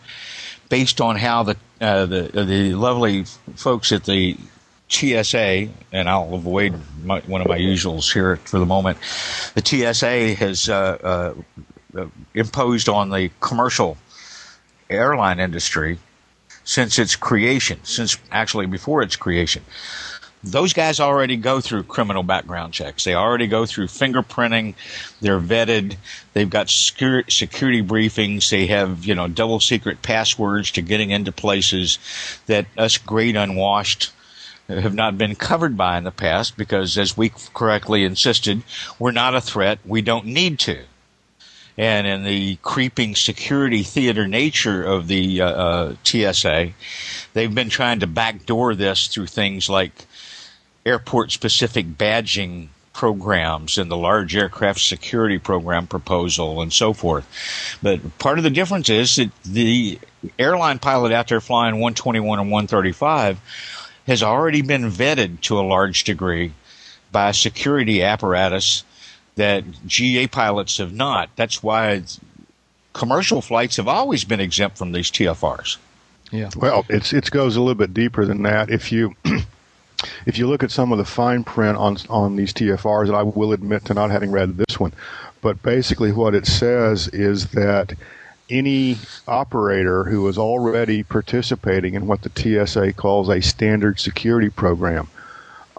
[0.68, 3.24] based on how the uh, the the lovely
[3.54, 4.36] folks at the
[4.88, 8.98] TSA, and I'll avoid my, one of my usuals here for the moment.
[9.54, 11.34] The TSA has uh,
[11.94, 13.96] uh, imposed on the commercial
[14.88, 15.98] airline industry
[16.64, 19.64] since its creation, since actually before its creation,
[20.46, 23.04] those guys already go through criminal background checks.
[23.04, 24.74] They already go through fingerprinting.
[25.20, 25.96] They're vetted.
[26.32, 28.48] They've got security briefings.
[28.50, 31.98] They have, you know, double secret passwords to getting into places
[32.46, 34.12] that us great unwashed
[34.68, 38.62] have not been covered by in the past because, as we correctly insisted,
[38.98, 39.78] we're not a threat.
[39.84, 40.84] We don't need to.
[41.78, 46.70] And in the creeping security theater nature of the uh, uh, TSA,
[47.34, 50.05] they've been trying to backdoor this through things like
[50.86, 57.28] airport specific badging programs and the large aircraft security program proposal and so forth.
[57.82, 59.98] But part of the difference is that the
[60.38, 63.38] airline pilot out there flying 121 and 135
[64.06, 66.54] has already been vetted to a large degree
[67.12, 68.82] by a security apparatus
[69.34, 71.28] that GA pilots have not.
[71.36, 72.02] That's why
[72.94, 75.76] commercial flights have always been exempt from these TFRs.
[76.32, 76.50] Yeah.
[76.56, 78.70] Well, it's it goes a little bit deeper than that.
[78.70, 79.14] If you
[80.26, 83.22] if you look at some of the fine print on on these TFRs, and I
[83.22, 84.92] will admit to not having read this one,
[85.40, 87.94] but basically what it says is that
[88.50, 92.30] any operator who is already participating in what the
[92.66, 95.08] TSA calls a standard security program,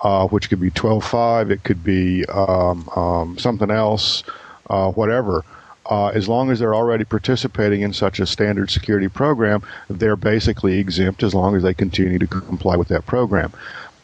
[0.01, 4.24] uh, which could be 12.5, it could be um, um, something else,
[4.70, 5.43] uh, whatever.
[5.89, 10.80] Uh, as long as they're already participating in such a standard security program, they're basically
[10.80, 13.53] exempt as long as they continue to comply with that program.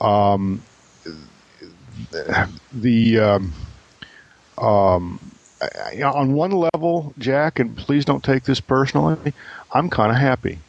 [0.04, 0.62] Um,
[2.74, 3.54] the um,
[4.58, 5.20] um,
[6.04, 9.34] on one level, Jack, and please don't take this personally,
[9.72, 10.60] I'm kind of happy.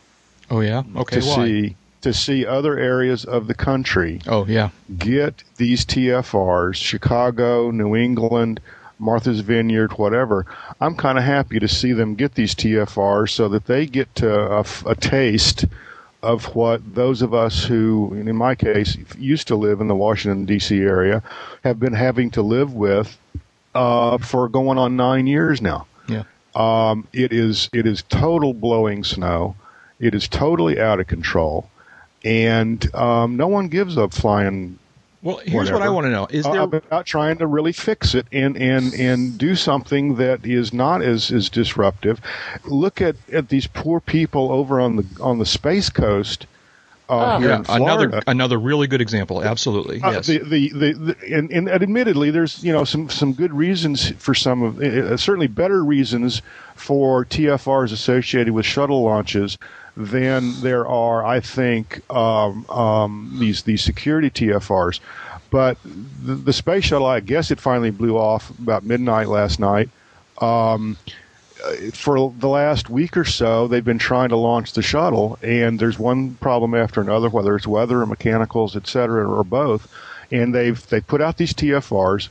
[0.50, 1.20] Oh yeah, okay.
[1.20, 1.46] To Why?
[1.46, 4.68] see to see other areas of the country Oh yeah.
[4.98, 8.60] get these TFRs, Chicago, New England,
[8.98, 10.44] Martha's Vineyard, whatever.
[10.82, 14.30] I'm kind of happy to see them get these TFRs so that they get to
[14.30, 15.64] a, a taste
[16.24, 20.46] of what those of us who, in my case, used to live in the Washington
[20.46, 20.80] D.C.
[20.80, 21.22] area,
[21.62, 23.16] have been having to live with
[23.74, 25.86] uh, for going on nine years now.
[26.08, 26.24] Yeah.
[26.54, 29.54] Um, it is it is total blowing snow.
[30.00, 31.68] It is totally out of control,
[32.24, 34.78] and um, no one gives up flying
[35.24, 38.14] Well, here's what I want to know: Is uh, there about trying to really fix
[38.14, 42.20] it and and and do something that is not as as disruptive.
[42.64, 46.46] Look at at these poor people over on the on the space coast.
[46.46, 46.48] Uh,
[47.06, 47.38] Oh.
[47.38, 47.84] here yeah, in Florida.
[47.84, 49.44] another another really good example?
[49.44, 50.26] Absolutely, Uh, yes.
[50.26, 54.34] the, the, the, the and, and admittedly, there's you know some some good reasons for
[54.34, 56.40] some of uh, certainly better reasons
[56.76, 59.58] for TFRs associated with shuttle launches
[59.96, 65.00] than there are, I think, um, um, these these security TFRs.
[65.50, 69.88] But the, the space shuttle, I guess it finally blew off about midnight last night.
[70.38, 70.96] Um,
[71.92, 75.98] for the last week or so, they've been trying to launch the shuttle, and there's
[75.98, 79.88] one problem after another, whether it's weather or mechanicals, et cetera, or both.
[80.30, 82.28] And they've they put out these TFRs,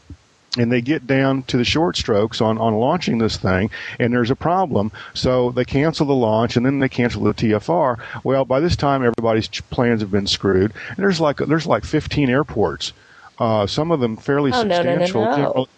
[0.58, 4.30] and they get down to the short strokes on, on launching this thing, and there's
[4.32, 4.92] a problem.
[5.14, 7.98] So they cancel the launch, and then they cancel the TFR.
[8.24, 10.72] Well, by this time, everybody's plans have been screwed.
[10.90, 12.94] And there's like there's like 15 airports,
[13.40, 15.26] uh, some of them fairly Oh, no, no, no, substantial.
[15.26, 15.36] no.
[15.36, 15.70] General-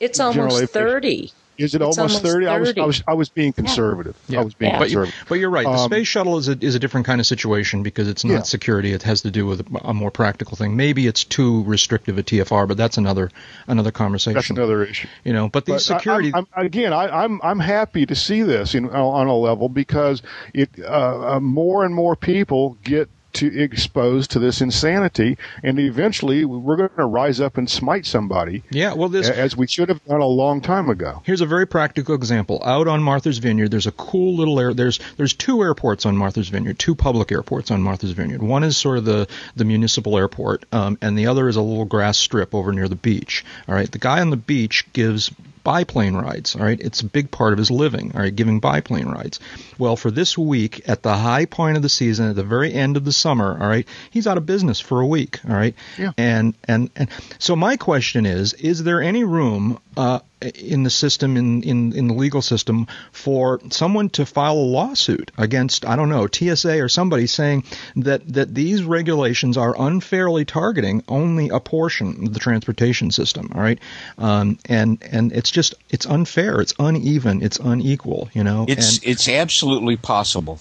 [0.00, 0.68] It's almost aviation.
[0.72, 1.32] 30.
[1.58, 2.46] Is it It's almost, almost 30?
[2.46, 4.16] I was, I was I was being conservative.
[4.28, 4.40] Yeah.
[4.40, 4.78] I was being Yeah.
[4.78, 5.28] But, you, conservative.
[5.28, 5.64] but you're right.
[5.64, 8.32] The Um, space shuttle is a, is a different kind of situation because it's not
[8.32, 8.42] Yeah.
[8.42, 8.92] security.
[8.92, 10.76] It has to do with a more practical thing.
[10.76, 13.30] Maybe it's too restrictive a TFR, but that's another
[13.66, 14.34] another conversation.
[14.34, 15.08] That's another issue.
[15.24, 16.32] You know, but the But I- security.
[16.34, 20.22] I'm, I'm, again, I, I'm I'm happy to see this in, on a level because
[20.54, 26.44] it uh, uh, more and more people get to exposed to this insanity, and eventually
[26.44, 30.04] we're going to rise up and smite somebody, yeah, well, this as we should have
[30.04, 31.22] done a long time ago.
[31.24, 32.62] Here's a very practical example.
[32.64, 34.74] Out on Martha's Vineyard, there's a cool little air.
[34.74, 38.42] There's there's two airports on Martha's Vineyard, two public airports on Martha's Vineyard.
[38.42, 41.84] One is sort of the the municipal airport, um, and the other is a little
[41.84, 43.44] grass strip over near the beach.
[43.68, 45.30] All right, the guy on the beach gives
[45.68, 46.56] biplane rides.
[46.56, 48.12] All right, it's a big part of his living.
[48.14, 49.38] All right, giving biplane rides.
[49.78, 52.96] Well, for this week, at the high point of the season, at the very end
[52.96, 55.40] of the summer, all right, he's out of business for a week.
[55.46, 56.12] All right, Yeah.
[56.16, 57.08] and and and
[57.38, 62.08] so my question is: Is there any room uh, in the system, in, in in
[62.08, 66.88] the legal system, for someone to file a lawsuit against I don't know TSA or
[66.88, 67.64] somebody saying
[67.96, 73.50] that that these regulations are unfairly targeting only a portion of the transportation system?
[73.54, 73.78] All right,
[74.18, 78.30] um, and and it's just it's unfair, it's uneven, it's unequal.
[78.32, 80.60] You know, It's and, it's absolutely possible,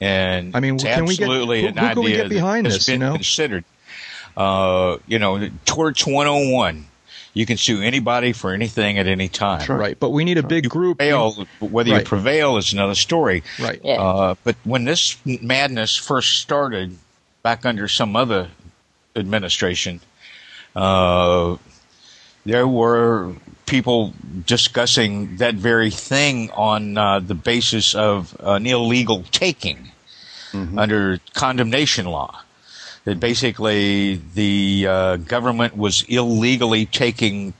[0.00, 3.12] and I mean, can we get- who- who can we get behind this, you know?
[3.12, 3.64] considered.
[4.36, 6.86] Uh, you know, Torts 101.
[7.38, 9.64] You can sue anybody for anything at any time.
[9.72, 10.98] right, but we need a big group.
[10.98, 13.44] Prevail, whether you prevail is another story.
[13.60, 13.80] Right.
[13.84, 14.02] Yeah.
[14.02, 16.98] Uh, but when this madness first started,
[17.44, 18.48] back under some other
[19.14, 20.00] administration,
[20.74, 21.58] uh,
[22.44, 23.34] there were
[23.66, 24.14] people
[24.44, 29.92] discussing that very thing on uh, the basis of an illegal taking
[30.76, 32.42] under condemnation law.
[33.04, 37.54] That basically the uh, government was illegally taking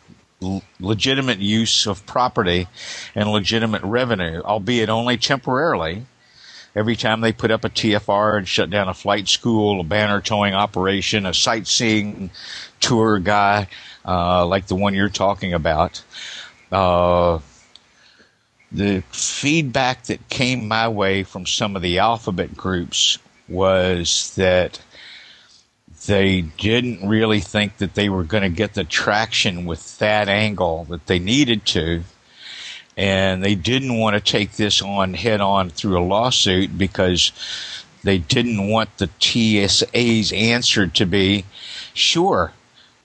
[0.80, 2.68] legitimate use of property
[3.14, 6.06] and legitimate revenue, albeit only temporarily.
[6.76, 10.20] Every time they put up a TFR and shut down a flight school, a banner
[10.20, 12.30] towing operation, a sightseeing
[12.78, 13.68] tour guy,
[14.04, 16.02] uh, like the one you're talking about,
[16.70, 17.40] uh,
[18.70, 23.18] the feedback that came my way from some of the alphabet groups
[23.48, 24.78] was that
[26.08, 30.84] they didn't really think that they were going to get the traction with that angle
[30.84, 32.02] that they needed to.
[32.96, 37.30] And they didn't want to take this on head on through a lawsuit because
[38.02, 41.44] they didn't want the TSA's answer to be,
[41.92, 42.52] sure,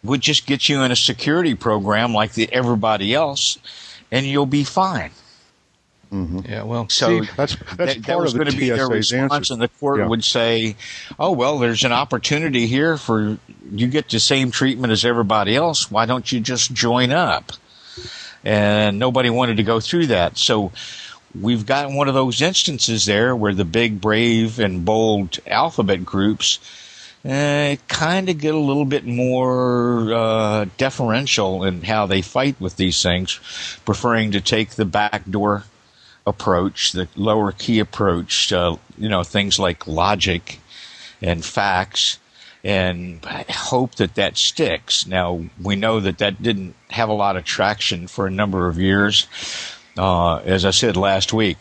[0.02, 3.60] we'll just get you in a security program like the, everybody else
[4.12, 5.12] and you'll be fine.
[6.48, 8.70] Yeah, well, So see, That's that, that's that part was of the going to be
[8.70, 9.54] their TSA's response, answer.
[9.54, 10.08] and the court Yeah.
[10.08, 10.76] would say,
[11.18, 13.38] "Oh well, there's an opportunity here for
[13.72, 15.90] you get the same treatment as everybody else.
[15.90, 17.54] Why don't you just join up?"
[18.44, 20.72] And nobody wanted to go through that, so
[21.40, 26.60] we've got one of those instances there where the big, brave, and bold alphabet groups
[27.28, 32.76] uh, kind of get a little bit more uh, deferential in how they fight with
[32.76, 33.40] these things,
[33.86, 35.64] preferring to take the backdoor
[36.26, 40.60] approach, the lower key approach, uh, you know, things like logic
[41.22, 42.20] and facts
[42.64, 45.06] and hope that that sticks.
[45.06, 48.80] Now, we know that that didn't have a lot of traction for a number of
[48.80, 49.28] years.
[49.98, 51.58] Uh, as I said last week,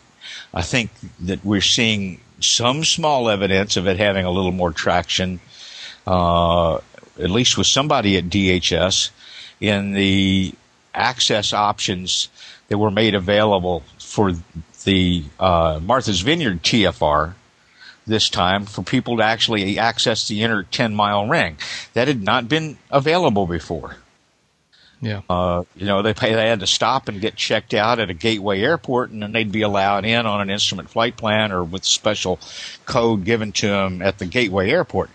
[0.53, 5.39] I think that we're seeing some small evidence of it having a little more traction,
[6.07, 9.09] uh, at least with somebody at DHS,
[9.59, 10.53] in the
[10.93, 12.29] access options
[12.69, 13.83] that were made available
[14.13, 14.31] for
[14.83, 17.33] the uh, Martha's Vineyard TFR
[18.05, 21.57] this time for people to actually access the inner 10 mile ring.
[21.93, 23.95] That had not been available before.
[25.01, 25.21] Yeah.
[25.27, 28.13] Uh, you know, they pay, they had to stop and get checked out at a
[28.13, 31.83] gateway airport, and then they'd be allowed in on an instrument flight plan or with
[31.83, 32.39] special
[32.85, 35.09] code given to them at the gateway airport.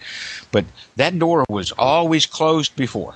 [0.50, 0.64] But
[0.96, 3.14] that door was always closed before.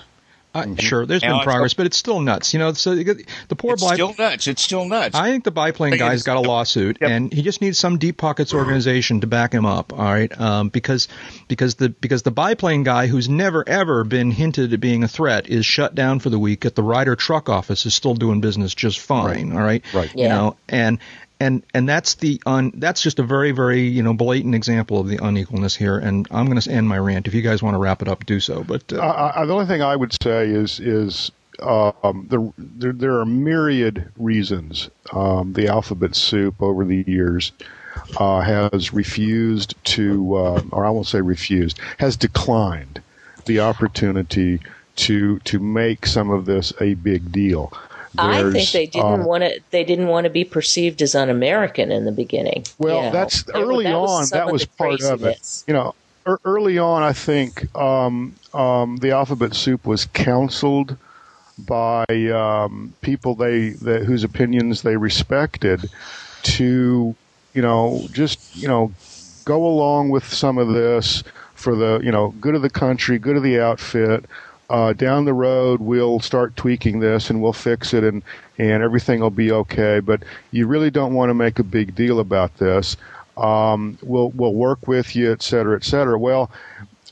[0.55, 2.53] Uh, Sure, there's Now been progress, but it's still nuts.
[2.53, 4.47] You know, so the poor It's bi- still nuts.
[4.47, 5.15] It's still nuts.
[5.15, 7.11] I think the biplane guy's got a lawsuit, Yep.
[7.11, 9.93] and he just needs some deep pockets organization to back him up.
[9.93, 11.09] All right, um, because
[11.49, 15.49] because the because the biplane guy who's never ever been hinted at being a threat
[15.49, 16.67] is shut down for the week.
[16.67, 19.53] At the Ryder Truck office is still doing business just fine.
[19.53, 20.15] All right, Right.
[20.15, 20.29] You Yeah.
[20.29, 20.99] know, and
[21.43, 25.09] and and that's the un, that's just a very very you know blatant example of
[25.09, 25.99] the unequalness here.
[25.99, 27.27] And I'm going to end my rant.
[27.27, 28.63] If you guys want to wrap it up, do so.
[28.63, 33.27] But uh, the only thing I would say is is um, the, there, there are
[33.27, 37.53] myriad reasons um, the alphabet soup over the years
[38.17, 43.03] uh, has refused to, uh, or I won't say refused, has declined
[43.47, 44.61] the opportunity
[44.95, 47.73] to to make some of this a big deal.
[48.19, 49.61] I think they didn't um, want to.
[49.71, 52.65] They didn't want to be perceived as un-American in the beginning.
[52.79, 54.39] Well, that's early that was on.
[54.39, 55.65] That was the part of it.
[55.67, 55.95] You know,
[56.27, 60.97] er, early on, I think um, um, the alphabet soup was counseled
[61.59, 62.05] by
[62.35, 65.89] um, people they that, whose opinions they respected
[66.43, 67.15] to,
[67.55, 68.93] you know, just you know,
[69.45, 71.23] go along with some of this
[71.55, 74.27] for the you know good of the country, good of the outfit.
[74.73, 78.23] Uh, down the road, we'll start tweaking this and we'll fix it, and
[78.57, 80.01] and everything will be okay.
[80.01, 82.97] But you really don't want to make a big deal about this.
[83.37, 86.19] Um, we'll we'll work with you, et cetera, et cetera.
[86.19, 86.51] Well,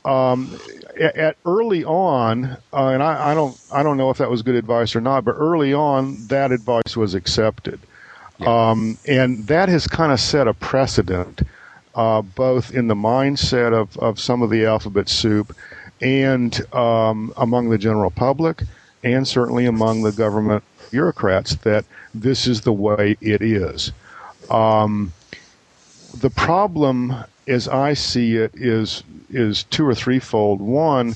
[0.05, 0.59] um,
[0.99, 4.41] at, at early on, uh, and I, I don't I don't know if that was
[4.41, 7.79] good advice or not, but early on that advice was accepted,
[8.39, 11.41] um, and that has kind of set a precedent,
[11.93, 15.55] uh, both in the mindset of, of some of the alphabet soup,
[16.01, 18.63] and um, among the general public,
[19.03, 23.91] and certainly among the government bureaucrats that this is the way it is.
[24.49, 25.13] Um,
[26.17, 27.15] the problem,
[27.47, 30.59] as I see it, is is two or threefold.
[30.59, 31.15] One,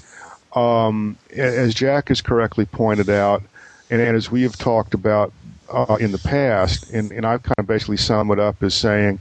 [0.54, 3.44] um, as Jack has correctly pointed out,
[3.90, 5.34] and, and as we have talked about
[5.70, 9.20] uh, in the past, and, and I've kind of basically summed it up as saying,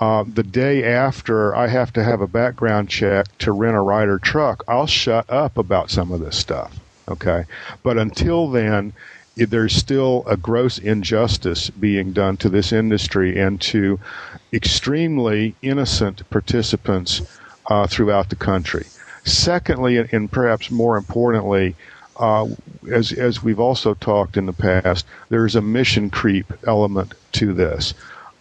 [0.00, 4.18] uh, the day after I have to have a background check to rent a Ryder
[4.18, 6.78] truck, I'll shut up about some of this stuff.
[7.08, 7.44] Okay,
[7.82, 8.92] but until then,
[9.36, 14.00] there's still a gross injustice being done to this industry and to
[14.52, 17.22] extremely innocent participants
[17.66, 18.86] uh, throughout the country.
[19.24, 21.74] Secondly, and, and perhaps more importantly,
[22.18, 22.48] uh,
[22.90, 27.52] as as we've also talked in the past, there is a mission creep element to
[27.52, 27.94] this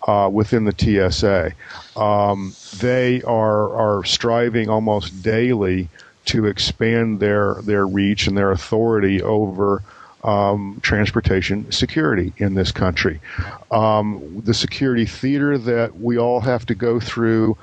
[0.06, 1.54] uh, within the TSA.
[2.00, 5.90] Um, they are are striving almost daily
[6.26, 9.84] to expand their their reach and their authority over
[10.24, 13.20] um, transportation security in this country.
[13.72, 17.58] Um, the security theater that we all have to go through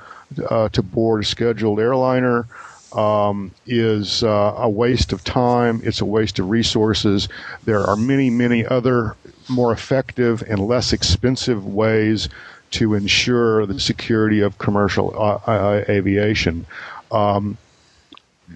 [0.49, 2.47] uh, to board a scheduled airliner
[2.93, 5.81] um, is uh, a waste of time.
[5.83, 7.27] It's a waste of resources.
[7.65, 9.15] There are many, many other
[9.49, 12.29] more effective and less expensive ways
[12.71, 16.65] to ensure the security of commercial uh, uh, aviation.
[17.11, 17.57] Um,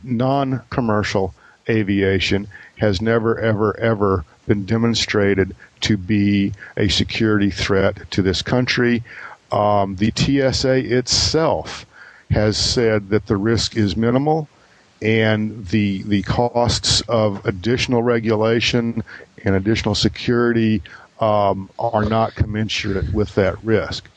[0.03, 1.33] non-commercial
[1.69, 9.03] aviation has never, ever, ever been demonstrated to be a security threat to this country.
[9.51, 11.85] Um, the TSA itself
[12.31, 14.47] has said that the risk is minimal
[15.01, 19.03] and the the costs of additional regulation
[19.43, 20.81] and additional security
[21.19, 24.09] um, are not commensurate with that risk.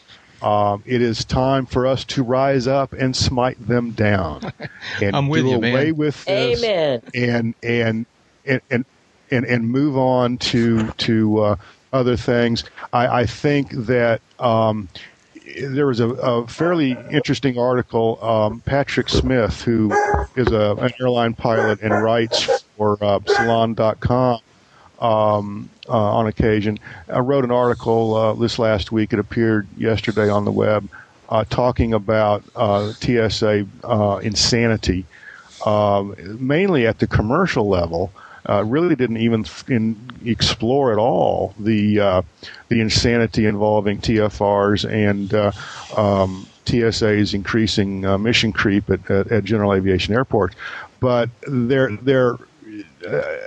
[0.43, 4.53] Um, it is time for us to rise up and smite them down
[5.03, 5.73] and I'm with do you, man.
[5.73, 7.03] away with this Amen.
[7.15, 8.07] and and
[8.47, 8.85] and and
[9.31, 11.57] and, and move on to to uh,
[11.93, 12.65] other things.
[12.93, 14.89] I, I think that um,
[15.59, 18.19] there was a, a fairly interesting article.
[18.25, 19.93] Um, Patrick Smith, who
[20.37, 24.41] is a, an airline pilot and writes for uh, Salon.com
[25.01, 26.79] um, uh, on occasion,
[27.13, 29.13] uh, wrote an article uh, this last week.
[29.13, 30.89] It appeared yesterday on the web.
[31.31, 33.67] uh, talking about uh, TSA
[34.23, 35.05] insanity,
[36.39, 38.13] mainly at the commercial level.
[38.51, 42.23] Uh, really didn't even in, explore at all the uh,
[42.69, 45.33] the insanity involving TFRs and
[45.97, 50.57] um, TSA's increasing mission creep at, at, at general aviation airports.
[50.99, 52.37] But they're they're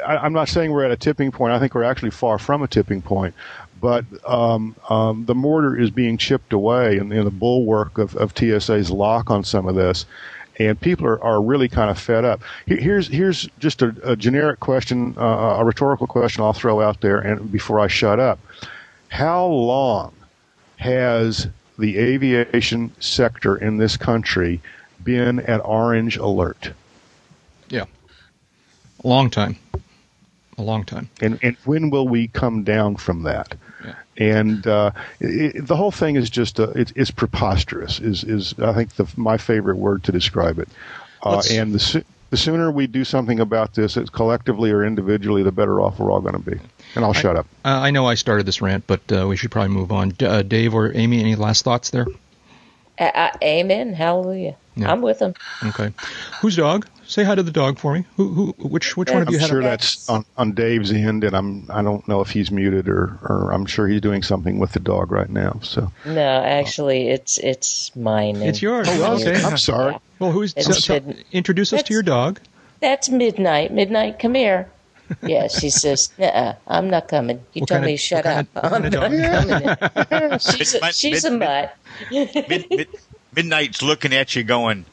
[0.06, 1.54] I, am not saying we're at a tipping point.
[1.54, 3.36] I think we're actually far from a tipping point
[3.84, 8.32] but um, um, the mortar is being chipped away and, and the bulwark of, of,
[8.34, 10.06] TSA's lock on some of this.
[10.60, 12.42] And people are, are really kind of fed up.
[12.66, 17.20] Here's here's just a, a generic question, uh, a rhetorical question I'll throw out there,
[17.20, 18.40] and before I shut up,
[19.10, 20.14] how long
[20.78, 21.48] has
[21.80, 24.62] the aviation sector in this country
[25.04, 26.72] been at orange alert?
[27.70, 27.86] Yeah,
[29.04, 29.58] a long time
[30.58, 31.10] a long time.
[31.22, 33.56] And and when will we come down from that?
[34.18, 38.00] And uh, it, the whole thing is just uh, it, it's preposterous.
[38.00, 40.70] Is is I think the, my favorite word to describe it.
[41.24, 42.04] Uh, and the
[42.34, 46.20] the sooner we do something about this, collectively or individually, the better off we're all
[46.20, 46.60] going to be.
[46.96, 47.46] And I'll I, shut up.
[47.64, 50.10] I know I started this rant, but uh, we should probably move on.
[50.10, 52.08] D- uh, Dave or Amy, any last thoughts there?
[53.00, 53.94] amen.
[53.94, 54.56] Hallelujah.
[54.76, 54.92] Yeah.
[54.92, 55.34] I'm with them.
[55.64, 55.94] Okay.
[56.42, 56.88] Whose dog?
[57.06, 58.06] Say hi to the dog for me.
[58.16, 59.50] Who, who, which, which one of you I'm had?
[59.50, 62.88] sure a- that's on, on Dave's end, and I'm, I don't know if he's muted
[62.88, 65.60] or, or I'm sure he's doing something with the dog right now.
[65.62, 65.92] So.
[66.06, 68.38] No, actually, it's, it's mine.
[68.38, 68.88] It's yours.
[68.90, 69.44] Oh, okay.
[69.44, 69.96] I'm sorry.
[70.20, 72.40] Well, who's so, so, introduce us to your dog?
[72.80, 73.72] That's Midnight.
[73.74, 74.70] Midnight, come here.
[75.22, 77.44] Yeah, she says, uh I'm not coming.
[77.54, 78.48] You what told me to shut up.
[78.56, 80.40] Of, I'm not coming.
[80.40, 81.78] she's a, she's mid, a mutt.
[82.10, 82.88] Mid, mid,
[83.36, 84.86] midnight's looking at you going,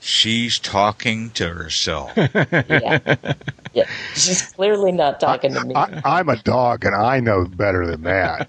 [0.00, 2.12] she's talking to herself.
[2.16, 3.16] yeah.
[3.74, 3.88] Yeah.
[4.14, 5.74] She's clearly not talking to me.
[5.74, 8.48] I, am a dog and I know better than that.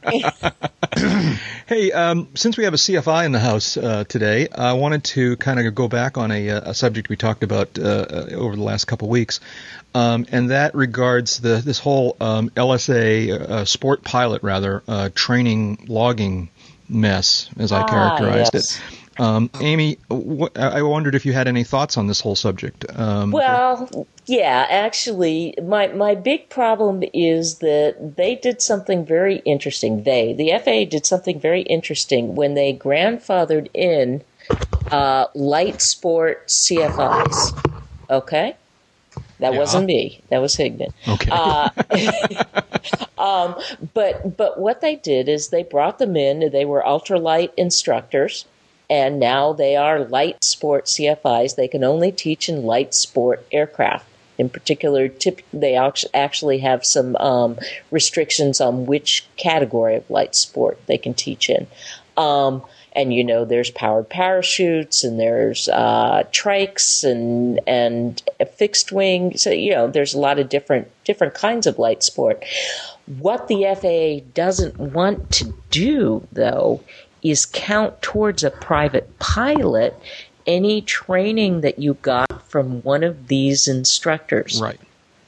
[1.65, 5.35] hey, um, since we have a CFI in the house uh, today, I wanted to
[5.37, 8.61] kind of go back on a, a subject we talked about uh, uh, over the
[8.61, 9.39] last couple of weeks.
[9.95, 15.85] Um, and that regards the this whole um, LSA uh, sport pilot rather uh, training
[15.87, 16.49] logging
[16.89, 18.77] mess, as I ah, characterized yes.
[18.77, 18.81] it.
[19.17, 22.85] Um, Amy, I wondered if you had any thoughts on this whole subject.
[22.97, 30.03] Um, well, yeah, actually, my my big problem is that they did something very interesting.
[30.03, 34.21] They, the FAA, did something very interesting when they grandfathered in
[34.91, 37.57] uh, light sport CFIs.
[38.09, 38.57] Okay.
[39.39, 39.59] That yeah.
[39.59, 40.21] wasn't me.
[40.29, 40.93] That was Higdon.
[41.07, 41.29] Okay.
[41.31, 41.69] Uh,
[43.21, 43.55] um,
[43.93, 46.51] but but what they did is they brought them in.
[46.51, 48.45] They were ultralight instructors,
[48.89, 51.55] and now they are light sport CFIs.
[51.55, 54.07] They can only teach in light sport aircraft.
[54.37, 57.57] In particular, tip, they actually have some um,
[57.89, 61.67] restrictions on which category of light sport they can teach in.
[62.17, 62.61] Um,
[62.95, 68.23] and you know, there's powered parachutes and there's uh, trikes and and
[68.55, 69.37] fixed wing.
[69.37, 72.43] So you know, there's a lot of different different kinds of light sport.
[73.19, 76.83] What the FAA doesn't want to do, though,
[77.21, 79.99] is count towards a private pilot
[80.47, 84.61] any training that you got from one of these instructors.
[84.61, 84.79] Right.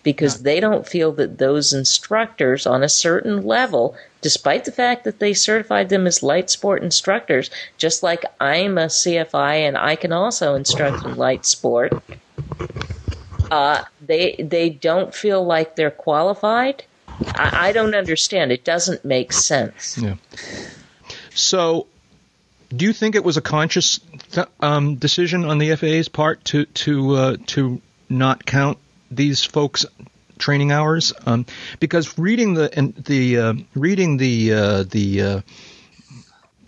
[0.07, 5.19] Because they don't feel that those instructors on a certain level, despite the fact that
[5.19, 10.13] they certified them as light sport instructors, just like I'm a CFI and I can
[10.13, 11.91] also instruct in light sport,
[13.51, 16.85] uh, they they don't feel like they're qualified.
[17.35, 18.53] I, I don't understand.
[18.53, 19.97] It doesn't make sense.
[19.97, 20.15] Yeah.
[21.35, 21.87] So,
[22.69, 23.99] do you think it was a conscious
[24.31, 28.77] th- um, decision on the FAA's part to to uh, to not count
[29.09, 29.85] these folks'
[30.37, 31.13] training hours?
[31.25, 31.45] Um,
[31.79, 35.41] because reading the the uh, reading the uh, the uh,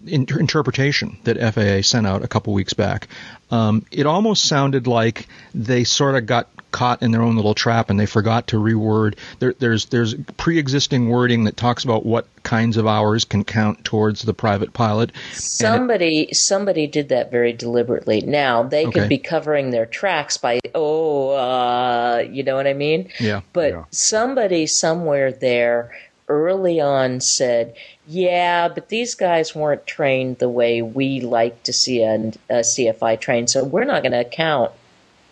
[0.05, 3.07] inter- interpretation that FAA sent out a couple weeks back,
[3.51, 7.89] um, it almost sounded like they sort of got caught in their own little trap
[7.89, 9.15] and they forgot to reword.
[9.39, 14.23] There, there's there's pre-existing wording that talks about what kinds of hours can count towards
[14.23, 15.11] the private pilot.
[15.33, 18.21] Somebody it, somebody did that very deliberately.
[18.21, 19.01] Now they okay.
[19.01, 23.09] could be covering their tracks by oh, uh, you know what I mean?
[23.19, 23.41] Yeah.
[23.53, 23.83] But yeah.
[23.91, 25.91] somebody somewhere there
[26.27, 27.75] early on said,
[28.07, 32.15] yeah, but these guys weren't trained the way we like to see a,
[32.49, 34.71] a CFI trained, so we're not going to count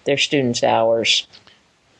[0.07, 1.27] their students' hours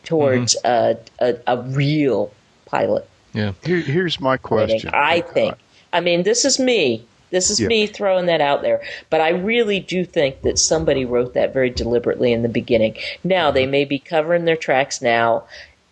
[0.04, 1.24] towards mm-hmm.
[1.24, 2.34] a, a, a, real
[2.66, 3.08] pilot.
[3.34, 3.52] Yeah.
[3.64, 4.90] Here, here's my question.
[4.94, 5.56] I think.
[5.94, 7.06] I mean, this is me.
[7.30, 7.68] This is yeah.
[7.68, 8.82] me throwing that out there.
[9.10, 12.96] But I really do think that somebody wrote that very deliberately in the beginning.
[13.24, 15.44] Now, they may be covering their tracks now,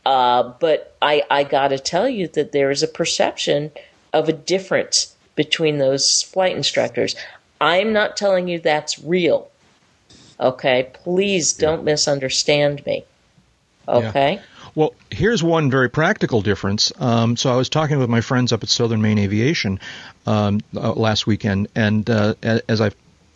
[0.06, 3.72] uh, but I, I got to tell you that there is a perception
[4.14, 7.18] of a difference between those flight instructors.
[7.60, 9.50] I'm not telling you that's real.
[10.40, 10.90] Okay?
[10.94, 13.06] Please don't misunderstand me.
[13.88, 14.42] Okay?
[14.76, 16.92] Well, here's one very practical difference.
[17.00, 19.80] Um, so I was talking with my friends up at Southern Maine Aviation
[20.28, 22.96] um, uh, last weekend, and uh, as I've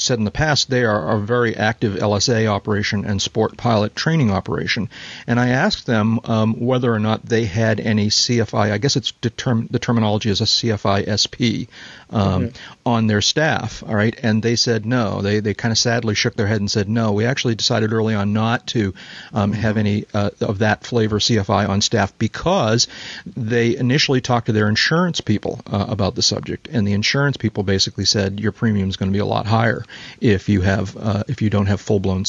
[0.10, 4.31] said in the past, they are a very active LSA operation and sport pilot training
[4.31, 4.90] operation.
[5.27, 9.11] And I asked them um, whether or not they had any CFI, I guess it's
[9.11, 11.69] determ- the terminology is a CFI SP,
[12.10, 12.88] um, mm-hmm.
[12.88, 13.84] on their staff.
[13.86, 14.18] All right.
[14.23, 15.22] And they said no.
[15.22, 17.11] They, they kind of sadly shook their head and said no.
[17.11, 18.94] We actually decided early on not to
[19.31, 22.88] um, have any uh, of that flavor CFI on staff because
[23.26, 26.68] they initially talked to their insurance people uh, about the subject.
[26.72, 29.86] And the insurance people basically said your premium is going to be a lot higher
[30.21, 32.26] if you have uh, if you don't have full blown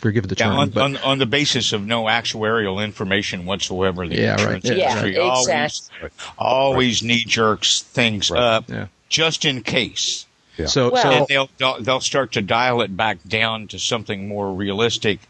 [0.00, 0.52] forgive the term.
[0.52, 4.68] Yeah, on, but, on, on, the basis of no actuarial information whatsoever, the yeah, insurance
[4.68, 4.78] right.
[4.78, 6.10] industry yeah, always, exactly.
[6.38, 8.42] always knee jerks things Right.
[8.42, 8.86] up Yeah.
[9.08, 10.26] just in case.
[10.56, 10.66] Yeah.
[10.66, 14.26] So, Well- so And they'll, they'll they'll start to dial it back down to something
[14.26, 15.20] more realistic.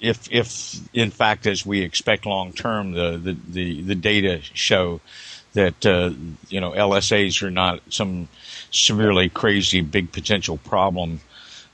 [0.00, 5.00] If if in fact, as we expect long term, the, the, the, the data show
[5.52, 6.10] that uh,
[6.48, 8.28] you know LSAs are not some
[8.70, 11.20] severely crazy big potential problem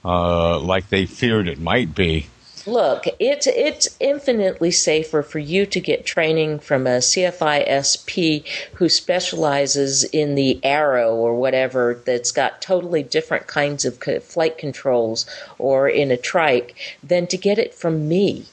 [0.05, 2.27] uh, like they feared it might be.
[2.69, 8.43] Look, it's it's infinitely safer for you to get training from a CFI SP
[8.75, 15.27] who specializes in the Arrow or whatever that's got totally different kinds of flight controls
[15.59, 16.75] or in a trike
[17.05, 18.47] than to get it from me,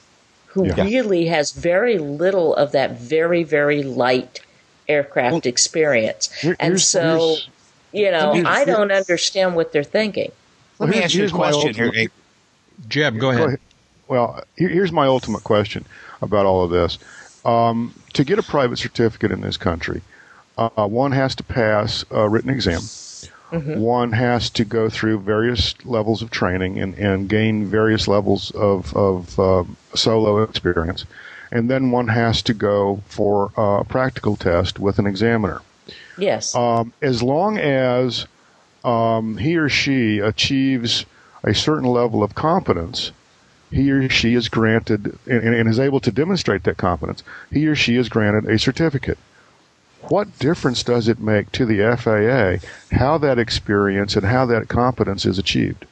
[0.46, 0.84] who Yeah.
[0.84, 4.40] really has very little of that very very light
[4.88, 6.30] aircraft experience.
[6.40, 7.48] Here- and so, here's-
[7.94, 10.32] you know, here's- I don't understand what they're thinking.
[10.78, 11.86] Let me ask you a here's my question here.
[11.86, 12.12] ultimate-
[12.88, 13.58] Jeb, go ahead.
[14.08, 15.86] Well, here's my ultimate question
[16.20, 16.98] about all of this.
[17.44, 20.02] Um, to get a private certificate in this country,
[20.58, 22.82] uh, one has to pass a written exam.
[23.52, 28.94] One has to go through various levels of training and, and gain various levels of,
[28.96, 31.04] of um solo experience.
[31.52, 35.62] And then one has to go for a practical test with an examiner.
[36.18, 36.54] Yes.
[36.54, 38.26] Um, as long as
[38.84, 41.04] um, he or she achieves
[41.42, 43.12] a certain level of competence,
[43.70, 47.22] he or she is granted and, and is able to demonstrate that competence.
[47.50, 49.18] He or she is granted a certificate.
[50.08, 55.24] What difference does it make to the FAA how that experience and how that competence
[55.24, 55.86] is achieved?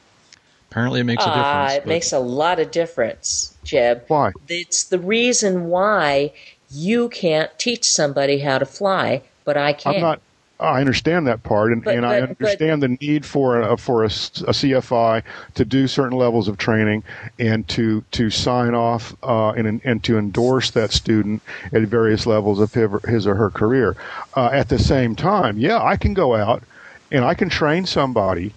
[0.69, 1.73] Apparently, it makes a Ah, difference.
[1.73, 4.03] it but- makes a lot of difference, Jeb.
[4.07, 4.31] Why?
[4.47, 6.31] It's the reason why
[6.71, 9.95] you can't teach somebody how to fly, but I can.
[9.95, 10.21] I'm not.
[10.59, 13.75] I understand that part, and, But- and I but- but- understand the need for a,
[13.75, 14.09] for a, a
[14.53, 15.23] CFI
[15.55, 17.03] to do certain levels of training
[17.39, 21.41] and to to sign off uh, and and to endorse that student
[21.73, 23.95] at various levels of his or- his or her career.
[24.35, 26.63] Uh, at the same time, yeah, I can go out
[27.11, 28.53] and I can train somebody.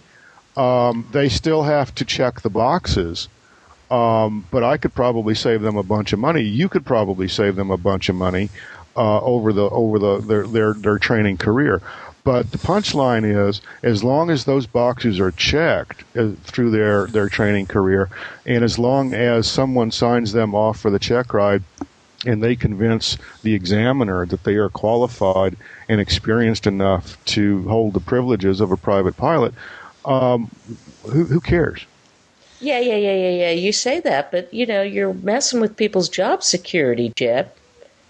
[0.56, 3.28] Um, they still have to check the boxes.
[3.90, 6.42] Um, but I could probably save them a bunch of money.
[6.42, 8.48] You could probably save them a bunch of money
[8.96, 11.82] uh, over the over the their, their their training career.
[12.24, 17.28] But the punchline is, as long as those boxes are checked uh, through their their
[17.28, 18.10] training career,
[18.44, 21.62] and as long as someone signs them off for the check ride,
[22.24, 25.56] and they convince the examiner that they are qualified
[25.88, 29.54] and experienced enough to hold the privileges of a private pilot,
[30.04, 30.50] um,
[31.04, 31.86] who, who cares?
[32.60, 33.50] Yeah, yeah, yeah, yeah, yeah.
[33.50, 37.52] You say that, but you know, you're messing with people's job security, Jeb.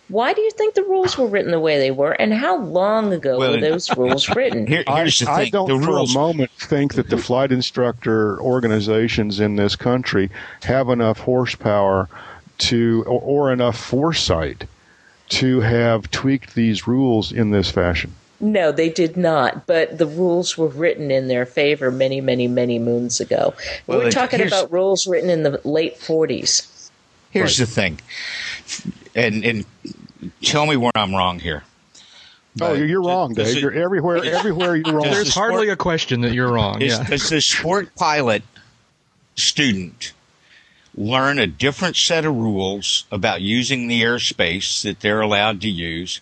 [0.09, 3.13] Why do you think the rules were written the way they were, and how long
[3.13, 4.67] ago Well, were those rules written?
[4.67, 6.15] Here, I, here's the I thing: don't the for rules.
[6.15, 10.31] a moment think that the flight instructor organizations in this country
[10.63, 12.09] have enough horsepower
[12.59, 14.65] to or, or enough foresight
[15.29, 18.15] to have tweaked these rules in this fashion.
[18.39, 19.67] No, they did not.
[19.67, 23.55] But the rules were written in their favor many, many, many moons ago.
[23.87, 26.91] Well, we're talking about rules written in the late 40s.
[27.31, 27.99] Here's the thing,
[29.17, 29.65] and and
[30.43, 31.65] tell me where I'm wrong here.
[31.65, 32.01] Oh,
[32.71, 33.57] But you're, you're wrong, does Dave.
[33.59, 34.25] it- You're everywhere.
[34.25, 35.03] Everywhere you're wrong.
[35.11, 36.81] There's the hardly sport- a question that you're wrong.
[36.81, 37.05] Is, yeah.
[37.05, 38.43] Does the sport pilot
[39.35, 40.13] student
[40.95, 46.21] learn a different set of rules about using the airspace that they're allowed to use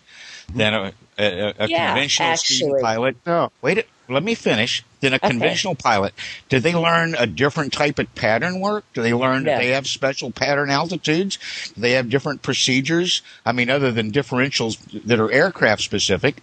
[0.53, 3.15] than a, a, a Yeah, conventional student pilot?
[3.25, 3.51] No.
[3.61, 4.83] Wait, a- let me finish.
[5.01, 6.15] Than a conventional pilot,
[6.49, 8.85] do they learn a different type of pattern work?
[8.95, 9.55] Do they learn No.
[9.55, 11.37] they have special pattern altitudes?
[11.75, 13.21] Do they have different procedures?
[13.45, 16.37] I mean, other than differentials that are aircraft specific,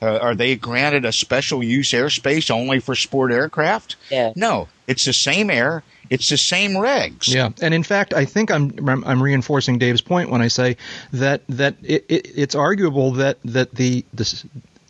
[0.00, 3.96] uh, are they granted a special use airspace only for sport aircraft?
[4.10, 4.32] Yeah.
[4.34, 5.82] No, it's the same air.
[6.08, 7.28] It's the same regs.
[7.28, 10.78] Yeah, and in fact, I think I'm I'm I'm reinforcing Dave's point when I say
[11.12, 14.46] that that it, it, it's arguable that that the the s-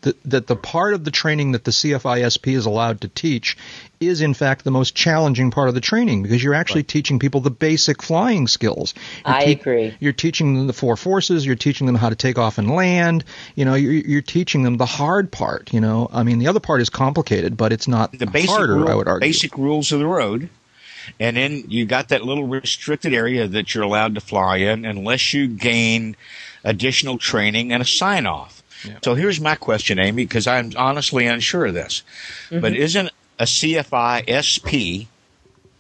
[0.07, 3.57] that, that the part of the training that the CFISP is allowed to teach
[3.99, 6.89] is in fact the most challenging part of the training because you're actually right.
[6.89, 8.95] teaching people the basic flying skills.
[9.27, 9.97] You're I te- agree.
[9.99, 11.45] You're teaching them the four forces.
[11.45, 13.25] You're teaching them how to take off and land.
[13.57, 15.73] You know, you're, you're teaching them the hard part.
[15.73, 18.77] You know, I mean, the other part is complicated, but it's not the basic harder.
[18.77, 19.27] Rule, I would argue.
[19.27, 20.49] Basic rules of the road.
[21.19, 25.33] And then you got that little restricted area that you're allowed to fly in unless
[25.33, 26.17] you gain
[26.65, 28.63] additional training and a sign off.
[28.87, 28.99] Yeah.
[29.03, 32.03] So here's my question, Amy, because I'm honestly unsure of this.
[32.51, 32.61] Mm-hmm.
[32.61, 35.09] But isn't a CFI SP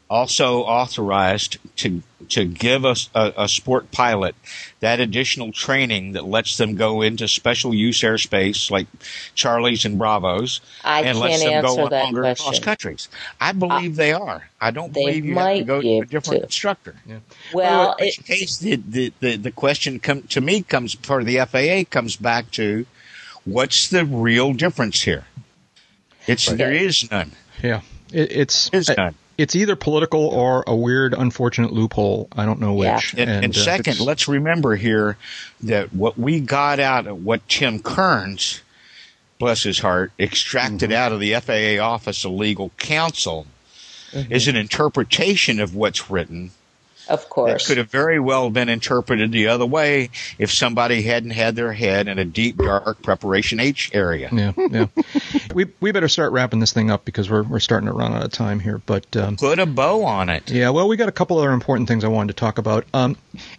[0.09, 4.35] also authorized to to give us a, a, sport pilot
[4.81, 8.87] that additional training that lets them go into special use airspace like
[9.35, 12.45] Charlie's and Bravos I and lets them go longer question.
[12.45, 13.09] cross countries.
[13.41, 14.49] I believe uh, they are.
[14.61, 16.47] I don't believe you have to go to a different to.
[16.47, 16.97] instructor.
[17.07, 17.19] Yeah.
[17.53, 21.39] Well, in it, case the, the, the, the question come, to me comes for the
[21.41, 22.87] FAA comes back to
[23.47, 25.25] what's the real difference here?
[26.27, 26.59] It's right.
[26.59, 27.33] there is none.
[27.63, 27.81] Yeah,
[28.13, 32.29] it, it's it's none it's either political or a weird, unfortunate loophole.
[32.33, 33.15] I don't know which.
[33.15, 33.23] Yeah.
[33.23, 35.17] And, and, and uh, second, let's remember here
[35.63, 38.63] that what we got out of what Tim Kearns,
[39.39, 40.99] bless his heart, extracted mm-hmm.
[40.99, 43.47] out of the FAA Office of Legal Counsel
[44.11, 44.33] mm-hmm.
[44.33, 46.51] is an interpretation of what's written
[47.09, 47.63] of course.
[47.63, 51.73] That could have very well been interpreted the other way if somebody hadn't had their
[51.73, 54.29] head in a deep, dark preparation H area.
[54.33, 54.87] Yeah, yeah.
[55.55, 58.25] we we better start wrapping this thing up because we're we're starting to run out
[58.25, 58.81] of time here.
[58.85, 60.51] But um, put a bow on it.
[60.51, 60.71] Yeah.
[60.71, 62.85] Well, we got a couple other important things I wanted to talk about.
[62.95, 63.17] Um,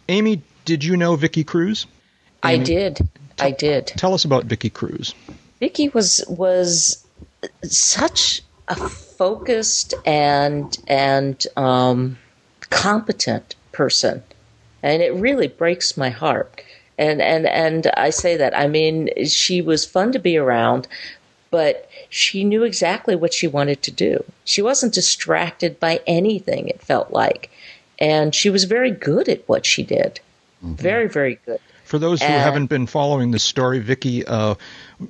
[0.10, 1.86] Amy, did you know Vicky Cruz?
[2.44, 3.10] Amy, I did.
[3.40, 3.88] I did.
[3.88, 5.14] Tell us about Vicky Cruz.
[5.60, 7.06] Vicky was was
[7.64, 12.18] such a focused and and um,
[12.70, 14.24] competent person.
[14.84, 16.62] And it really breaks my heart.
[16.98, 18.58] And, and, and I say that.
[18.58, 20.88] I mean, she was fun to be around,
[21.52, 24.24] but she knew exactly what she wanted to do.
[24.46, 27.50] She wasn't distracted by anything, it felt like.
[28.00, 30.20] And she was very good at what she did.
[30.64, 30.76] Mm-hmm.
[30.76, 31.60] Very, very good.
[31.84, 34.56] For those who and, haven't been following the story, Vicky uh,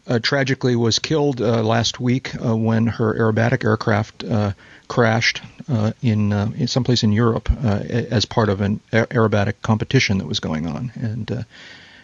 [0.05, 4.53] uh, tragically was killed uh, last week uh, when her aerobatic aircraft uh,
[4.87, 10.17] crashed uh, in, uh, in someplace in Europe uh, as part of an aerobatic competition
[10.17, 10.91] that was going on.
[10.95, 11.43] And uh,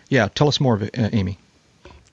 [0.09, 1.37] yeah, tell us more of it, uh, Amy.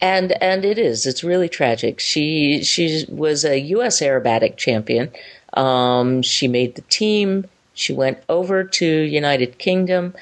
[0.02, 1.04] And and it is.
[1.04, 2.00] It's really tragic.
[2.00, 4.00] She she was a U.S.
[4.00, 5.10] aerobatic champion.
[5.52, 7.46] Um, she made the team.
[7.74, 10.14] She went over to United Kingdom,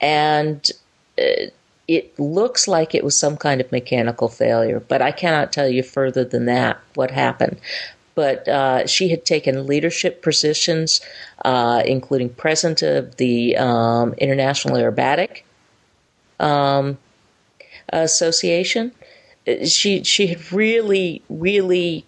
[0.00, 0.68] and
[1.16, 1.46] uh,
[1.86, 4.80] it looks like it was some kind of mechanical failure.
[4.80, 7.60] But I cannot tell you further than that what happened
[8.14, 11.00] but uh, she had taken leadership positions,
[11.44, 15.42] uh, including president of the um, International Aerobatic
[16.38, 16.98] um,
[17.92, 18.92] Association.
[19.64, 22.04] She she had really really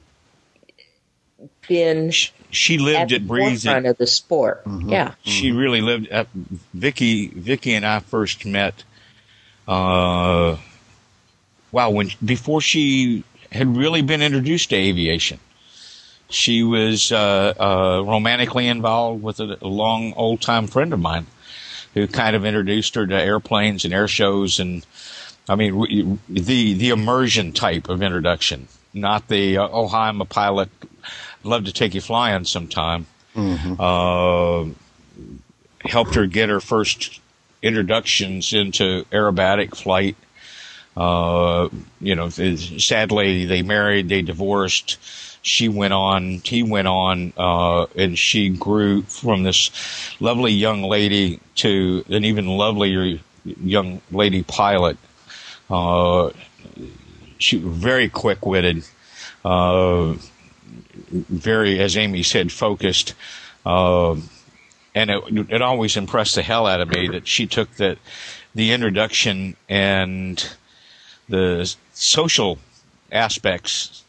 [1.69, 2.13] been.
[2.51, 4.65] She lived at, at Breeze forefront of the sport.
[4.65, 4.91] Mm-hmm.
[4.91, 5.59] Yeah, she mm-hmm.
[5.59, 6.09] really lived.
[6.09, 6.29] At,
[6.75, 8.85] Vicky Vicky and I first met.
[9.67, 10.57] Uh,
[11.71, 15.39] wow, when before she had really been introduced to aviation.
[16.33, 21.27] She was uh, uh, romantically involved with a, a long old time friend of mine
[21.95, 24.85] who kind of introduced her to airplanes and air shows and
[25.49, 30.25] I mean the the immersion type of introduction, not the uh, oh hi I'm a
[30.25, 30.71] pilot,
[31.45, 33.07] love to take you flying sometime.
[33.35, 33.75] Mm-hmm.
[33.79, 34.73] Uh,
[35.89, 37.21] helped her get her first
[37.61, 40.17] introductions into aerobatic flight.
[40.97, 41.69] Uh,
[42.01, 44.99] you know, sadly they married, they divorced
[45.43, 49.71] she went on, he went on, uh, and she grew from this
[50.21, 54.97] lovely young lady to an even lovelier young lady pilot.
[55.69, 56.31] Uh,
[57.39, 58.85] she was very quick witted,
[59.45, 60.15] uh,
[61.11, 63.15] very, as Amy said, focused.
[63.67, 64.15] Uh,
[64.95, 67.97] and it, it always impressed the hell out of me that she took the,
[68.55, 70.55] the introduction and
[71.29, 72.59] the social
[73.11, 74.02] aspects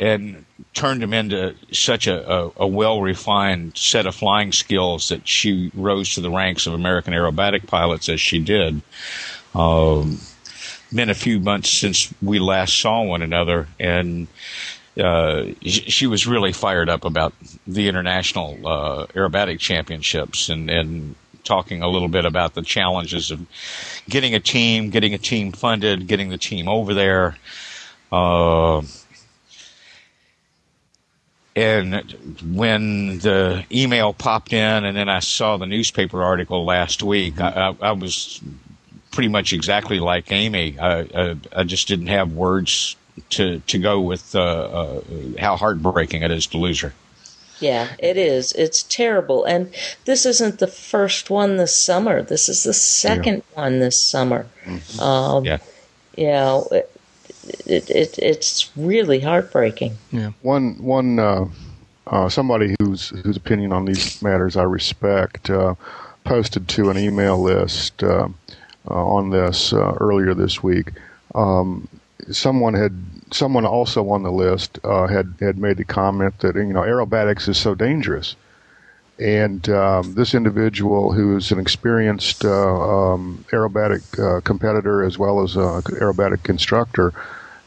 [0.00, 5.28] and turned him into such a, a, a well refined set of flying skills that
[5.28, 8.80] she rose to the ranks of American aerobatic pilots as she did.
[9.54, 10.18] Um,
[10.92, 14.26] been a few months since we last saw one another, and
[14.98, 17.32] uh, she was really fired up about
[17.66, 21.14] the international uh, aerobatic championships and, and
[21.44, 23.46] talking a little bit about the challenges of
[24.08, 27.36] getting a team, getting a team funded, getting the team over there.
[28.10, 28.82] Uh,
[31.56, 37.40] and when the email popped in, and then I saw the newspaper article last week,
[37.40, 38.40] I, I, I was
[39.10, 40.78] pretty much exactly like Amy.
[40.78, 42.94] I, I, I, just didn't have words
[43.30, 45.00] to to go with uh, uh,
[45.38, 46.94] how heartbreaking it is to lose her.
[47.58, 48.52] Yeah, it is.
[48.52, 49.44] It's terrible.
[49.44, 49.74] And
[50.06, 52.22] this isn't the first one this summer.
[52.22, 53.62] This is the second yeah.
[53.62, 54.46] one this summer.
[54.64, 55.00] Mm-hmm.
[55.00, 55.58] Um, yeah.
[56.16, 56.68] You know,
[57.66, 59.96] it, it, it, it's really heartbreaking.
[60.10, 60.32] Yeah.
[60.42, 61.46] One, one, uh,
[62.06, 65.74] uh, somebody whose whose opinion on these matters I respect uh,
[66.24, 68.28] posted to an email list uh,
[68.88, 70.92] uh, on this earlier this week.
[71.34, 71.88] Um,
[72.30, 72.92] someone had
[73.32, 77.48] someone also on the list uh, had had made the comment that you know aerobatics
[77.48, 78.36] is so dangerous,
[79.18, 85.42] and um, this individual, who is an experienced uh, um, aerobatic uh, competitor as well
[85.42, 87.12] as an aerobatic instructor,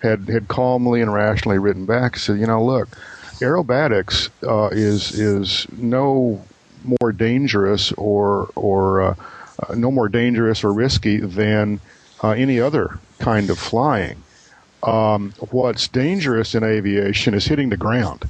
[0.04, 2.90] had had calmly and rationally written back and said, you know, look,
[3.40, 6.44] aerobatics uh, is is no
[7.02, 9.16] more dangerous or or uh,
[9.68, 11.80] uh, no more dangerous or risky than
[12.24, 14.24] any other kind of flying
[14.84, 18.26] um, what's dangerous in aviation is hitting the ground.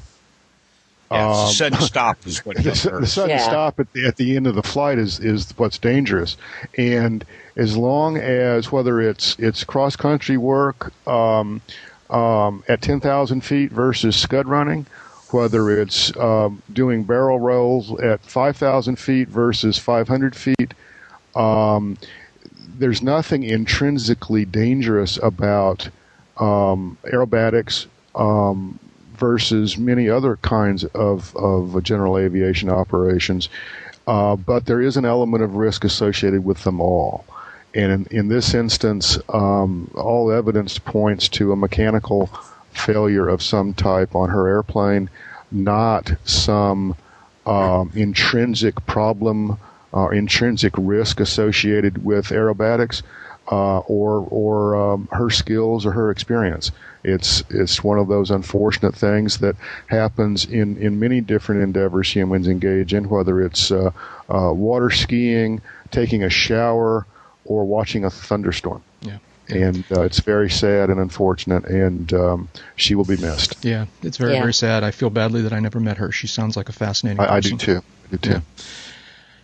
[1.12, 3.38] Yeah, um, sudden stop is what the, the sudden yeah.
[3.40, 6.38] stop at the, at the end of the flight is is what's dangerous,
[6.78, 11.62] and as long as whether it's it's cross country work um,
[12.10, 14.86] um, at ten thousand feet versus scud running,
[15.32, 20.74] whether it's um, doing barrel rolls at five thousand feet versus five hundred feet,
[21.36, 21.98] um,
[22.78, 25.90] there's nothing intrinsically dangerous about
[26.38, 27.86] um, aerobatics
[28.16, 28.80] um,
[29.16, 33.48] versus many other kinds of, of general aviation operations.
[34.08, 37.24] Uh, but there is an element of risk associated with them all.
[37.76, 42.30] And in, in this instance, um, all evidence points to a mechanical
[42.72, 45.10] failure of some type on her airplane,
[45.52, 46.96] not some
[47.46, 49.58] um, intrinsic problem
[49.92, 53.04] or uh, intrinsic risk associated with aerobatics
[53.52, 56.72] uh, or or um, her skills or her experience.
[57.04, 59.56] It's it's one of those unfortunate things that
[59.88, 63.92] happens in, in many different endeavors humans engage in, whether it's uh,
[64.30, 67.06] uh, water skiing, taking a shower,
[67.46, 68.84] or watching a thunderstorm.
[69.02, 69.18] Yeah.
[69.50, 73.64] And uh, it's very sad and unfortunate, and um, she will be missed.
[73.64, 74.40] Yeah, it's very, yeah.
[74.40, 74.86] very sad.
[74.86, 76.14] I feel badly that I never met her.
[76.14, 77.56] She sounds like a fascinating I, person.
[77.56, 77.78] I do too.
[77.78, 78.30] I do too.
[78.30, 78.40] Yeah.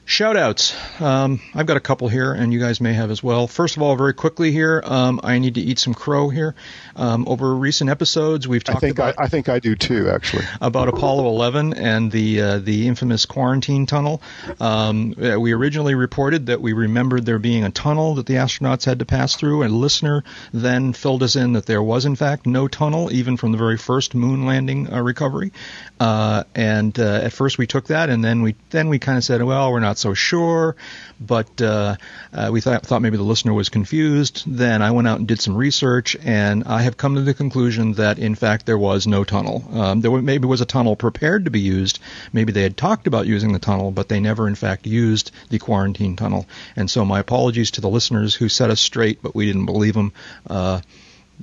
[0.10, 0.74] Shoutouts.
[1.00, 3.46] Um, I've got a couple here, and you guys may have as well.
[3.46, 6.56] First of all, very quickly here, um, I need to eat some crow here.
[6.96, 9.20] Um, over recent episodes, we've talked I think about.
[9.20, 10.46] I, I, think I do too, actually.
[10.62, 14.24] About Apollo 11 and the uh, the infamous quarantine tunnel.
[14.60, 18.98] Um, we originally reported that we remembered there being a tunnel that the astronauts had
[19.00, 19.62] to pass through.
[19.62, 23.38] And a listener then filled us in that there was in fact no tunnel, even
[23.38, 25.54] from the very first moon landing uh, recovery.
[26.00, 29.24] Uh, and uh, at first we took that, and then we then we kind of
[29.24, 30.76] said, well, we're not so sure,
[31.20, 31.96] but uh,
[32.34, 34.44] uh, we thought, thought maybe the listener was confused.
[34.48, 37.94] Then I went out and did some research, and I have come to the conclusion
[37.94, 39.64] that in fact there was no tunnel.
[39.72, 42.00] Um, there maybe was a tunnel prepared to be used.
[42.34, 45.60] Maybe they had talked about using the tunnel, but they never in fact used the
[45.60, 46.48] quarantine tunnel.
[46.76, 49.94] And so my apologies to the listeners who set us straight, but we didn't believe
[49.94, 50.14] them.
[50.50, 50.82] Uh,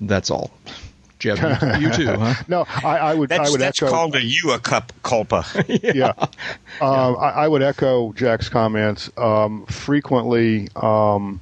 [0.01, 0.51] that's all.
[1.19, 2.43] Jeb, you, you too, huh?
[2.47, 3.31] no, I, I would.
[3.31, 5.47] That's, I would that's echo, called a you a cup culpa.
[5.69, 6.13] yeah, yeah.
[6.81, 9.11] Um, I, I, would echo Jack's comments.
[9.17, 11.41] Um, frequently, um,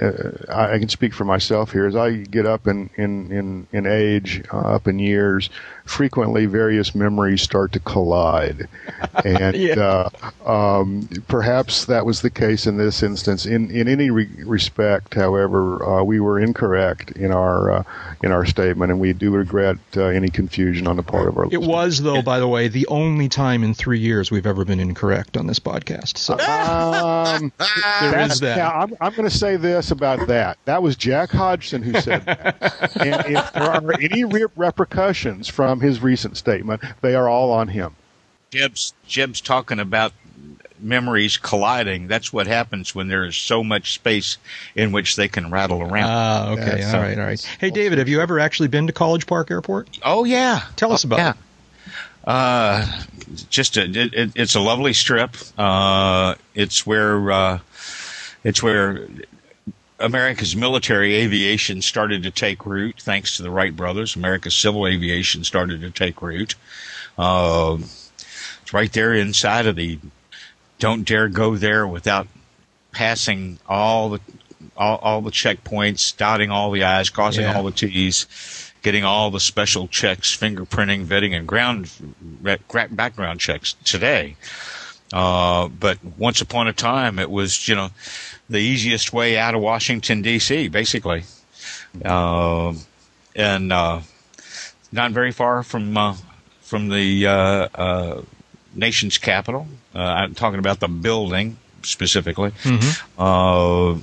[0.00, 1.86] uh, I can speak for myself here.
[1.86, 5.50] As I get up in in in, in age, uh, up in years,
[5.84, 8.68] frequently various memories start to collide,
[9.24, 10.08] and yeah.
[10.46, 13.44] uh, um, perhaps that was the case in this instance.
[13.44, 17.82] In in any re- respect, however, uh, we were incorrect in our uh,
[18.22, 21.44] in our statement, and we do regret uh, any confusion on the part of our.
[21.44, 21.68] It listeners.
[21.68, 25.36] was, though, by the way, the only time in three years we've ever been incorrect
[25.36, 26.16] on this podcast.
[26.16, 27.52] So um,
[28.00, 28.56] there is that.
[28.56, 30.58] Now, I'm, I'm going to say this about that.
[30.64, 35.80] That was Jack Hodgson who said that, and if there are any re- repercussions from
[35.80, 36.82] his recent statement.
[37.00, 37.94] They are all on him.
[38.50, 40.12] Jeb's Jeb's talking about
[40.82, 42.08] memories colliding.
[42.08, 44.38] That's what happens when there is so much space
[44.74, 46.10] in which they can rattle around.
[46.10, 47.40] Ah, okay, all right, all right.
[47.58, 49.98] Hey, David, have you ever actually been to College Park Airport?
[50.02, 50.62] Oh yeah.
[50.76, 51.30] Tell us about yeah.
[51.30, 51.36] it.
[52.22, 53.02] Uh,
[53.48, 55.34] just a, it, it, it's a lovely strip.
[55.56, 57.58] Uh, it's where uh,
[58.44, 59.06] it's where
[60.00, 64.16] America's military aviation started to take root thanks to the Wright brothers.
[64.16, 66.54] America's civil aviation started to take root.
[67.18, 67.78] Uh,
[68.62, 69.98] it's right there inside of the
[70.78, 72.26] don't dare go there without
[72.92, 74.20] passing all the
[74.76, 77.54] all, all the checkpoints, dotting all the I's, crossing yeah.
[77.54, 81.90] all the T's, getting all the special checks, fingerprinting, vetting, and ground
[82.90, 84.36] background checks today.
[85.12, 87.90] Uh, but once upon a time, it was you know
[88.50, 90.68] the easiest way out of Washington D.C.
[90.68, 91.22] Basically,
[92.04, 92.74] uh,
[93.34, 94.00] and uh,
[94.92, 96.16] not very far from uh,
[96.60, 98.22] from the uh, uh,
[98.74, 99.66] nation's capital.
[99.94, 102.52] Uh, I'm talking about the building specifically,
[103.18, 103.96] uh,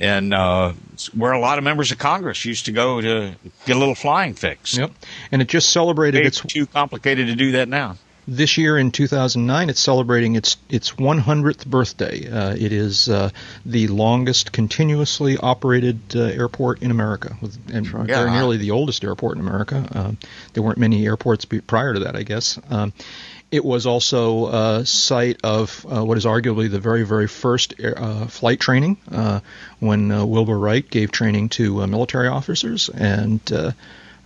[0.00, 0.72] and uh,
[1.14, 3.34] where a lot of members of Congress used to go to
[3.66, 4.76] get a little flying fix.
[4.76, 4.90] Yep.
[5.30, 7.96] And it just celebrated It's its too complicated to do that now.
[8.26, 9.70] This year in 2009.
[9.70, 12.30] It's celebrating its its 100th birthday.
[12.30, 13.30] Uh, it is uh,
[13.66, 18.32] the longest continuously operated uh, airport in America, with, and Yeah.
[18.32, 19.86] nearly the oldest airport in America.
[19.92, 20.18] Um,
[20.52, 22.58] there weren't many airports prior to that, I guess.
[22.70, 22.92] Um,
[23.50, 27.94] it was also a site of uh, what is arguably the very, very first air,
[27.98, 29.40] uh, flight training uh,
[29.78, 33.72] when uh, Wilbur Wright gave training to uh, military officers, and uh,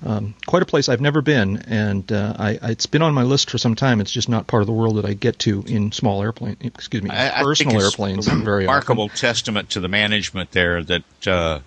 [0.06, 1.56] um, quite a place I've never been.
[1.66, 4.00] And uh, I, I, it's been on my list for some time.
[4.00, 7.02] It's just not part of the world that I get to in small airplane, excuse
[7.02, 8.26] me, I- personal it's airplanes.
[8.28, 9.16] a Very remarkable often.
[9.16, 11.60] testament to the management there that uh,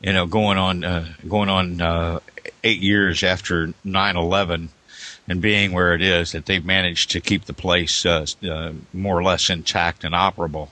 [0.00, 2.20] you know going on uh, going on uh,
[2.64, 4.68] eight years after 9/11
[5.28, 9.18] and being where it is that they've managed to keep the place uh, uh, more
[9.18, 10.68] or less intact and operable.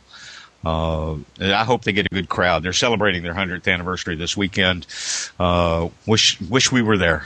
[0.65, 2.63] Uh, I hope they get a good crowd.
[2.63, 4.87] They're celebrating their 100th anniversary this weekend.
[5.39, 7.25] Uh, wish wish we were there.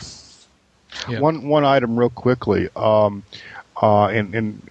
[1.08, 1.20] Yeah.
[1.20, 3.22] One one item real quickly, um,
[3.80, 4.62] uh, and and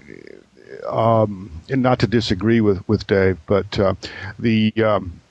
[0.87, 3.93] um, and not to disagree with with Dave, but uh,
[4.39, 5.21] the um,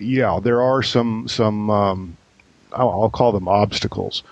[0.00, 2.16] yeah, there are some some um,
[2.72, 4.22] I'll, I'll call them obstacles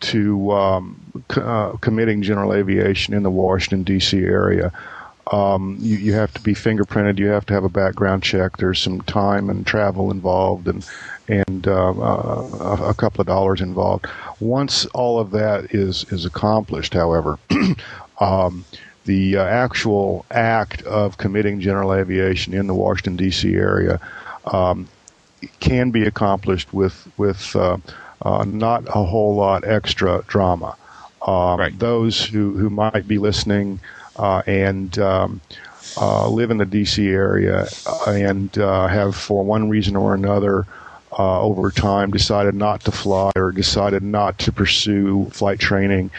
[0.00, 1.00] to um,
[1.32, 4.18] c- uh, committing general aviation in the Washington D.C.
[4.18, 4.72] area.
[5.30, 7.18] Um, you, you have to be fingerprinted.
[7.18, 8.56] You have to have a background check.
[8.56, 10.86] There's some time and travel involved, and
[11.28, 14.06] and uh, uh, a, couple of dollars involved.
[14.40, 17.38] Once all of that is is accomplished, however,
[18.20, 18.64] um,
[19.04, 23.54] the uh, actual act of committing general aviation in the Washington D.C.
[23.54, 24.00] area
[24.46, 24.88] um,
[25.60, 27.78] can be accomplished with with uh,
[28.22, 30.76] uh, not a whole lot extra drama.
[31.26, 31.78] Um, Right.
[31.78, 33.78] Those who, who might be listening
[34.18, 35.40] and um,
[35.96, 37.08] uh, live in the D.C.
[37.08, 40.66] area uh, and uh, have, for one reason or another,
[41.18, 46.10] uh, over time decided not to fly or decided not to pursue flight training.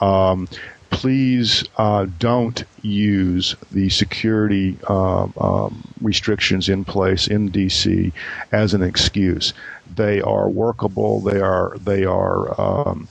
[0.00, 0.48] Um,
[0.90, 8.12] please uh, don't use the security um, um, restrictions in place in DC
[8.52, 9.54] as an excuse.
[9.96, 11.20] They are workable.
[11.20, 12.60] They are they are.
[12.60, 13.08] Um,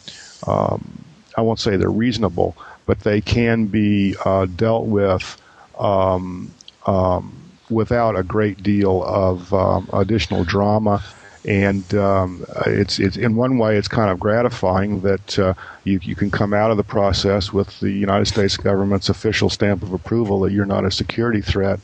[0.48, 1.04] um,
[1.38, 2.58] I won't say they're reasonable,
[2.92, 5.42] but they can be uh, dealt with
[5.80, 6.52] um,
[6.86, 7.32] um,
[7.70, 11.02] without a great deal of um, additional drama.
[11.46, 15.54] And um, it's it's in one way it's kind of gratifying that uh,
[15.86, 19.84] you you can come out of the process with the United States government's official stamp
[19.84, 21.80] of approval that you're not a security threat.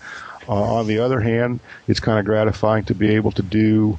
[0.50, 3.98] Uh, on the other hand, it's kind of gratifying to be able to do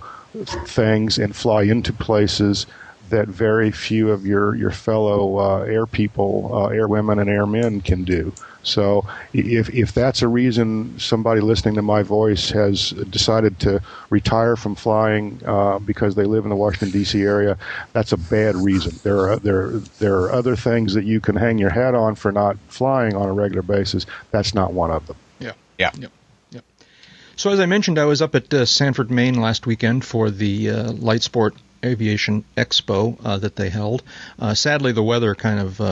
[0.67, 2.67] things and fly into places
[3.11, 7.47] that very few of your your fellow uh, air people, uh, air women and air
[7.47, 8.33] men can do.
[8.63, 13.81] So if if that's a reason somebody listening to my voice has decided to
[14.11, 17.23] retire from flying uh, because they live in the Washington D.C.
[17.23, 17.57] area,
[17.93, 18.99] that's a bad reason.
[19.03, 19.71] There are there
[20.01, 23.29] there are other things that you can hang your hat on for not flying on
[23.29, 24.07] a regular basis.
[24.33, 25.17] That's not one of them.
[25.39, 25.53] Yeah.
[25.79, 25.91] Yeah.
[25.99, 26.13] Yep.
[26.51, 26.65] Yep.
[27.37, 30.71] So as I mentioned, I was up at uh, Sanford, Maine last weekend for the
[30.71, 34.03] uh, Light Sport Aviation Expo uh, that they held.
[34.39, 35.85] Uh, sadly, the weather kind of uh,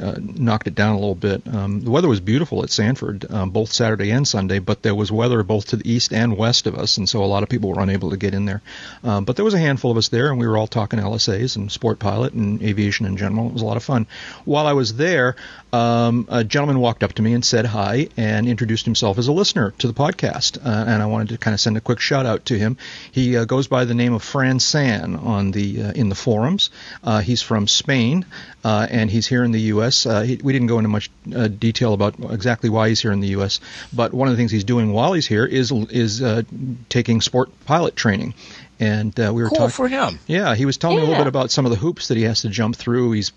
[0.00, 1.42] uh, knocked it down a little bit.
[1.46, 5.10] Um, the weather was beautiful at Sanford, um, both Saturday and Sunday, but there was
[5.10, 7.70] weather both to the east and west of us, and so a lot of people
[7.70, 8.62] were unable to get in there.
[9.02, 11.56] Um, but there was a handful of us there, and we were all talking LSAs
[11.56, 13.46] and sport pilot and aviation in general.
[13.48, 14.06] It was a lot of fun.
[14.44, 15.36] While I was there,
[15.72, 19.32] um, a gentleman walked up to me and said hi and introduced himself as a
[19.32, 22.26] listener to the podcast, uh, and I wanted to kind of send a quick shout
[22.26, 22.76] out to him.
[23.12, 26.70] He uh, goes by the name of Fran San on the uh, in the forums.
[27.04, 28.24] Uh, he's from Spain,
[28.64, 30.06] uh, and he's here in the U.S.
[30.06, 33.20] Uh, he, we didn't go into much uh, detail about exactly why he's here in
[33.20, 33.60] the U.S.,
[33.92, 36.42] but one of the things he's doing while he's here is is uh,
[36.88, 38.34] taking sport pilot training.
[38.82, 39.72] And uh, we were Cool talking.
[39.72, 40.18] for him.
[40.26, 42.22] Yeah, he was telling me a little bit about some of the hoops that he
[42.22, 43.12] has to jump through.
[43.12, 43.30] He's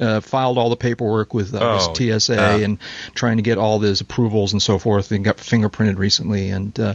[0.00, 2.56] uh, filed all the paperwork with uh, Oh, TSA yeah.
[2.56, 2.78] and
[3.14, 5.10] trying to get all those approvals and so forth.
[5.12, 6.94] And got fingerprinted recently, and uh,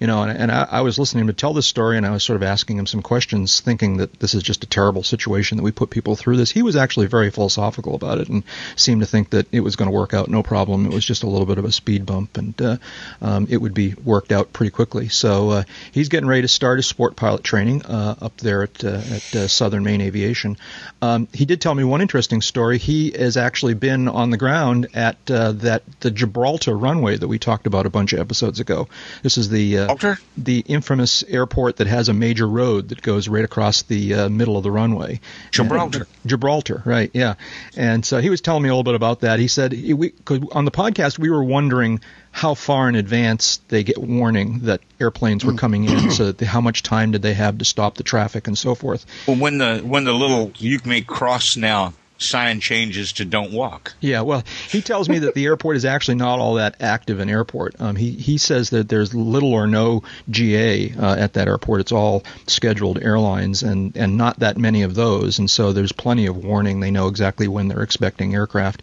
[0.00, 2.10] you know, and, and I, I was listening to him tell this story, and I
[2.10, 5.56] was sort of asking him some questions, thinking that this is just a terrible situation
[5.58, 6.50] that we put people through this.
[6.50, 8.42] He was actually very philosophical about it, and
[8.76, 10.86] seemed to think that it was going to work out no problem.
[10.86, 12.76] It was just a little bit of a speed bump, and uh,
[13.20, 15.08] um, it would be worked out pretty quickly.
[15.08, 18.84] So uh, he's getting ready to start his sport pilot training uh, up there at
[18.84, 20.56] uh, at uh, Southern Maine Aviation.
[21.02, 22.78] Um, he did tell me one interesting interesting story.
[22.78, 27.38] He has actually been on the ground at uh, that the Gibraltar runway that we
[27.38, 28.88] talked about a bunch of episodes ago.
[29.22, 33.44] This is the uh, the infamous airport that has a major road that goes right
[33.44, 35.20] across the uh, middle of the runway.
[35.50, 36.06] Gibraltar.
[36.26, 37.10] Gibraltar, right?
[37.12, 37.34] Yeah.
[37.76, 39.38] And so he was telling me a little bit about that.
[39.38, 42.00] He said he, we, cause on the podcast we were wondering
[42.32, 46.60] how far in advance they get warning that airplanes were coming in, so they, how
[46.60, 49.06] much time did they have to stop the traffic and so forth.
[49.28, 53.94] Well, when the when the little you may cross now sign changes to don't walk.
[54.00, 57.28] Yeah, well, he tells me that the airport is actually not all that active an
[57.28, 57.80] airport.
[57.80, 61.80] Um, he he says that there's little or no GA uh, at that airport.
[61.80, 65.38] It's all scheduled airlines, and and not that many of those.
[65.38, 66.80] And so there's plenty of warning.
[66.80, 68.82] They know exactly when they're expecting aircraft.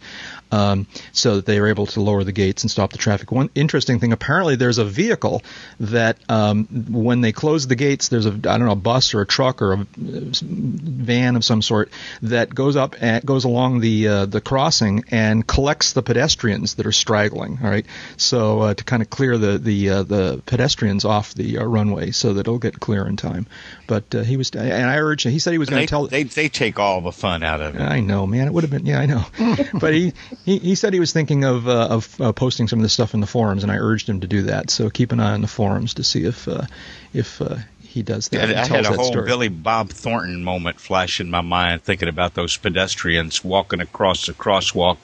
[0.52, 3.32] Um, so that they are able to lower the gates and stop the traffic.
[3.32, 5.42] One interesting thing, apparently, there's a vehicle
[5.80, 9.22] that um, when they close the gates, there's a I don't know a bus or
[9.22, 11.90] a truck or a van of some sort
[12.22, 16.86] that goes up and goes along the uh, the crossing and collects the pedestrians that
[16.86, 17.58] are straggling.
[17.62, 21.58] All right, so uh, to kind of clear the the uh, the pedestrians off the
[21.58, 23.46] uh, runway so that it'll get clear in time.
[23.86, 25.26] But uh, he was, and I urged.
[25.26, 25.32] him.
[25.32, 26.06] He said he was going to tell.
[26.06, 27.80] they they take all the fun out of it.
[27.80, 28.46] I know, man.
[28.46, 29.24] It would have been, yeah, I know.
[29.78, 30.12] but he,
[30.44, 33.14] he, he said he was thinking of uh, of uh, posting some of this stuff
[33.14, 34.70] in the forums, and I urged him to do that.
[34.70, 36.66] So keep an eye on the forums to see if uh,
[37.12, 38.48] if uh, he does that.
[38.48, 39.26] And I had a whole story.
[39.26, 44.32] Billy Bob Thornton moment flash in my mind thinking about those pedestrians walking across the
[44.32, 44.96] crosswalk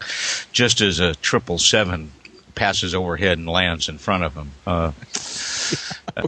[0.52, 2.12] just as a triple seven
[2.58, 4.50] passes overhead and lands in front of him.
[4.66, 4.92] Uh,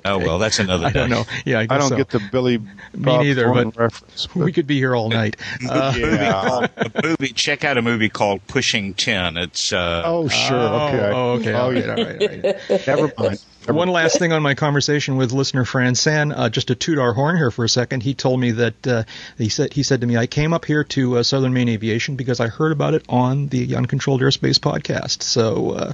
[0.05, 0.87] Oh well, that's another.
[0.87, 1.25] I don't know.
[1.45, 1.97] Yeah, I, I don't so.
[1.97, 2.59] get the Billy
[2.95, 4.27] Bob neither, but reference.
[4.35, 5.37] but- We could be here all night.
[5.69, 6.67] Uh, yeah.
[6.77, 7.29] a movie.
[7.29, 9.37] Check out a movie called Pushing Tin.
[9.37, 10.57] It's uh, oh, sure.
[10.57, 11.11] okay.
[11.13, 11.53] Oh, okay.
[11.53, 11.91] Oh, all right, yeah.
[11.91, 12.87] all right, all right.
[12.87, 13.45] Never mind.
[13.67, 17.13] One last thing on my conversation with listener Fran San, uh, just to toot our
[17.13, 18.03] horn here for a second.
[18.03, 19.03] He told me that uh,
[19.37, 22.17] he said he said to me, "I came up here to uh, Southern Maine Aviation
[22.17, 25.93] because I heard about it on the Uncontrolled Airspace podcast." So, uh,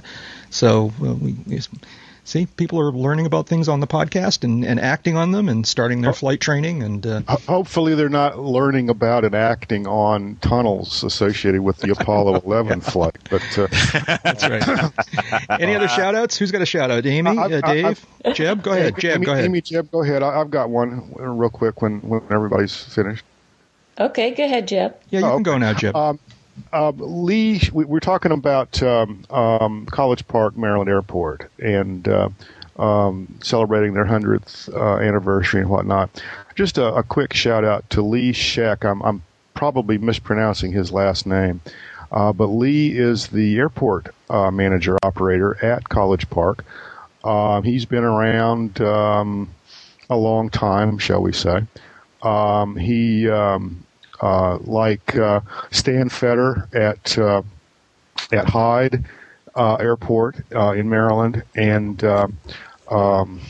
[0.49, 1.35] so uh, we
[2.27, 5.65] see people are learning about things on the podcast and, and acting on them and
[5.65, 11.03] starting their flight training and uh, Hopefully, they're not learning about and acting on tunnels
[11.03, 13.17] associated with the Apollo 11 flight.
[13.29, 13.67] But uh,
[14.23, 14.91] that's right.
[15.61, 16.37] Any other shout outs?
[16.37, 17.05] Who's got a shout out?
[17.05, 18.61] Amy, I- I- uh, Dave, Jeb?
[18.61, 18.99] Go ahead.
[18.99, 19.45] Jeb, Amy, go ahead.
[19.45, 20.21] Amy, Jeb, go ahead.
[20.21, 23.23] I, I've got one uh, real quick when, when everybody's finished.
[23.99, 24.95] Okay, go ahead, Jeb.
[25.09, 25.95] yeah, you Oh, can go now, Jeb.
[25.95, 26.19] Um,
[26.73, 32.29] uh, Lee, we, we're talking about um, um, College Park, Maryland Airport, and uh,
[32.77, 36.21] um, celebrating their hundredth uh, anniversary and whatnot.
[36.55, 38.83] Just a, a quick shout out to Lee Schiek.
[38.89, 39.23] I'm, I'm
[39.53, 41.61] probably mispronouncing his last name,
[42.11, 46.65] uh, but Lee is the airport uh, manager operator at College Park.
[47.23, 49.49] Um, he's been around um,
[50.09, 51.63] a long time, shall we say.
[52.77, 53.27] He
[54.21, 55.41] like uh,
[55.71, 57.41] Stan Fetter at uh,
[58.31, 59.05] at Hyde
[59.55, 62.27] uh, Airport uh, in Maryland, and uh,
[62.91, 63.41] um,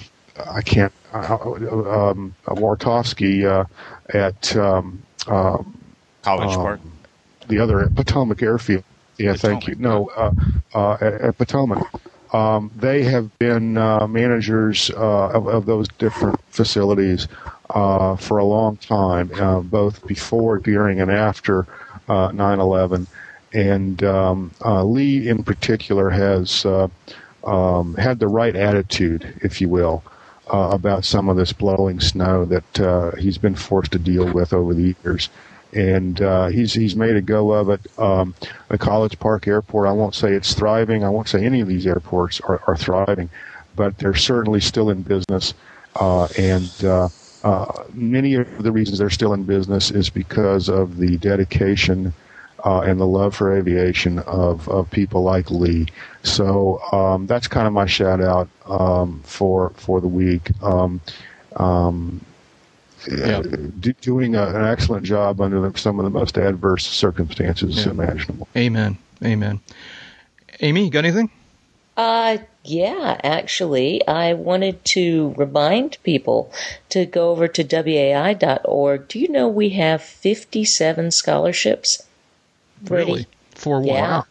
[0.49, 3.65] I can't uh, um, Wartowski uh,
[4.09, 5.57] at um, uh,
[6.23, 6.79] College um, Park.
[7.47, 8.83] the other at Potomac Airfield.
[9.17, 9.75] Yeah, thank you.
[9.75, 10.31] No, uh,
[10.73, 11.87] uh, at, at Potomac.
[12.33, 17.27] Um, they have been uh, managers uh, of, of those different facilities
[17.69, 21.67] uh, for a long time, uh, both before, during, and after
[22.07, 23.07] uh, 9/11.
[23.53, 26.87] And um, uh, Lee, in particular, has uh,
[27.43, 30.03] um, had the right attitude, if you will,
[30.49, 34.95] about some of this blowing snow that he's been forced to deal with over the
[35.03, 35.29] years.
[35.73, 37.81] And uh, he's he's made a go of it.
[37.99, 38.33] Um,
[38.69, 41.03] the College Park Airport, I won't say it's thriving.
[41.03, 43.29] I won't say any of these airports are, are thriving,
[43.75, 45.53] but they're certainly still in business.
[45.99, 47.09] Uh, and uh,
[47.47, 52.13] uh, many of the reasons they're still in business is because of the dedication
[52.65, 55.85] uh, and the love for aviation of, of people like Lee.
[56.23, 60.51] So um, that's kind of my shout out um, for for the week.
[60.61, 60.99] Um,
[61.57, 62.19] um,
[63.09, 63.41] Yeah.
[63.79, 67.91] do, doing a, an excellent job under the, some of the most adverse circumstances Yeah.
[67.91, 68.47] imaginable.
[68.55, 68.97] Amen.
[69.23, 69.59] Amen.
[70.61, 71.29] Amy, you got anything?
[71.97, 76.51] Uh, yeah, actually, I wanted to remind people
[76.89, 79.07] to go over to WAI.org.
[79.07, 82.03] Do you know we have 57 scholarships?
[82.83, 83.27] ready Really?
[83.55, 83.87] For what?
[83.87, 84.21] Yeah.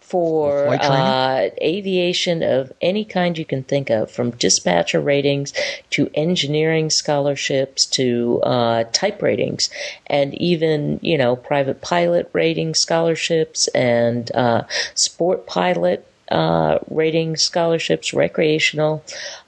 [0.00, 5.52] For uh, aviation of any kind you can think of, from dispatcher ratings
[5.90, 9.68] to engineering scholarships to uh, type ratings,
[10.06, 14.62] and even you know private pilot rating scholarships and uh,
[14.94, 19.02] sport pilot uh, rating scholarships, recreational.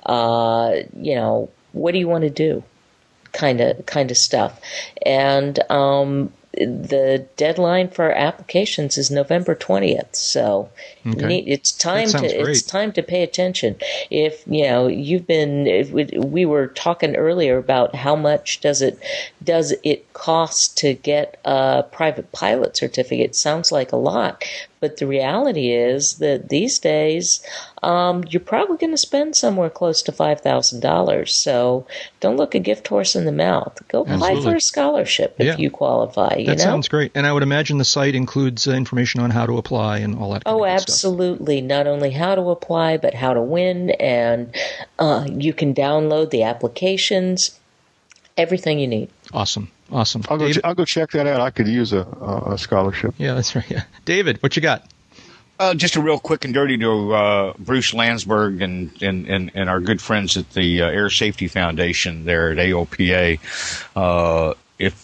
[0.06, 2.62] Uh, you know, what do you want to do?
[3.32, 4.60] kind of kind of stuff.
[5.05, 10.14] And um, the deadline for applications is November twentieth.
[10.14, 10.70] So
[11.14, 11.39] Okay.
[11.47, 12.48] it's time to great.
[12.48, 13.76] it's time to pay attention.
[14.10, 18.98] If you know you've been, we, we were talking earlier about how much does it
[19.43, 23.35] does it cost to get a private pilot certificate?
[23.36, 24.44] Sounds like a lot,
[24.80, 27.43] but the reality is that these days
[27.82, 31.32] um, you're probably going to spend somewhere close to five thousand dollars.
[31.35, 31.86] So
[32.20, 33.78] don't look a gift horse in the mouth.
[33.89, 35.56] Go apply for a scholarship if Yeah.
[35.56, 36.36] you qualify.
[36.39, 36.64] You That know.
[36.64, 37.12] sounds great.
[37.14, 40.32] And I would imagine the site includes uh, information on how to apply and all
[40.32, 40.44] that.
[40.44, 40.97] Kind Oh, stuff.
[41.06, 41.60] Absolutely.
[41.60, 43.90] Not only how to apply, but how to win.
[43.90, 44.54] And
[44.98, 47.58] uh, you can download the applications,
[48.36, 49.10] everything you need.
[49.32, 49.70] Awesome.
[49.90, 50.22] Awesome.
[50.28, 50.52] I'll go.
[50.52, 51.40] Ch- I'll go check that out.
[51.40, 53.14] I could use a, a a scholarship.
[53.16, 53.68] yeah, that's right.
[53.70, 53.84] Yeah.
[54.04, 54.86] David, what you got?
[55.58, 59.68] Uh, just a real quick and dirty to uh, Bruce Landsberg and, and, and, and
[59.68, 63.40] our good friends at the uh, Air Safety Foundation there at AOPA.
[63.96, 64.94] Uh, if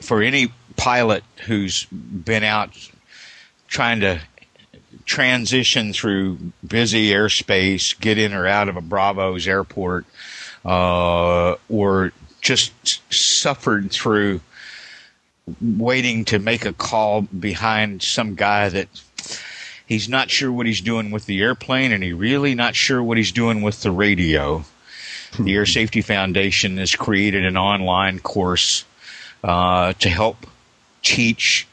[0.00, 2.70] for any pilot who's been out
[3.68, 4.20] trying to
[5.04, 10.04] transition through busy airspace, get in or out of a Bravo's airport,
[10.64, 12.72] uh, or just
[13.12, 14.40] suffered through
[15.60, 18.88] waiting to make a call behind some guy that
[19.86, 23.16] he's not sure what he's doing with the airplane and he really not sure what
[23.16, 24.64] he's doing with the radio.
[25.38, 28.84] The Air Safety Foundation has created an online course
[29.42, 30.46] uh, to help
[31.02, 31.66] teach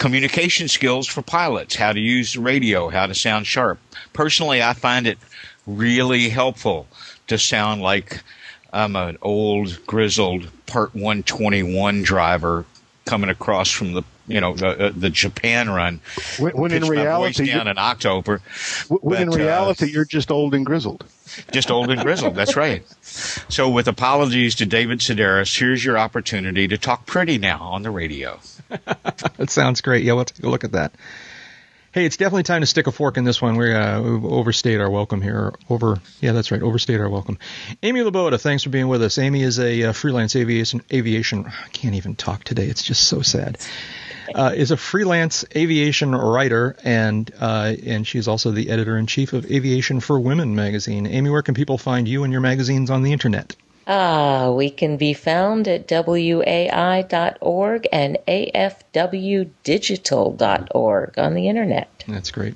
[0.00, 3.78] communication skills for pilots, how to use the radio, how to sound sharp.
[4.14, 5.18] Personally, I find it
[5.66, 6.88] really helpful
[7.26, 8.22] to sound like
[8.72, 12.64] I'm an old, grizzled Part 121 driver
[13.04, 16.00] coming across from the you know the uh, the Japan run.
[16.38, 18.40] When, when in Pitch my voice reality, down you- in October.
[18.88, 21.04] when in but, uh, reality, you're just old and grizzled.
[21.52, 22.34] just old and grizzled.
[22.34, 22.82] That's right.
[23.02, 27.90] So, with apologies to David Sedaris, here's your opportunity to talk pretty now on the
[27.90, 28.38] radio.
[29.36, 30.04] That sounds great.
[30.04, 30.92] Yeah, we'll take a look at that.
[31.92, 33.56] Hey, it's definitely time to stick a fork in this one.
[33.56, 35.52] We, uh, we've overstayed our welcome here.
[35.68, 37.36] Over, yeah, that's right, overstayed our welcome.
[37.82, 39.18] Amy Laboda, thanks for being with us.
[39.18, 40.82] Amy is a uh, freelance aviation.
[40.92, 41.46] Aviation.
[41.46, 42.66] I can't even talk today.
[42.66, 43.58] It's just so sad.
[44.34, 49.32] Uh, is a freelance aviation writer, and uh, and she's also the editor in chief
[49.32, 51.06] of Aviation for Women magazine.
[51.06, 53.56] Amy, where can people find you and your magazines on the internet?
[53.86, 62.04] Ah, we can be found at WAI.org and AFWdigital.org on the internet.
[62.06, 62.54] That's great.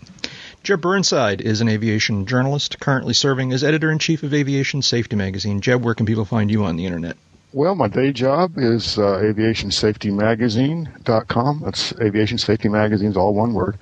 [0.63, 5.17] Jeb Burnside is an aviation journalist, currently serving as editor in chief of Aviation Safety
[5.17, 5.61] Magazine.
[5.61, 7.17] Jeb, where can people find you on the internet?
[7.55, 11.63] Well, my day job is uh, aviationsafetymagazine.com.
[11.65, 13.79] That's aviation safety magazine magazines, all one word.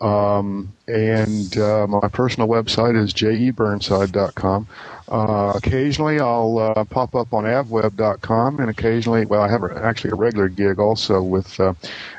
[0.00, 4.66] Um, and uh, my personal website is jeburnside.com.
[5.10, 10.14] Uh, occasionally, I'll uh, pop up on avweb.com, and occasionally, well, I have actually a
[10.14, 11.74] regular gig also with uh,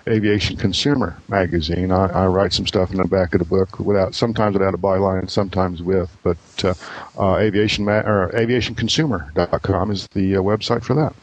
[0.08, 1.92] Aviation Consumer magazine.
[1.92, 4.78] I, I write some stuff in the back of the book without, sometimes without a
[4.78, 6.16] byline, sometimes with.
[6.22, 6.74] But uh,
[7.18, 11.16] uh, aviation ma- or aviationconsumer.com is the uh, website for that.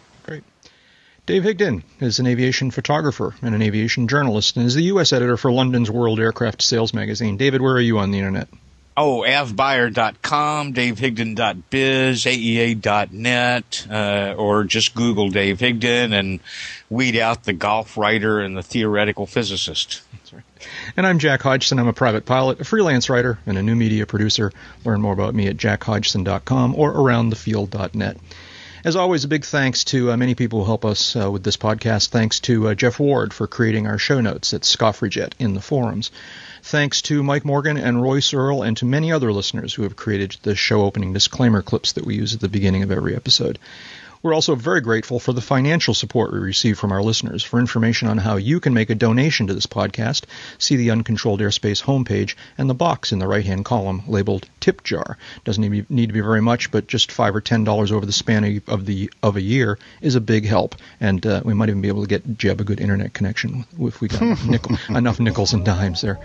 [1.28, 5.12] Dave Higdon is an aviation photographer and an aviation journalist and is the U.S.
[5.12, 7.36] editor for London's World Aircraft Sales magazine.
[7.36, 8.48] David, where are you on the internet?
[8.96, 16.40] Oh, avbuyer.com, davehigdon.biz, aea.net, uh, or just Google Dave Higdon and
[16.88, 20.00] weed out the golf writer and the theoretical physicist.
[20.96, 21.78] And I'm Jack Hodgson.
[21.78, 24.50] I'm a private pilot, a freelance writer, and a new media producer.
[24.82, 28.16] Learn more about me at jackhodgson.com or aroundthefield.net.
[28.84, 31.56] As always, a big thanks to uh, many people who help us uh, with this
[31.56, 32.08] podcast.
[32.08, 36.12] Thanks to uh, Jeff Ward for creating our show notes at Scoffrejet in the forums.
[36.62, 40.36] Thanks to Mike Morgan and Royce Earl and to many other listeners who have created
[40.42, 43.58] the show opening disclaimer clips that we use at the beginning of every episode.
[44.22, 47.44] We're also very grateful for the financial support we receive from our listeners.
[47.44, 50.24] For information on how you can make a donation to this podcast,
[50.58, 55.16] see the Uncontrolled Airspace homepage and the box in the right-hand column labeled Tip Jar.
[55.44, 58.44] Doesn't need to be very much, but just five or ten dollars over the span
[58.44, 60.74] of- of the of a year is a big help.
[61.00, 64.00] And uh, we might even be able to get Jeb a good internet connection if
[64.00, 66.18] we got enough, nickel, enough nickels and dimes there.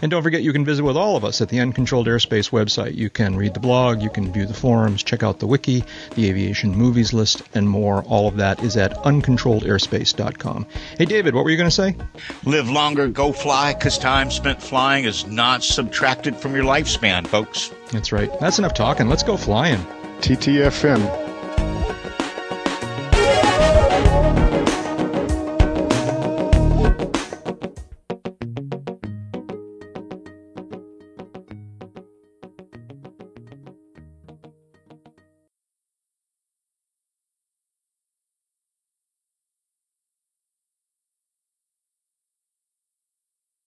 [0.00, 2.94] And don't forget, you can visit with all of us at the Uncontrolled Airspace website.
[2.94, 6.28] You can read the blog, you can view the forums, check out the wiki, the
[6.30, 8.02] aviation movies list, and more.
[8.04, 10.66] All of that is at uncontrolledairspace.com.
[10.98, 11.96] Hey, David, what were you going to say?
[12.44, 17.72] Live longer, go fly, because time spent flying is not subtracted from your lifespan, folks.
[17.90, 18.30] That's right.
[18.40, 19.08] That's enough talking.
[19.08, 19.80] Let's go flying.
[20.20, 21.31] TTFN.